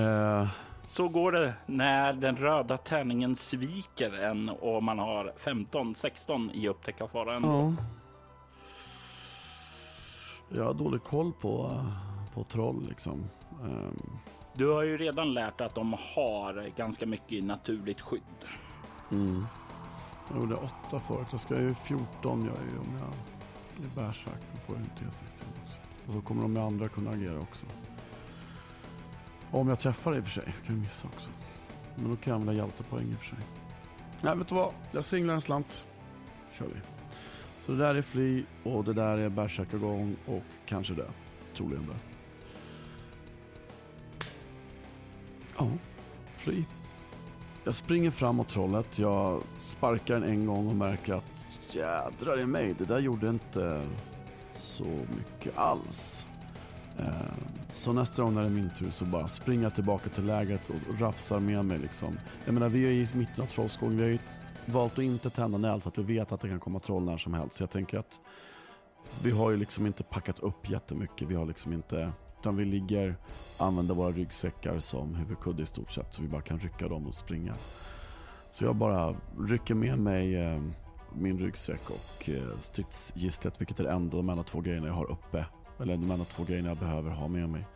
Eh. 0.00 0.48
Så 0.88 1.08
går 1.08 1.32
det 1.32 1.54
när 1.66 2.12
den 2.12 2.36
röda 2.36 2.76
tärningen 2.76 3.36
sviker 3.36 4.12
en 4.12 4.48
och 4.48 4.82
man 4.82 4.98
har 4.98 5.32
15-16 5.38 6.52
i 6.52 6.68
upptäcka 6.68 7.06
fara 7.06 7.34
ändå. 7.34 7.74
Ja. 7.78 7.84
Jag 10.54 10.64
har 10.64 10.74
dålig 10.74 11.02
koll 11.02 11.32
på, 11.32 11.84
på 12.34 12.44
troll 12.44 12.86
liksom. 12.88 13.24
Um. 13.62 14.18
Du 14.52 14.72
har 14.72 14.82
ju 14.82 14.98
redan 14.98 15.34
lärt 15.34 15.60
att 15.60 15.74
de 15.74 15.96
har 16.14 16.70
ganska 16.76 17.06
mycket 17.06 17.44
naturligt 17.44 18.00
skydd. 18.00 18.22
Mm. 19.10 19.46
Jag 20.30 20.40
gjorde 20.40 20.54
åtta 20.54 21.00
förut. 21.00 21.26
Jag 21.30 21.40
ska 21.40 21.60
ju 21.60 21.74
14 21.74 22.08
jag 22.24 22.56
är 22.56 22.80
om 22.80 22.98
jag 22.98 23.84
är 23.84 24.06
bärsärk. 24.06 24.40
Då 24.52 24.58
får 24.66 24.76
jag 24.76 24.84
en 24.84 25.08
T60 25.08 25.44
också. 25.64 25.78
Och 26.06 26.12
så 26.12 26.20
kommer 26.20 26.42
de 26.42 26.52
med 26.52 26.62
andra 26.62 26.88
kunna 26.88 27.10
agera 27.10 27.40
också. 27.40 27.66
Om 29.50 29.68
jag 29.68 29.78
träffar 29.78 30.16
i 30.16 30.20
och 30.20 30.24
för 30.24 30.30
sig. 30.30 30.54
Jag 30.56 30.66
kan 30.66 30.80
missa 30.80 31.08
också. 31.14 31.30
Men 31.94 32.10
då 32.10 32.16
kan 32.16 32.30
jag 32.30 32.40
använda 32.40 32.62
hjältepoäng 32.62 33.06
i 33.12 33.14
och 33.14 33.18
för 33.18 33.26
sig. 33.26 33.44
Nej, 34.20 34.36
vet 34.36 34.48
du 34.48 34.54
vad? 34.54 34.72
Jag 34.90 35.04
singlar 35.04 35.34
en 35.34 35.40
slant. 35.40 35.86
kör 36.52 36.66
vi. 36.66 36.99
Så 37.70 37.76
det 37.76 37.82
där 37.82 37.94
är 37.94 38.02
fly 38.02 38.44
och 38.62 38.84
det 38.84 38.92
där 38.92 39.18
är 39.18 39.28
bärsärkagång 39.28 40.16
och 40.26 40.42
kanske 40.66 40.94
dö. 40.94 41.04
Troligen 41.56 41.84
dö. 41.84 41.92
Ja, 45.58 45.68
fly. 46.36 46.64
Jag 47.64 47.74
springer 47.74 48.10
fram 48.10 48.36
mot 48.36 48.48
trollet. 48.48 48.98
Jag 48.98 49.42
sparkar 49.58 50.14
den 50.14 50.30
en 50.30 50.46
gång 50.46 50.68
och 50.68 50.74
märker 50.74 51.14
att 51.14 51.74
jädrar 51.74 52.40
i 52.40 52.46
mig, 52.46 52.74
det 52.78 52.84
där 52.84 52.98
gjorde 52.98 53.28
inte 53.28 53.82
så 54.54 54.84
mycket 54.84 55.58
alls. 55.58 56.26
Eh, 56.98 57.06
så 57.70 57.92
nästa 57.92 58.22
gång 58.22 58.34
när 58.34 58.40
det 58.40 58.48
är 58.48 58.50
min 58.50 58.70
tur 58.78 58.90
så 58.90 59.04
bara 59.04 59.28
springer 59.28 59.62
jag 59.62 59.74
tillbaka 59.74 60.08
till 60.08 60.26
lägret 60.26 60.70
och 60.70 61.00
rafsar 61.00 61.40
med 61.40 61.64
mig 61.64 61.78
liksom. 61.78 62.18
Jag 62.44 62.54
menar 62.54 62.68
vi 62.68 62.84
är 62.84 62.90
i 62.90 63.18
mitten 63.18 63.44
av 63.44 63.48
trollskogen. 63.48 63.96
Vi 63.96 64.02
har 64.02 64.10
ju 64.10 64.18
valt 64.70 64.92
att 64.92 65.04
inte 65.04 65.30
tända 65.30 65.58
en 65.58 65.64
eld 65.64 65.82
för 65.82 65.90
att 65.90 65.98
vi 65.98 66.02
vet 66.02 66.32
att 66.32 66.40
det 66.40 66.48
kan 66.48 66.60
komma 66.60 66.80
troll 66.80 67.04
när 67.04 67.18
som 67.18 67.34
helst. 67.34 67.56
Så 67.56 67.62
jag 67.62 67.70
tänker 67.70 67.98
att 67.98 68.20
vi 69.22 69.30
har 69.30 69.50
ju 69.50 69.56
liksom 69.56 69.86
inte 69.86 70.02
packat 70.02 70.38
upp 70.38 70.70
jättemycket. 70.70 71.28
Vi 71.28 71.34
har 71.34 71.46
liksom 71.46 71.72
inte, 71.72 72.12
utan 72.40 72.56
vi 72.56 72.64
ligger, 72.64 73.16
använder 73.58 73.94
våra 73.94 74.12
ryggsäckar 74.12 74.78
som 74.78 75.14
huvudkudde 75.14 75.62
i 75.62 75.66
stort 75.66 75.90
sett. 75.90 76.14
Så 76.14 76.22
vi 76.22 76.28
bara 76.28 76.42
kan 76.42 76.58
rycka 76.58 76.88
dem 76.88 77.06
och 77.06 77.14
springa. 77.14 77.54
Så 78.50 78.64
jag 78.64 78.76
bara 78.76 79.14
rycker 79.38 79.74
med 79.74 79.98
mig 79.98 80.36
eh, 80.36 80.62
min 81.14 81.38
ryggsäck 81.38 81.90
och 81.90 82.28
eh, 82.28 82.58
stridsgisslet, 82.58 83.60
vilket 83.60 83.80
är 83.80 83.84
det 83.84 83.90
enda, 83.90 84.16
de 84.16 84.28
enda 84.28 84.42
två 84.42 84.60
grejerna 84.60 84.86
jag 84.86 84.94
har 84.94 85.10
uppe. 85.10 85.44
Eller 85.80 85.92
de 85.92 86.10
enda 86.10 86.24
två 86.24 86.44
grejerna 86.44 86.68
jag 86.68 86.78
behöver 86.78 87.10
ha 87.10 87.28
med 87.28 87.48
mig. 87.48 87.66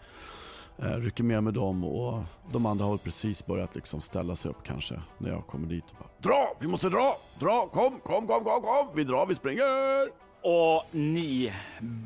Eh, 0.79 0.85
rycker 0.85 1.25
med 1.25 1.43
mig 1.43 1.53
dem 1.53 1.85
och 1.85 2.23
de 2.53 2.67
andra 2.67 2.85
har 2.85 2.97
precis 2.97 3.47
börjat 3.47 3.75
liksom 3.75 4.01
ställa 4.01 4.37
sig 4.37 4.51
upp 4.51 4.63
kanske 4.65 5.03
när 5.19 5.31
jag 5.31 5.47
kommer 5.47 5.69
dit 5.69 5.85
och 5.91 5.97
bara 5.99 6.09
Dra! 6.31 6.55
Vi 6.61 6.67
måste 6.67 6.89
dra! 6.89 7.17
Dra! 7.39 7.69
Kom, 7.73 8.01
kom, 8.03 8.27
kom, 8.27 8.45
kom, 8.45 8.63
kom! 8.63 8.89
Vi 8.95 9.05
drar, 9.05 9.27
vi 9.27 9.35
springer! 9.35 10.11
Och 10.43 10.85
ni 10.91 11.53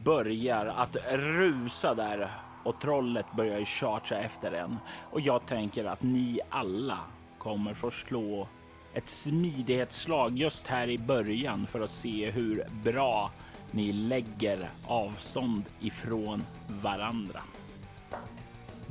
börjar 0.05 0.67
att 0.67 0.97
rusa 1.13 1.95
där 1.95 2.31
och 2.65 2.81
trollet 2.81 3.27
börjar 3.37 3.65
chartra 3.65 4.19
efter 4.19 4.53
en. 4.53 4.77
Och 5.11 5.21
jag 5.21 5.47
tänker 5.47 5.85
att 5.85 6.03
ni 6.03 6.41
alla 6.49 6.99
kommer 7.39 7.75
få 7.75 7.91
slå 7.91 8.49
ett 8.95 9.09
smidighetsslag 9.09 10.33
just 10.37 10.67
här 10.67 10.91
i 10.91 10.99
början 10.99 11.67
för 11.67 11.81
att 11.81 11.91
se 11.91 12.31
hur 12.31 12.65
bra 12.85 13.31
ni 13.71 13.93
lägger 13.93 14.71
avstånd 14.87 15.65
ifrån 15.81 16.45
varandra. 16.83 17.41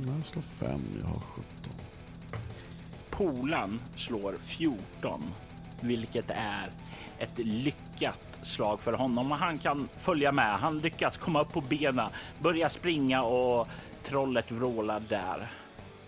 Jag 0.06 0.26
slår 0.26 0.42
5, 0.42 0.80
jag 1.00 1.08
har 1.08 1.20
17. 1.20 1.44
Polan 3.10 3.80
slår 3.96 4.36
14, 4.40 5.22
vilket 5.80 6.30
är 6.30 6.70
ett 7.18 7.38
lyckat 7.38 8.38
slag 8.42 8.80
för 8.80 8.92
honom 8.92 9.32
och 9.32 9.38
han 9.38 9.58
kan 9.58 9.88
följa 9.98 10.32
med. 10.32 10.58
Han 10.58 10.78
lyckas 10.78 11.18
komma 11.18 11.42
upp 11.42 11.52
på 11.52 11.60
benen, 11.60 12.10
börja 12.38 12.68
springa 12.68 13.22
och 13.22 13.68
trollet 14.04 14.50
vrålar 14.50 15.00
där. 15.08 15.46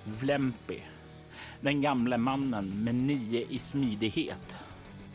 Vlempi, 0.05 0.83
den 1.61 1.81
gamle 1.81 2.17
mannen 2.17 2.85
med 2.85 2.95
nio 2.95 3.47
i 3.49 3.59
smidighet, 3.59 4.57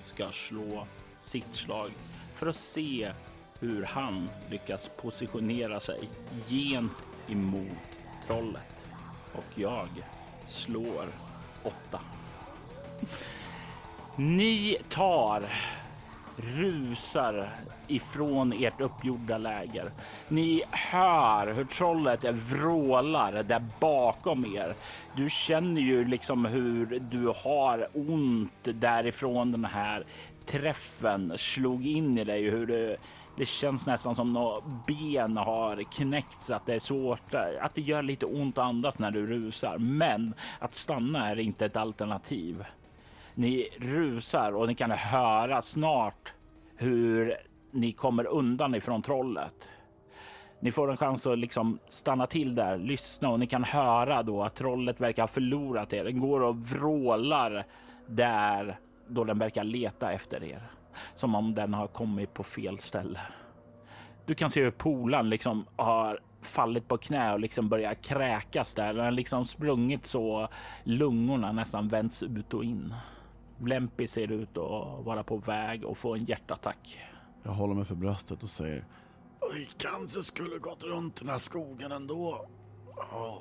ska 0.04 0.32
slå 0.32 0.88
sitt 1.20 1.54
slag 1.54 1.92
för 2.34 2.48
att 2.48 2.56
se 2.56 3.12
hur 3.60 3.84
han 3.84 4.30
lyckas 4.50 4.90
positionera 5.02 5.80
sig 5.80 6.10
gentemot 6.50 7.95
trollet. 8.28 8.62
Och 9.34 9.46
jag 9.56 9.88
slår 10.48 11.06
åtta. 11.64 12.00
Ni 14.16 14.78
tar 14.90 15.44
rusar 16.38 17.50
ifrån 17.88 18.54
ert 18.54 18.82
uppgjorda 18.82 19.38
läger. 19.38 19.92
Ni 20.28 20.64
hör 20.72 21.54
hur 21.54 21.66
trollet 21.66 22.24
vrålar 22.24 23.44
där 23.44 23.66
bakom 23.80 24.56
er. 24.56 24.76
Du 25.16 25.30
känner 25.30 25.82
ju 25.82 26.06
liksom 26.06 26.46
hur 26.46 27.00
du 27.00 27.34
har 27.44 27.88
ont 27.94 28.64
därifrån 28.64 29.52
den 29.52 29.66
här 29.66 30.06
träffen 30.46 31.34
slog 31.36 31.88
in 31.88 32.18
i 32.18 32.24
dig, 32.24 32.50
hur 32.50 32.66
du 32.66 32.98
det 33.38 33.46
känns 33.46 33.86
nästan 33.86 34.16
som 34.16 34.34
något 34.34 34.64
ben 34.88 35.38
har 35.38 35.84
knäckts, 35.84 36.52
att 36.52 36.66
det 36.66 36.74
är 36.74 36.80
svårt, 36.80 37.34
eh, 37.34 37.42
att 37.62 37.76
det 37.76 37.82
gör 37.82 38.04
lite 38.04 38.26
ont 38.26 38.58
att 38.58 38.64
andas 38.64 39.00
när 39.00 39.12
du 39.12 39.28
rusar. 39.28 39.78
Men 39.78 40.34
att 40.60 40.76
stanna 40.76 41.30
är 41.30 41.40
inte 41.40 41.66
ett 41.66 41.78
alternativ. 41.78 42.66
Ni 43.34 43.70
rusar 43.78 44.52
och 44.52 44.68
ni 44.68 44.76
kan 44.76 44.92
höra 44.92 45.62
snart 45.62 46.34
hur 46.76 47.36
ni 47.72 47.92
kommer 47.92 48.28
undan 48.28 48.76
ifrån 48.76 49.02
trollet. 49.02 49.70
Ni 50.60 50.72
får 50.72 50.92
en 50.92 50.98
chans 50.98 51.28
att 51.28 51.38
liksom 51.40 51.80
stanna 51.88 52.28
till 52.28 52.56
där, 52.56 52.78
lyssna 52.78 53.30
och 53.30 53.40
ni 53.40 53.48
kan 53.48 53.64
höra 53.64 54.24
då 54.24 54.44
att 54.44 54.56
trollet 54.56 55.02
verkar 55.02 55.24
ha 55.24 55.28
förlorat 55.28 55.94
er. 55.94 56.04
Den 56.04 56.20
går 56.20 56.42
och 56.42 56.58
vrålar 56.58 57.66
där 58.08 58.80
då 59.08 59.24
den 59.24 59.40
verkar 59.40 59.64
leta 59.64 60.12
efter 60.12 60.44
er 60.44 60.75
som 61.16 61.36
om 61.36 61.56
den 61.56 61.74
har 61.74 61.88
kommit 61.88 62.34
på 62.34 62.44
fel 62.44 62.80
ställe. 62.80 63.20
Du 64.26 64.36
kan 64.36 64.50
se 64.50 64.64
hur 64.64 64.72
polan 64.72 65.30
liksom 65.30 65.66
har 65.76 66.20
fallit 66.42 66.88
på 66.88 66.98
knä 66.98 67.34
och 67.34 67.40
liksom 67.40 67.70
börjar 67.70 67.94
kräkas 67.94 68.74
där. 68.74 68.94
Den 68.94 69.04
har 69.04 69.12
liksom 69.12 69.46
sprungit 69.46 70.06
så 70.06 70.48
lungorna 70.84 71.52
nästan 71.52 71.88
vänts 71.88 72.24
ut 72.24 72.54
och 72.54 72.64
in. 72.64 72.94
Lempi 73.66 74.08
ser 74.08 74.32
ut 74.32 74.58
att 74.58 75.06
vara 75.06 75.24
på 75.24 75.38
väg 75.38 75.86
att 75.86 75.98
få 75.98 76.16
en 76.16 76.26
hjärtattack. 76.26 77.00
Jag 77.44 77.52
håller 77.52 77.74
mig 77.74 77.86
för 77.86 77.96
bröstet 77.96 78.44
och 78.44 78.50
säger 78.50 78.86
Vi 79.54 79.68
kanske 79.78 80.24
skulle 80.24 80.58
gått 80.58 80.84
runt 80.84 81.16
den 81.16 81.30
här 81.30 81.38
skogen 81.38 81.92
ändå. 81.92 82.48
Oh. 83.12 83.38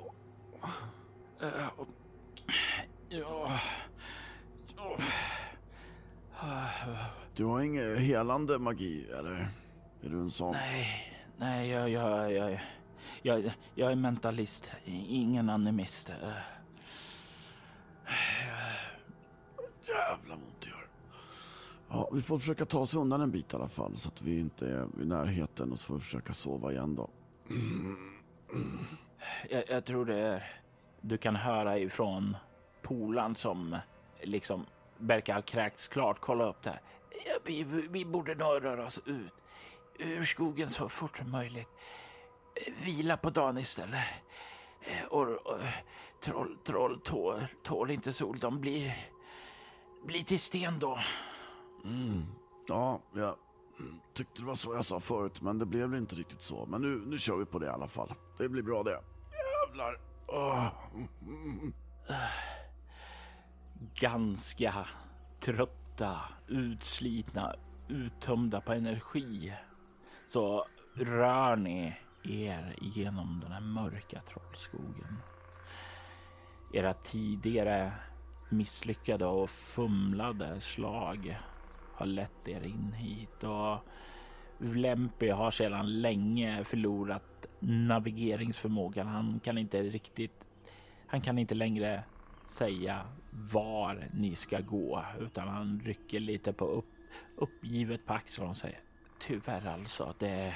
Uh, 1.42 1.48
ja. 3.08 3.48
Uh. 4.78 5.00
Du 7.36 7.44
har 7.44 7.62
ingen 7.62 7.96
helande 7.98 8.58
magi, 8.58 9.06
eller? 9.18 9.48
Är 10.02 10.08
du 10.08 10.20
en 10.20 10.30
sån? 10.30 10.52
Nej, 10.52 11.12
nej, 11.36 11.68
jag, 11.68 11.90
jag, 11.90 12.32
jag, 12.32 12.60
jag, 13.22 13.52
jag 13.74 13.92
är 13.92 13.96
mentalist, 13.96 14.72
ingen 14.84 15.50
animist. 15.50 16.12
Jävla 19.88 20.34
ont 20.34 20.60
det 20.60 20.70
gör. 20.70 20.86
Ja, 21.88 22.10
vi 22.12 22.22
får 22.22 22.38
försöka 22.38 22.64
ta 22.64 22.78
oss 22.78 22.94
undan 22.94 23.20
en 23.20 23.30
bit 23.30 23.52
i 23.52 23.56
alla 23.56 23.68
fall 23.68 23.96
så 23.96 24.08
att 24.08 24.22
vi 24.22 24.38
inte 24.38 24.68
är 24.68 25.02
i 25.02 25.04
närheten 25.04 25.72
och 25.72 25.78
så 25.80 25.86
får 25.86 25.94
vi 25.94 26.00
försöka 26.00 26.32
sova 26.32 26.72
igen 26.72 26.94
då. 26.94 27.08
Jag, 29.50 29.64
jag 29.68 29.84
tror 29.84 30.04
det 30.04 30.18
är... 30.18 30.60
Du 31.00 31.16
kan 31.18 31.36
höra 31.36 31.78
ifrån 31.78 32.36
polan 32.82 33.34
som 33.34 33.76
liksom 34.22 34.66
verkar 34.98 35.34
ha 35.34 35.42
kräkts 35.42 35.88
klart. 35.88 36.20
Kolla 36.20 36.48
upp 36.48 36.62
det 36.62 36.78
Ja, 37.26 37.38
vi, 37.44 37.62
vi 37.90 38.04
borde 38.04 38.34
nog 38.34 38.64
röra 38.64 38.84
oss 38.84 39.00
ut 39.06 39.32
ur 39.98 40.24
skogen 40.24 40.70
så 40.70 40.88
fort 40.88 41.18
som 41.18 41.30
möjligt. 41.30 41.68
Vila 42.84 43.16
på 43.16 43.30
dagen 43.30 43.58
istället. 43.58 44.04
Och, 45.08 45.28
och 45.28 45.58
troll, 46.20 46.56
troll 46.64 47.00
tål, 47.00 47.46
tål 47.62 47.90
inte 47.90 48.12
sol. 48.12 48.38
De 48.38 48.60
blir, 48.60 49.10
blir 50.06 50.24
till 50.24 50.40
sten 50.40 50.78
då. 50.78 50.98
Mm. 51.84 52.26
Ja, 52.68 53.00
jag 53.12 53.36
tyckte 54.12 54.40
det 54.40 54.46
var 54.46 54.54
så 54.54 54.74
jag 54.74 54.84
sa 54.84 55.00
förut, 55.00 55.40
men 55.40 55.58
det 55.58 55.66
blev 55.66 55.94
inte 55.94 56.14
riktigt 56.14 56.40
så. 56.40 56.66
Men 56.66 56.82
nu, 56.82 57.02
nu 57.06 57.18
kör 57.18 57.36
vi 57.36 57.44
på 57.44 57.58
det 57.58 57.66
i 57.66 57.70
alla 57.70 57.88
fall. 57.88 58.14
Det 58.38 58.48
blir 58.48 58.62
bra 58.62 58.82
det. 58.82 59.00
Jävlar. 59.66 60.00
Oh. 60.26 60.68
Ganska 63.94 64.86
trötta, 65.40 66.20
utslitna, 66.48 67.54
uttömda 67.88 68.60
på 68.60 68.72
energi 68.72 69.52
så 70.26 70.66
rör 70.94 71.56
ni 71.56 71.96
er 72.22 72.74
genom 72.80 73.40
den 73.40 73.52
här 73.52 73.60
mörka 73.60 74.20
trollskogen. 74.20 75.18
Era 76.74 76.94
tidigare 76.94 77.92
misslyckade 78.48 79.26
och 79.26 79.50
fumlade 79.50 80.60
slag 80.60 81.38
har 81.94 82.06
lett 82.06 82.48
er 82.48 82.60
in 82.62 82.92
hit 82.92 83.44
och 83.44 83.78
Vlempi 84.58 85.28
har 85.28 85.50
sedan 85.50 86.00
länge 86.00 86.64
förlorat 86.64 87.46
navigeringsförmågan. 87.60 89.06
Han 89.06 89.40
kan 89.40 89.58
inte 89.58 89.82
riktigt. 89.82 90.44
Han 91.06 91.20
kan 91.20 91.38
inte 91.38 91.54
längre 91.54 92.04
säga 92.46 93.06
var 93.34 94.08
ni 94.12 94.34
ska 94.34 94.60
gå 94.60 95.04
utan 95.20 95.48
han 95.48 95.80
rycker 95.84 96.20
lite 96.20 96.52
på 96.52 96.66
upp, 96.66 96.94
uppgivet 97.36 98.06
på 98.06 98.12
axlarna 98.12 98.50
och 98.50 98.56
säger 98.56 98.80
tyvärr 99.26 99.66
alltså. 99.66 100.14
Det. 100.18 100.54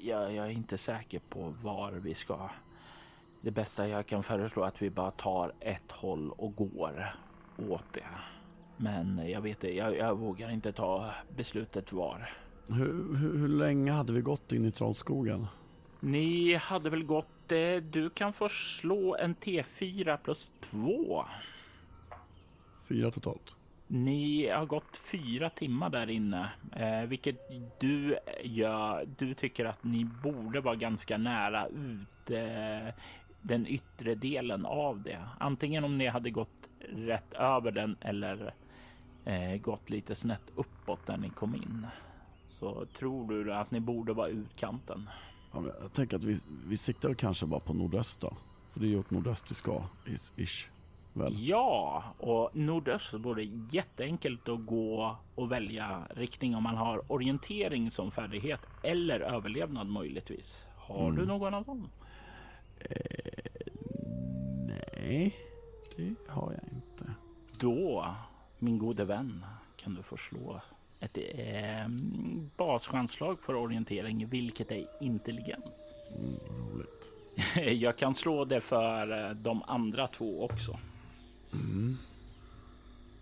Jag, 0.00 0.34
jag 0.34 0.46
är 0.46 0.50
inte 0.50 0.78
säker 0.78 1.20
på 1.28 1.54
var 1.62 1.92
vi 1.92 2.14
ska. 2.14 2.50
Det 3.40 3.50
bästa 3.50 3.88
jag 3.88 4.06
kan 4.06 4.22
föreslå 4.22 4.62
är 4.62 4.66
att 4.66 4.82
vi 4.82 4.90
bara 4.90 5.10
tar 5.10 5.52
ett 5.60 5.92
håll 5.92 6.30
och 6.30 6.56
går 6.56 7.14
åt 7.68 7.92
det. 7.92 8.06
Men 8.76 9.30
jag 9.30 9.40
vet 9.40 9.60
det, 9.60 9.72
jag, 9.72 9.96
jag 9.96 10.18
vågar 10.18 10.50
inte 10.50 10.72
ta 10.72 11.10
beslutet 11.36 11.92
var. 11.92 12.30
Hur, 12.66 13.16
hur, 13.16 13.38
hur, 13.38 13.48
länge 13.48 13.92
hade 13.92 14.12
vi 14.12 14.20
gått 14.20 14.52
in 14.52 14.64
i 14.64 14.72
Trollskogen? 14.72 15.46
Ni 16.00 16.54
hade 16.54 16.90
väl 16.90 17.04
gått, 17.04 17.28
eh, 17.52 17.76
du 17.76 18.10
kan 18.10 18.32
få 18.32 18.48
slå 18.48 19.16
en 19.16 19.34
T4 19.34 20.16
plus 20.16 20.50
2. 20.60 21.24
Fyra 22.88 23.10
totalt. 23.10 23.54
Ni 23.86 24.48
har 24.48 24.66
gått 24.66 24.96
fyra 24.96 25.50
timmar 25.50 25.90
där 25.90 26.10
inne, 26.10 26.50
eh, 26.76 27.02
vilket 27.02 27.36
du 27.80 28.16
gör. 28.42 29.06
Du 29.18 29.34
tycker 29.34 29.64
att 29.64 29.84
ni 29.84 30.04
borde 30.04 30.60
vara 30.60 30.74
ganska 30.74 31.18
nära 31.18 31.66
ut 31.66 32.30
eh, 32.30 32.94
den 33.42 33.66
yttre 33.66 34.14
delen 34.14 34.66
av 34.66 35.02
det. 35.02 35.18
Antingen 35.38 35.84
om 35.84 35.98
ni 35.98 36.06
hade 36.06 36.30
gått 36.30 36.68
rätt 36.96 37.32
över 37.32 37.70
den 37.70 37.96
eller 38.00 38.52
eh, 39.24 39.60
gått 39.60 39.90
lite 39.90 40.14
snett 40.14 40.50
uppåt 40.54 41.08
när 41.08 41.16
ni 41.16 41.28
kom 41.28 41.54
in. 41.54 41.86
Så 42.58 42.84
tror 42.84 43.44
du 43.44 43.54
att 43.54 43.70
ni 43.70 43.80
borde 43.80 44.12
vara 44.12 44.28
utkanten? 44.28 45.08
Ja, 45.54 45.62
jag 45.82 45.92
tänker 45.92 46.16
att 46.16 46.22
vi, 46.22 46.40
vi 46.66 46.76
siktar 46.76 47.14
kanske 47.14 47.46
bara 47.46 47.60
på 47.60 47.74
nordöst 47.74 48.20
då. 48.20 48.32
För 48.72 48.80
det 48.80 48.86
är 48.86 48.90
ju 48.90 48.98
åt 48.98 49.10
nordöst 49.10 49.50
vi 49.50 49.54
ska, 49.54 49.82
ish. 50.36 50.66
Väl? 51.12 51.36
Ja, 51.48 52.04
och 52.18 52.56
nordöst 52.56 53.14
vore 53.14 53.44
jätteenkelt 53.70 54.48
att 54.48 54.66
gå 54.66 55.16
och 55.34 55.52
välja 55.52 56.02
riktning 56.10 56.56
om 56.56 56.62
man 56.62 56.76
har 56.76 57.12
orientering 57.12 57.90
som 57.90 58.10
färdighet 58.10 58.60
eller 58.82 59.20
överlevnad 59.20 59.86
möjligtvis. 59.86 60.64
Har 60.76 61.08
mm. 61.08 61.16
du 61.16 61.26
någon 61.26 61.54
av 61.54 61.64
dem? 61.64 61.88
Eh, 62.80 62.96
nej, 64.66 65.36
det 65.96 66.14
har 66.28 66.52
jag 66.52 66.72
inte. 66.72 67.14
Då 67.58 68.14
min 68.58 68.78
gode 68.78 69.04
vän, 69.04 69.44
kan 69.76 69.94
du 69.94 70.02
få 70.02 70.16
slå 70.16 70.60
ett 71.04 71.18
eh, 71.18 71.88
baschanslag 72.56 73.38
för 73.38 73.54
orientering, 73.54 74.26
vilket 74.26 74.70
är 74.70 74.86
intelligens. 75.00 75.94
Mm, 76.18 76.34
roligt. 76.74 76.94
Jag 77.82 77.96
kan 77.96 78.14
slå 78.14 78.44
det 78.44 78.60
för 78.60 79.28
eh, 79.30 79.36
de 79.36 79.62
andra 79.66 80.06
två 80.06 80.44
också. 80.44 80.78
Mm. 81.52 81.96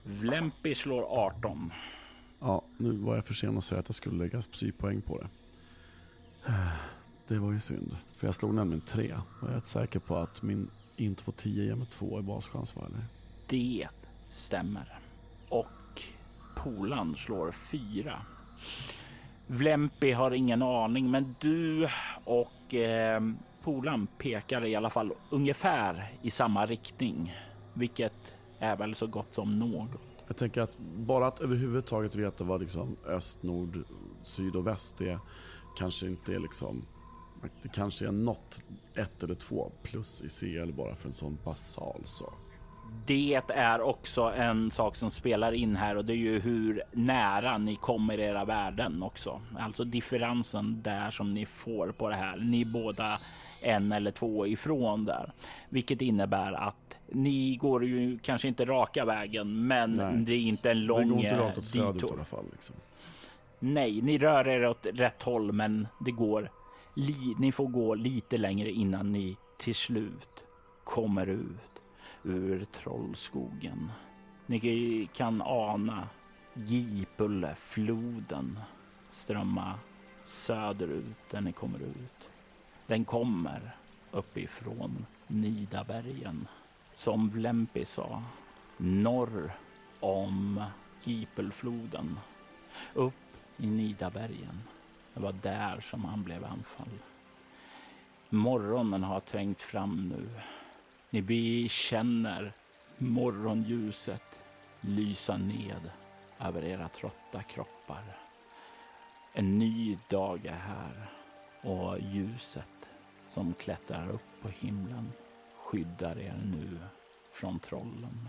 Vlempi 0.05 0.75
slår 0.75 1.03
18. 1.03 1.73
Ja, 2.41 2.63
nu 2.77 2.91
var 2.91 3.15
jag 3.15 3.25
för 3.25 3.35
sen 3.35 3.59
att 3.59 3.65
säga 3.65 3.81
att 3.81 3.89
jag 3.89 3.95
skulle 3.95 4.25
lägga 4.25 4.43
psypoäng 4.43 5.01
på 5.01 5.19
det. 5.19 5.29
Det 7.29 7.39
var 7.39 7.53
ju 7.53 7.61
synd, 7.61 7.97
för 8.17 8.27
jag 8.27 8.35
slog 8.35 8.55
nämligen 8.55 8.81
tre. 8.81 9.15
Jag 9.41 9.51
är 9.51 9.55
rätt 9.55 9.67
säker 9.67 9.99
på 9.99 10.17
att 10.17 10.43
min 10.43 10.71
inte 10.97 11.23
på 11.25 11.33
10 11.33 11.65
ger 11.65 11.75
mig 11.75 11.87
två 11.87 12.19
i 12.19 12.23
baschans, 12.23 12.77
va? 12.77 12.83
Det 13.47 13.89
stämmer 14.29 14.99
Polan 16.63 17.17
slår 17.17 17.51
fyra. 17.51 18.23
Vlempi 19.47 20.13
har 20.13 20.31
ingen 20.31 20.63
aning, 20.63 21.11
men 21.11 21.35
du 21.41 21.89
och 22.25 22.75
eh, 22.75 23.23
Polan 23.63 24.07
pekar 24.19 24.65
i 24.65 24.75
alla 24.77 24.91
fall 24.91 25.13
ungefär 25.31 26.13
i 26.23 26.31
samma 26.31 26.67
riktning, 26.67 27.37
vilket 27.75 28.37
är 28.59 28.77
väl 28.77 28.95
så 28.95 29.07
gott 29.07 29.35
som 29.35 29.59
något. 29.59 30.01
Jag 30.27 30.37
tänker 30.37 30.61
att 30.61 30.79
bara 30.79 31.27
att 31.27 31.41
överhuvudtaget 31.41 32.15
veta 32.15 32.45
vad 32.45 32.61
liksom 32.61 32.97
öst, 33.07 33.43
nord, 33.43 33.85
syd 34.23 34.57
och 34.57 34.67
väst 34.67 35.01
är 35.01 35.19
kanske 35.79 36.07
inte 36.07 36.35
är 36.35 36.39
liksom 36.39 36.87
det 37.63 37.69
kanske 37.69 38.07
är 38.07 38.13
något 38.13 38.61
ett 38.95 39.23
eller 39.23 39.35
två 39.35 39.73
plus 39.83 40.23
i 40.23 40.29
CL 40.29 40.73
bara 40.73 40.95
för 40.95 41.09
en 41.09 41.13
sån 41.13 41.39
basal 41.45 42.03
sak 42.05 42.52
det 43.07 43.43
är 43.49 43.81
också 43.81 44.23
en 44.23 44.71
sak 44.71 44.97
som 44.97 45.11
spelar 45.11 45.53
in 45.53 45.77
här 45.77 45.97
och 45.97 46.05
det 46.05 46.13
är 46.13 46.17
ju 46.17 46.41
hur 46.41 46.83
nära 46.93 47.59
ni 47.59 47.77
kommer 47.77 48.21
era 48.21 48.45
värden 48.45 49.03
också. 49.03 49.41
Alltså 49.59 49.85
differensen 49.85 50.83
där 50.83 51.11
som 51.11 51.35
ni 51.35 51.47
får 51.47 51.93
på 51.93 52.09
det 52.09 52.17
här. 52.17 52.37
Ni 52.37 52.65
båda 52.65 53.19
en 53.61 53.93
eller 53.93 54.11
två 54.11 54.47
ifrån 54.47 55.05
där, 55.05 55.33
vilket 55.71 56.03
innebär 56.03 56.53
att 56.53 56.97
ni 57.09 57.57
går 57.57 57.85
ju 57.85 58.19
kanske 58.19 58.49
inte 58.49 58.65
raka 58.65 59.05
vägen, 59.05 59.67
men 59.67 59.97
Nej, 59.97 60.17
det 60.17 60.33
är 60.33 60.41
inte 60.41 60.71
en 60.71 60.87
lång 60.87 61.01
Det 61.01 61.09
går 61.09 61.19
inte 61.19 61.39
rakt 61.39 61.59
åt 61.59 61.67
söderut 61.67 62.03
i 62.03 62.15
alla 62.15 62.25
fall. 62.25 62.45
Liksom. 62.53 62.75
Nej, 63.59 64.03
ni 64.03 64.19
rör 64.19 64.49
er 64.49 64.67
åt 64.67 64.87
rätt 64.87 65.23
håll, 65.23 65.53
men 65.53 65.89
det 66.01 66.11
går. 66.11 66.51
Ni 67.39 67.53
får 67.53 67.67
gå 67.67 67.95
lite 67.95 68.37
längre 68.37 68.71
innan 68.71 69.13
ni 69.13 69.37
till 69.59 69.75
slut 69.75 70.45
kommer 70.85 71.27
ut 71.27 71.72
ur 72.23 72.65
trollskogen. 72.65 73.93
Ni 74.47 75.09
kan 75.13 75.43
ana 75.43 76.09
Gipulle, 76.55 77.55
floden, 77.55 78.59
strömma 79.11 79.79
söderut 80.25 81.31
där 81.31 81.41
ni 81.41 81.53
kommer 81.53 81.79
ut. 81.79 82.31
Den 82.87 83.05
kommer 83.05 83.77
uppifrån 84.11 85.07
Nidabergen. 85.27 86.49
Som 86.95 87.31
Vlempi 87.31 87.85
sa, 87.85 88.23
norr 88.77 89.53
om 90.01 90.65
Gipelfloden. 91.05 92.19
Upp 92.95 93.15
i 93.57 93.67
Nidabergen. 93.67 94.63
Det 95.15 95.21
var 95.21 95.33
där 95.33 95.81
som 95.81 96.05
han 96.05 96.23
blev 96.23 96.45
anfall. 96.45 96.99
Morgonen 98.29 99.03
har 99.03 99.21
trängt 99.21 99.63
fram 99.63 100.09
nu 100.09 100.29
ni 101.13 101.69
känner 101.69 102.53
morgonljuset 102.99 104.41
lysa 104.81 105.37
ned 105.37 105.91
över 106.41 106.65
era 106.65 106.89
trötta 106.89 107.43
kroppar. 107.43 108.19
En 109.33 109.59
ny 109.59 109.99
dag 110.09 110.47
är 110.47 110.57
här 110.57 111.11
och 111.63 112.01
ljuset 112.01 112.91
som 113.27 113.55
klättrar 113.55 114.11
upp 114.11 114.43
på 114.43 114.49
himlen 114.49 115.13
skyddar 115.57 116.19
er 116.19 116.41
nu 116.45 116.79
från 117.33 117.59
trollen 117.59 118.29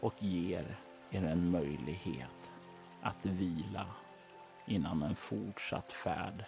och 0.00 0.14
ger 0.18 0.76
er 1.10 1.22
en 1.24 1.50
möjlighet 1.50 2.50
att 3.02 3.26
vila 3.26 3.86
innan 4.66 5.02
en 5.02 5.16
fortsatt 5.16 5.92
färd 5.92 6.44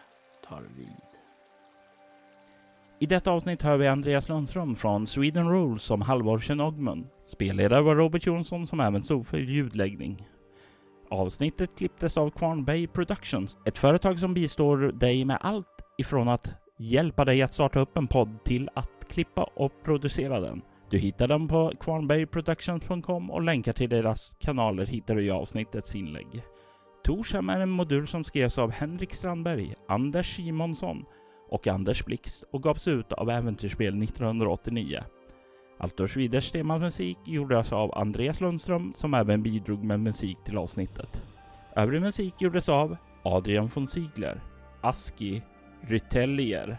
tar 0.49 0.63
vid. 0.77 1.08
I 3.01 3.07
detta 3.07 3.31
avsnitt 3.31 3.63
hör 3.63 3.77
vi 3.77 3.87
Andreas 3.87 4.29
Lundström 4.29 4.77
från 4.77 5.07
Sweden 5.07 5.51
Rules 5.51 5.83
som 5.83 6.03
Halvor 6.03 6.61
Ogmund. 6.61 7.07
Spelledare 7.25 7.83
var 7.83 7.97
Robert 7.97 8.27
Jonsson 8.27 8.67
som 8.67 8.81
även 8.81 9.03
stod 9.03 9.27
för 9.27 9.39
ljudläggning. 9.39 10.29
Avsnittet 11.11 11.79
klipptes 11.79 12.17
av 12.17 12.31
Kvarnberg 12.31 12.87
Productions, 12.87 13.59
ett 13.65 13.79
företag 13.79 14.19
som 14.19 14.35
bistår 14.35 14.77
dig 14.77 15.25
med 15.25 15.39
allt 15.41 15.67
ifrån 15.99 16.29
att 16.29 16.55
hjälpa 16.79 17.25
dig 17.25 17.43
att 17.43 17.55
starta 17.55 17.81
upp 17.81 17.97
en 17.97 18.07
podd 18.07 18.45
till 18.45 18.71
att 18.75 19.09
klippa 19.09 19.51
och 19.55 19.73
producera 19.85 20.41
den. 20.41 20.63
Du 20.91 20.99
hittar 20.99 21.29
dem 21.29 21.49
på 21.49 21.73
kvarnbergproductions.com 21.81 23.31
och 23.31 23.43
länkar 23.43 23.73
till 23.73 23.91
deras 23.91 24.37
kanaler 24.41 24.87
hittar 24.87 25.15
du 25.15 25.25
i 25.25 25.31
avsnittets 25.31 25.95
inlägg. 25.95 26.43
Torshem 27.05 27.49
är 27.49 27.61
en 27.61 27.71
modul 27.71 28.07
som 28.07 28.25
skrevs 28.25 28.59
av 28.59 28.71
Henrik 28.71 29.15
Strandberg, 29.15 29.75
Anders 29.89 30.37
Simonsson 30.37 31.05
och 31.49 31.67
Anders 31.67 32.05
Blixt 32.05 32.45
och 32.51 32.63
gavs 32.63 32.89
ut 32.89 33.13
av 33.13 33.31
Äventyrsspel 33.31 34.03
1989. 34.03 35.01
Altor 35.79 36.07
Schwiders 36.07 36.51
temamusik 36.51 37.19
gjordes 37.25 37.73
av 37.73 37.99
Andreas 37.99 38.41
Lundström 38.41 38.93
som 38.97 39.15
även 39.15 39.43
bidrog 39.43 39.85
med 39.85 40.01
musik 40.01 40.39
till 40.45 40.59
avsnittet. 40.59 41.23
Övrig 41.77 42.01
musik 42.01 42.35
gjordes 42.39 42.69
av 42.69 42.97
Adrian 43.23 43.71
von 43.75 43.89
Ziegler, 43.89 44.41
Aski, 44.81 45.43
Rytellier 45.81 46.79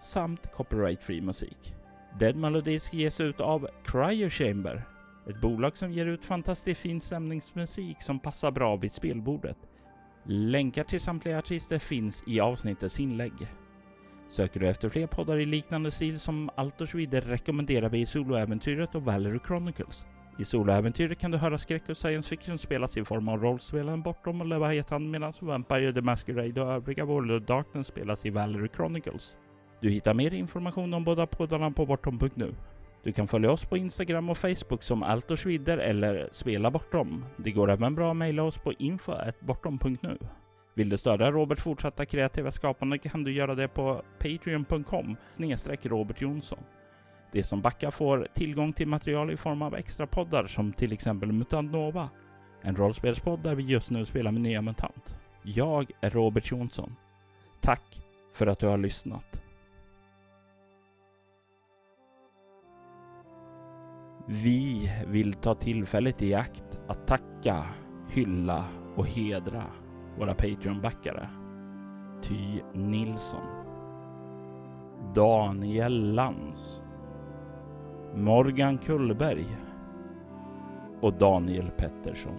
samt 0.00 0.52
copyright-free 0.52 1.20
musik. 1.20 1.74
Dead 2.18 2.36
Melodies 2.36 2.92
ges 2.92 3.20
ut 3.20 3.40
av 3.40 3.68
Cryo 3.84 4.30
Chamber, 4.30 4.82
ett 5.28 5.40
bolag 5.40 5.76
som 5.76 5.92
ger 5.92 6.06
ut 6.06 6.24
fantastiskt 6.24 6.80
fin 6.80 7.00
stämningsmusik 7.00 8.02
som 8.02 8.18
passar 8.18 8.50
bra 8.50 8.76
vid 8.76 8.92
spelbordet. 8.92 9.56
Länkar 10.24 10.84
till 10.84 11.00
samtliga 11.00 11.38
artister 11.38 11.78
finns 11.78 12.24
i 12.26 12.40
avsnittets 12.40 13.00
inlägg. 13.00 13.32
Söker 14.28 14.60
du 14.60 14.68
efter 14.68 14.88
fler 14.88 15.06
poddar 15.06 15.38
i 15.38 15.46
liknande 15.46 15.90
stil 15.90 16.20
som 16.20 16.50
Allt 16.54 16.80
och 16.80 16.88
så 16.88 16.96
vidare 16.96 17.32
rekommenderar 17.32 17.88
vi 17.88 18.06
Soloäventyret 18.06 18.94
och 18.94 19.02
Valery 19.02 19.38
Chronicles. 19.46 20.06
I 20.38 20.44
Soloäventyret 20.44 21.18
kan 21.18 21.30
du 21.30 21.38
höra 21.38 21.58
skräck 21.58 21.88
och 21.88 21.96
science 21.96 22.28
fiction 22.28 22.58
spelas 22.58 22.96
i 22.96 23.04
form 23.04 23.28
av 23.28 23.42
rollspelen 23.42 24.02
Bortom 24.02 24.40
och 24.40 24.46
Leviathan 24.46 25.10
medan 25.10 25.32
Vampire 25.40 25.92
the 25.92 26.00
Masquerade 26.00 26.62
och 26.62 26.72
övriga 26.72 27.04
World 27.04 27.30
of 27.32 27.42
Darkness 27.42 27.86
spelas 27.86 28.26
i 28.26 28.30
Valery 28.30 28.68
Chronicles. 28.76 29.36
Du 29.80 29.90
hittar 29.90 30.14
mer 30.14 30.34
information 30.34 30.94
om 30.94 31.04
båda 31.04 31.26
poddarna 31.26 31.70
på 31.70 31.86
bortom.nu. 31.86 32.54
Du 33.02 33.12
kan 33.12 33.28
följa 33.28 33.50
oss 33.50 33.64
på 33.64 33.76
Instagram 33.76 34.30
och 34.30 34.38
Facebook 34.38 34.82
som 34.82 35.02
Altorsvidder 35.02 35.78
eller 35.78 36.28
Spela 36.32 36.70
Bortom. 36.70 37.24
Det 37.36 37.50
går 37.50 37.70
även 37.70 37.94
bra 37.94 38.10
att 38.10 38.16
mejla 38.16 38.42
oss 38.42 38.58
på 38.58 38.72
info.bortom.nu. 38.72 40.18
Vill 40.76 40.88
du 40.88 40.96
stödja 40.96 41.30
Roberts 41.30 41.62
fortsatta 41.62 42.06
kreativa 42.06 42.50
skapande 42.50 42.98
kan 42.98 43.24
du 43.24 43.32
göra 43.32 43.54
det 43.54 43.68
på 43.68 44.02
patreon.com 44.18 45.16
snedstreck 45.30 45.86
Robert 45.86 46.20
Jonsson. 46.20 46.58
De 47.32 47.42
som 47.42 47.60
backar 47.60 47.90
får 47.90 48.28
tillgång 48.34 48.72
till 48.72 48.88
material 48.88 49.30
i 49.30 49.36
form 49.36 49.62
av 49.62 49.74
extra 49.74 50.06
poddar 50.06 50.46
som 50.46 50.72
till 50.72 50.92
exempel 50.92 51.32
Mutant 51.32 51.72
Nova, 51.72 52.10
en 52.62 52.76
rollspelspodd 52.76 53.42
där 53.42 53.54
vi 53.54 53.62
just 53.62 53.90
nu 53.90 54.04
spelar 54.04 54.32
med 54.32 54.40
nya 54.40 54.62
MUTANT. 54.62 55.14
Jag 55.42 55.90
är 56.00 56.10
Robert 56.10 56.50
Jonsson. 56.50 56.96
Tack 57.60 58.02
för 58.32 58.46
att 58.46 58.58
du 58.58 58.66
har 58.66 58.78
lyssnat. 58.78 59.42
Vi 64.28 64.92
vill 65.06 65.34
ta 65.34 65.54
tillfället 65.54 66.22
i 66.22 66.34
akt 66.34 66.78
att 66.88 67.06
tacka, 67.06 67.66
hylla 68.08 68.64
och 68.96 69.06
hedra 69.06 69.64
våra 70.18 70.34
Patreon-backare. 70.34 71.28
Ty 72.22 72.62
Nilsson. 72.72 73.46
Daniel 75.14 76.14
Lans. 76.14 76.82
Morgan 78.14 78.78
Kullberg. 78.78 79.46
Och 81.00 81.12
Daniel 81.12 81.70
Pettersson. 81.70 82.36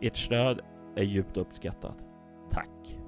Ert 0.00 0.16
stöd 0.16 0.60
är 0.96 1.02
djupt 1.02 1.36
uppskattat. 1.36 1.96
Tack! 2.50 3.01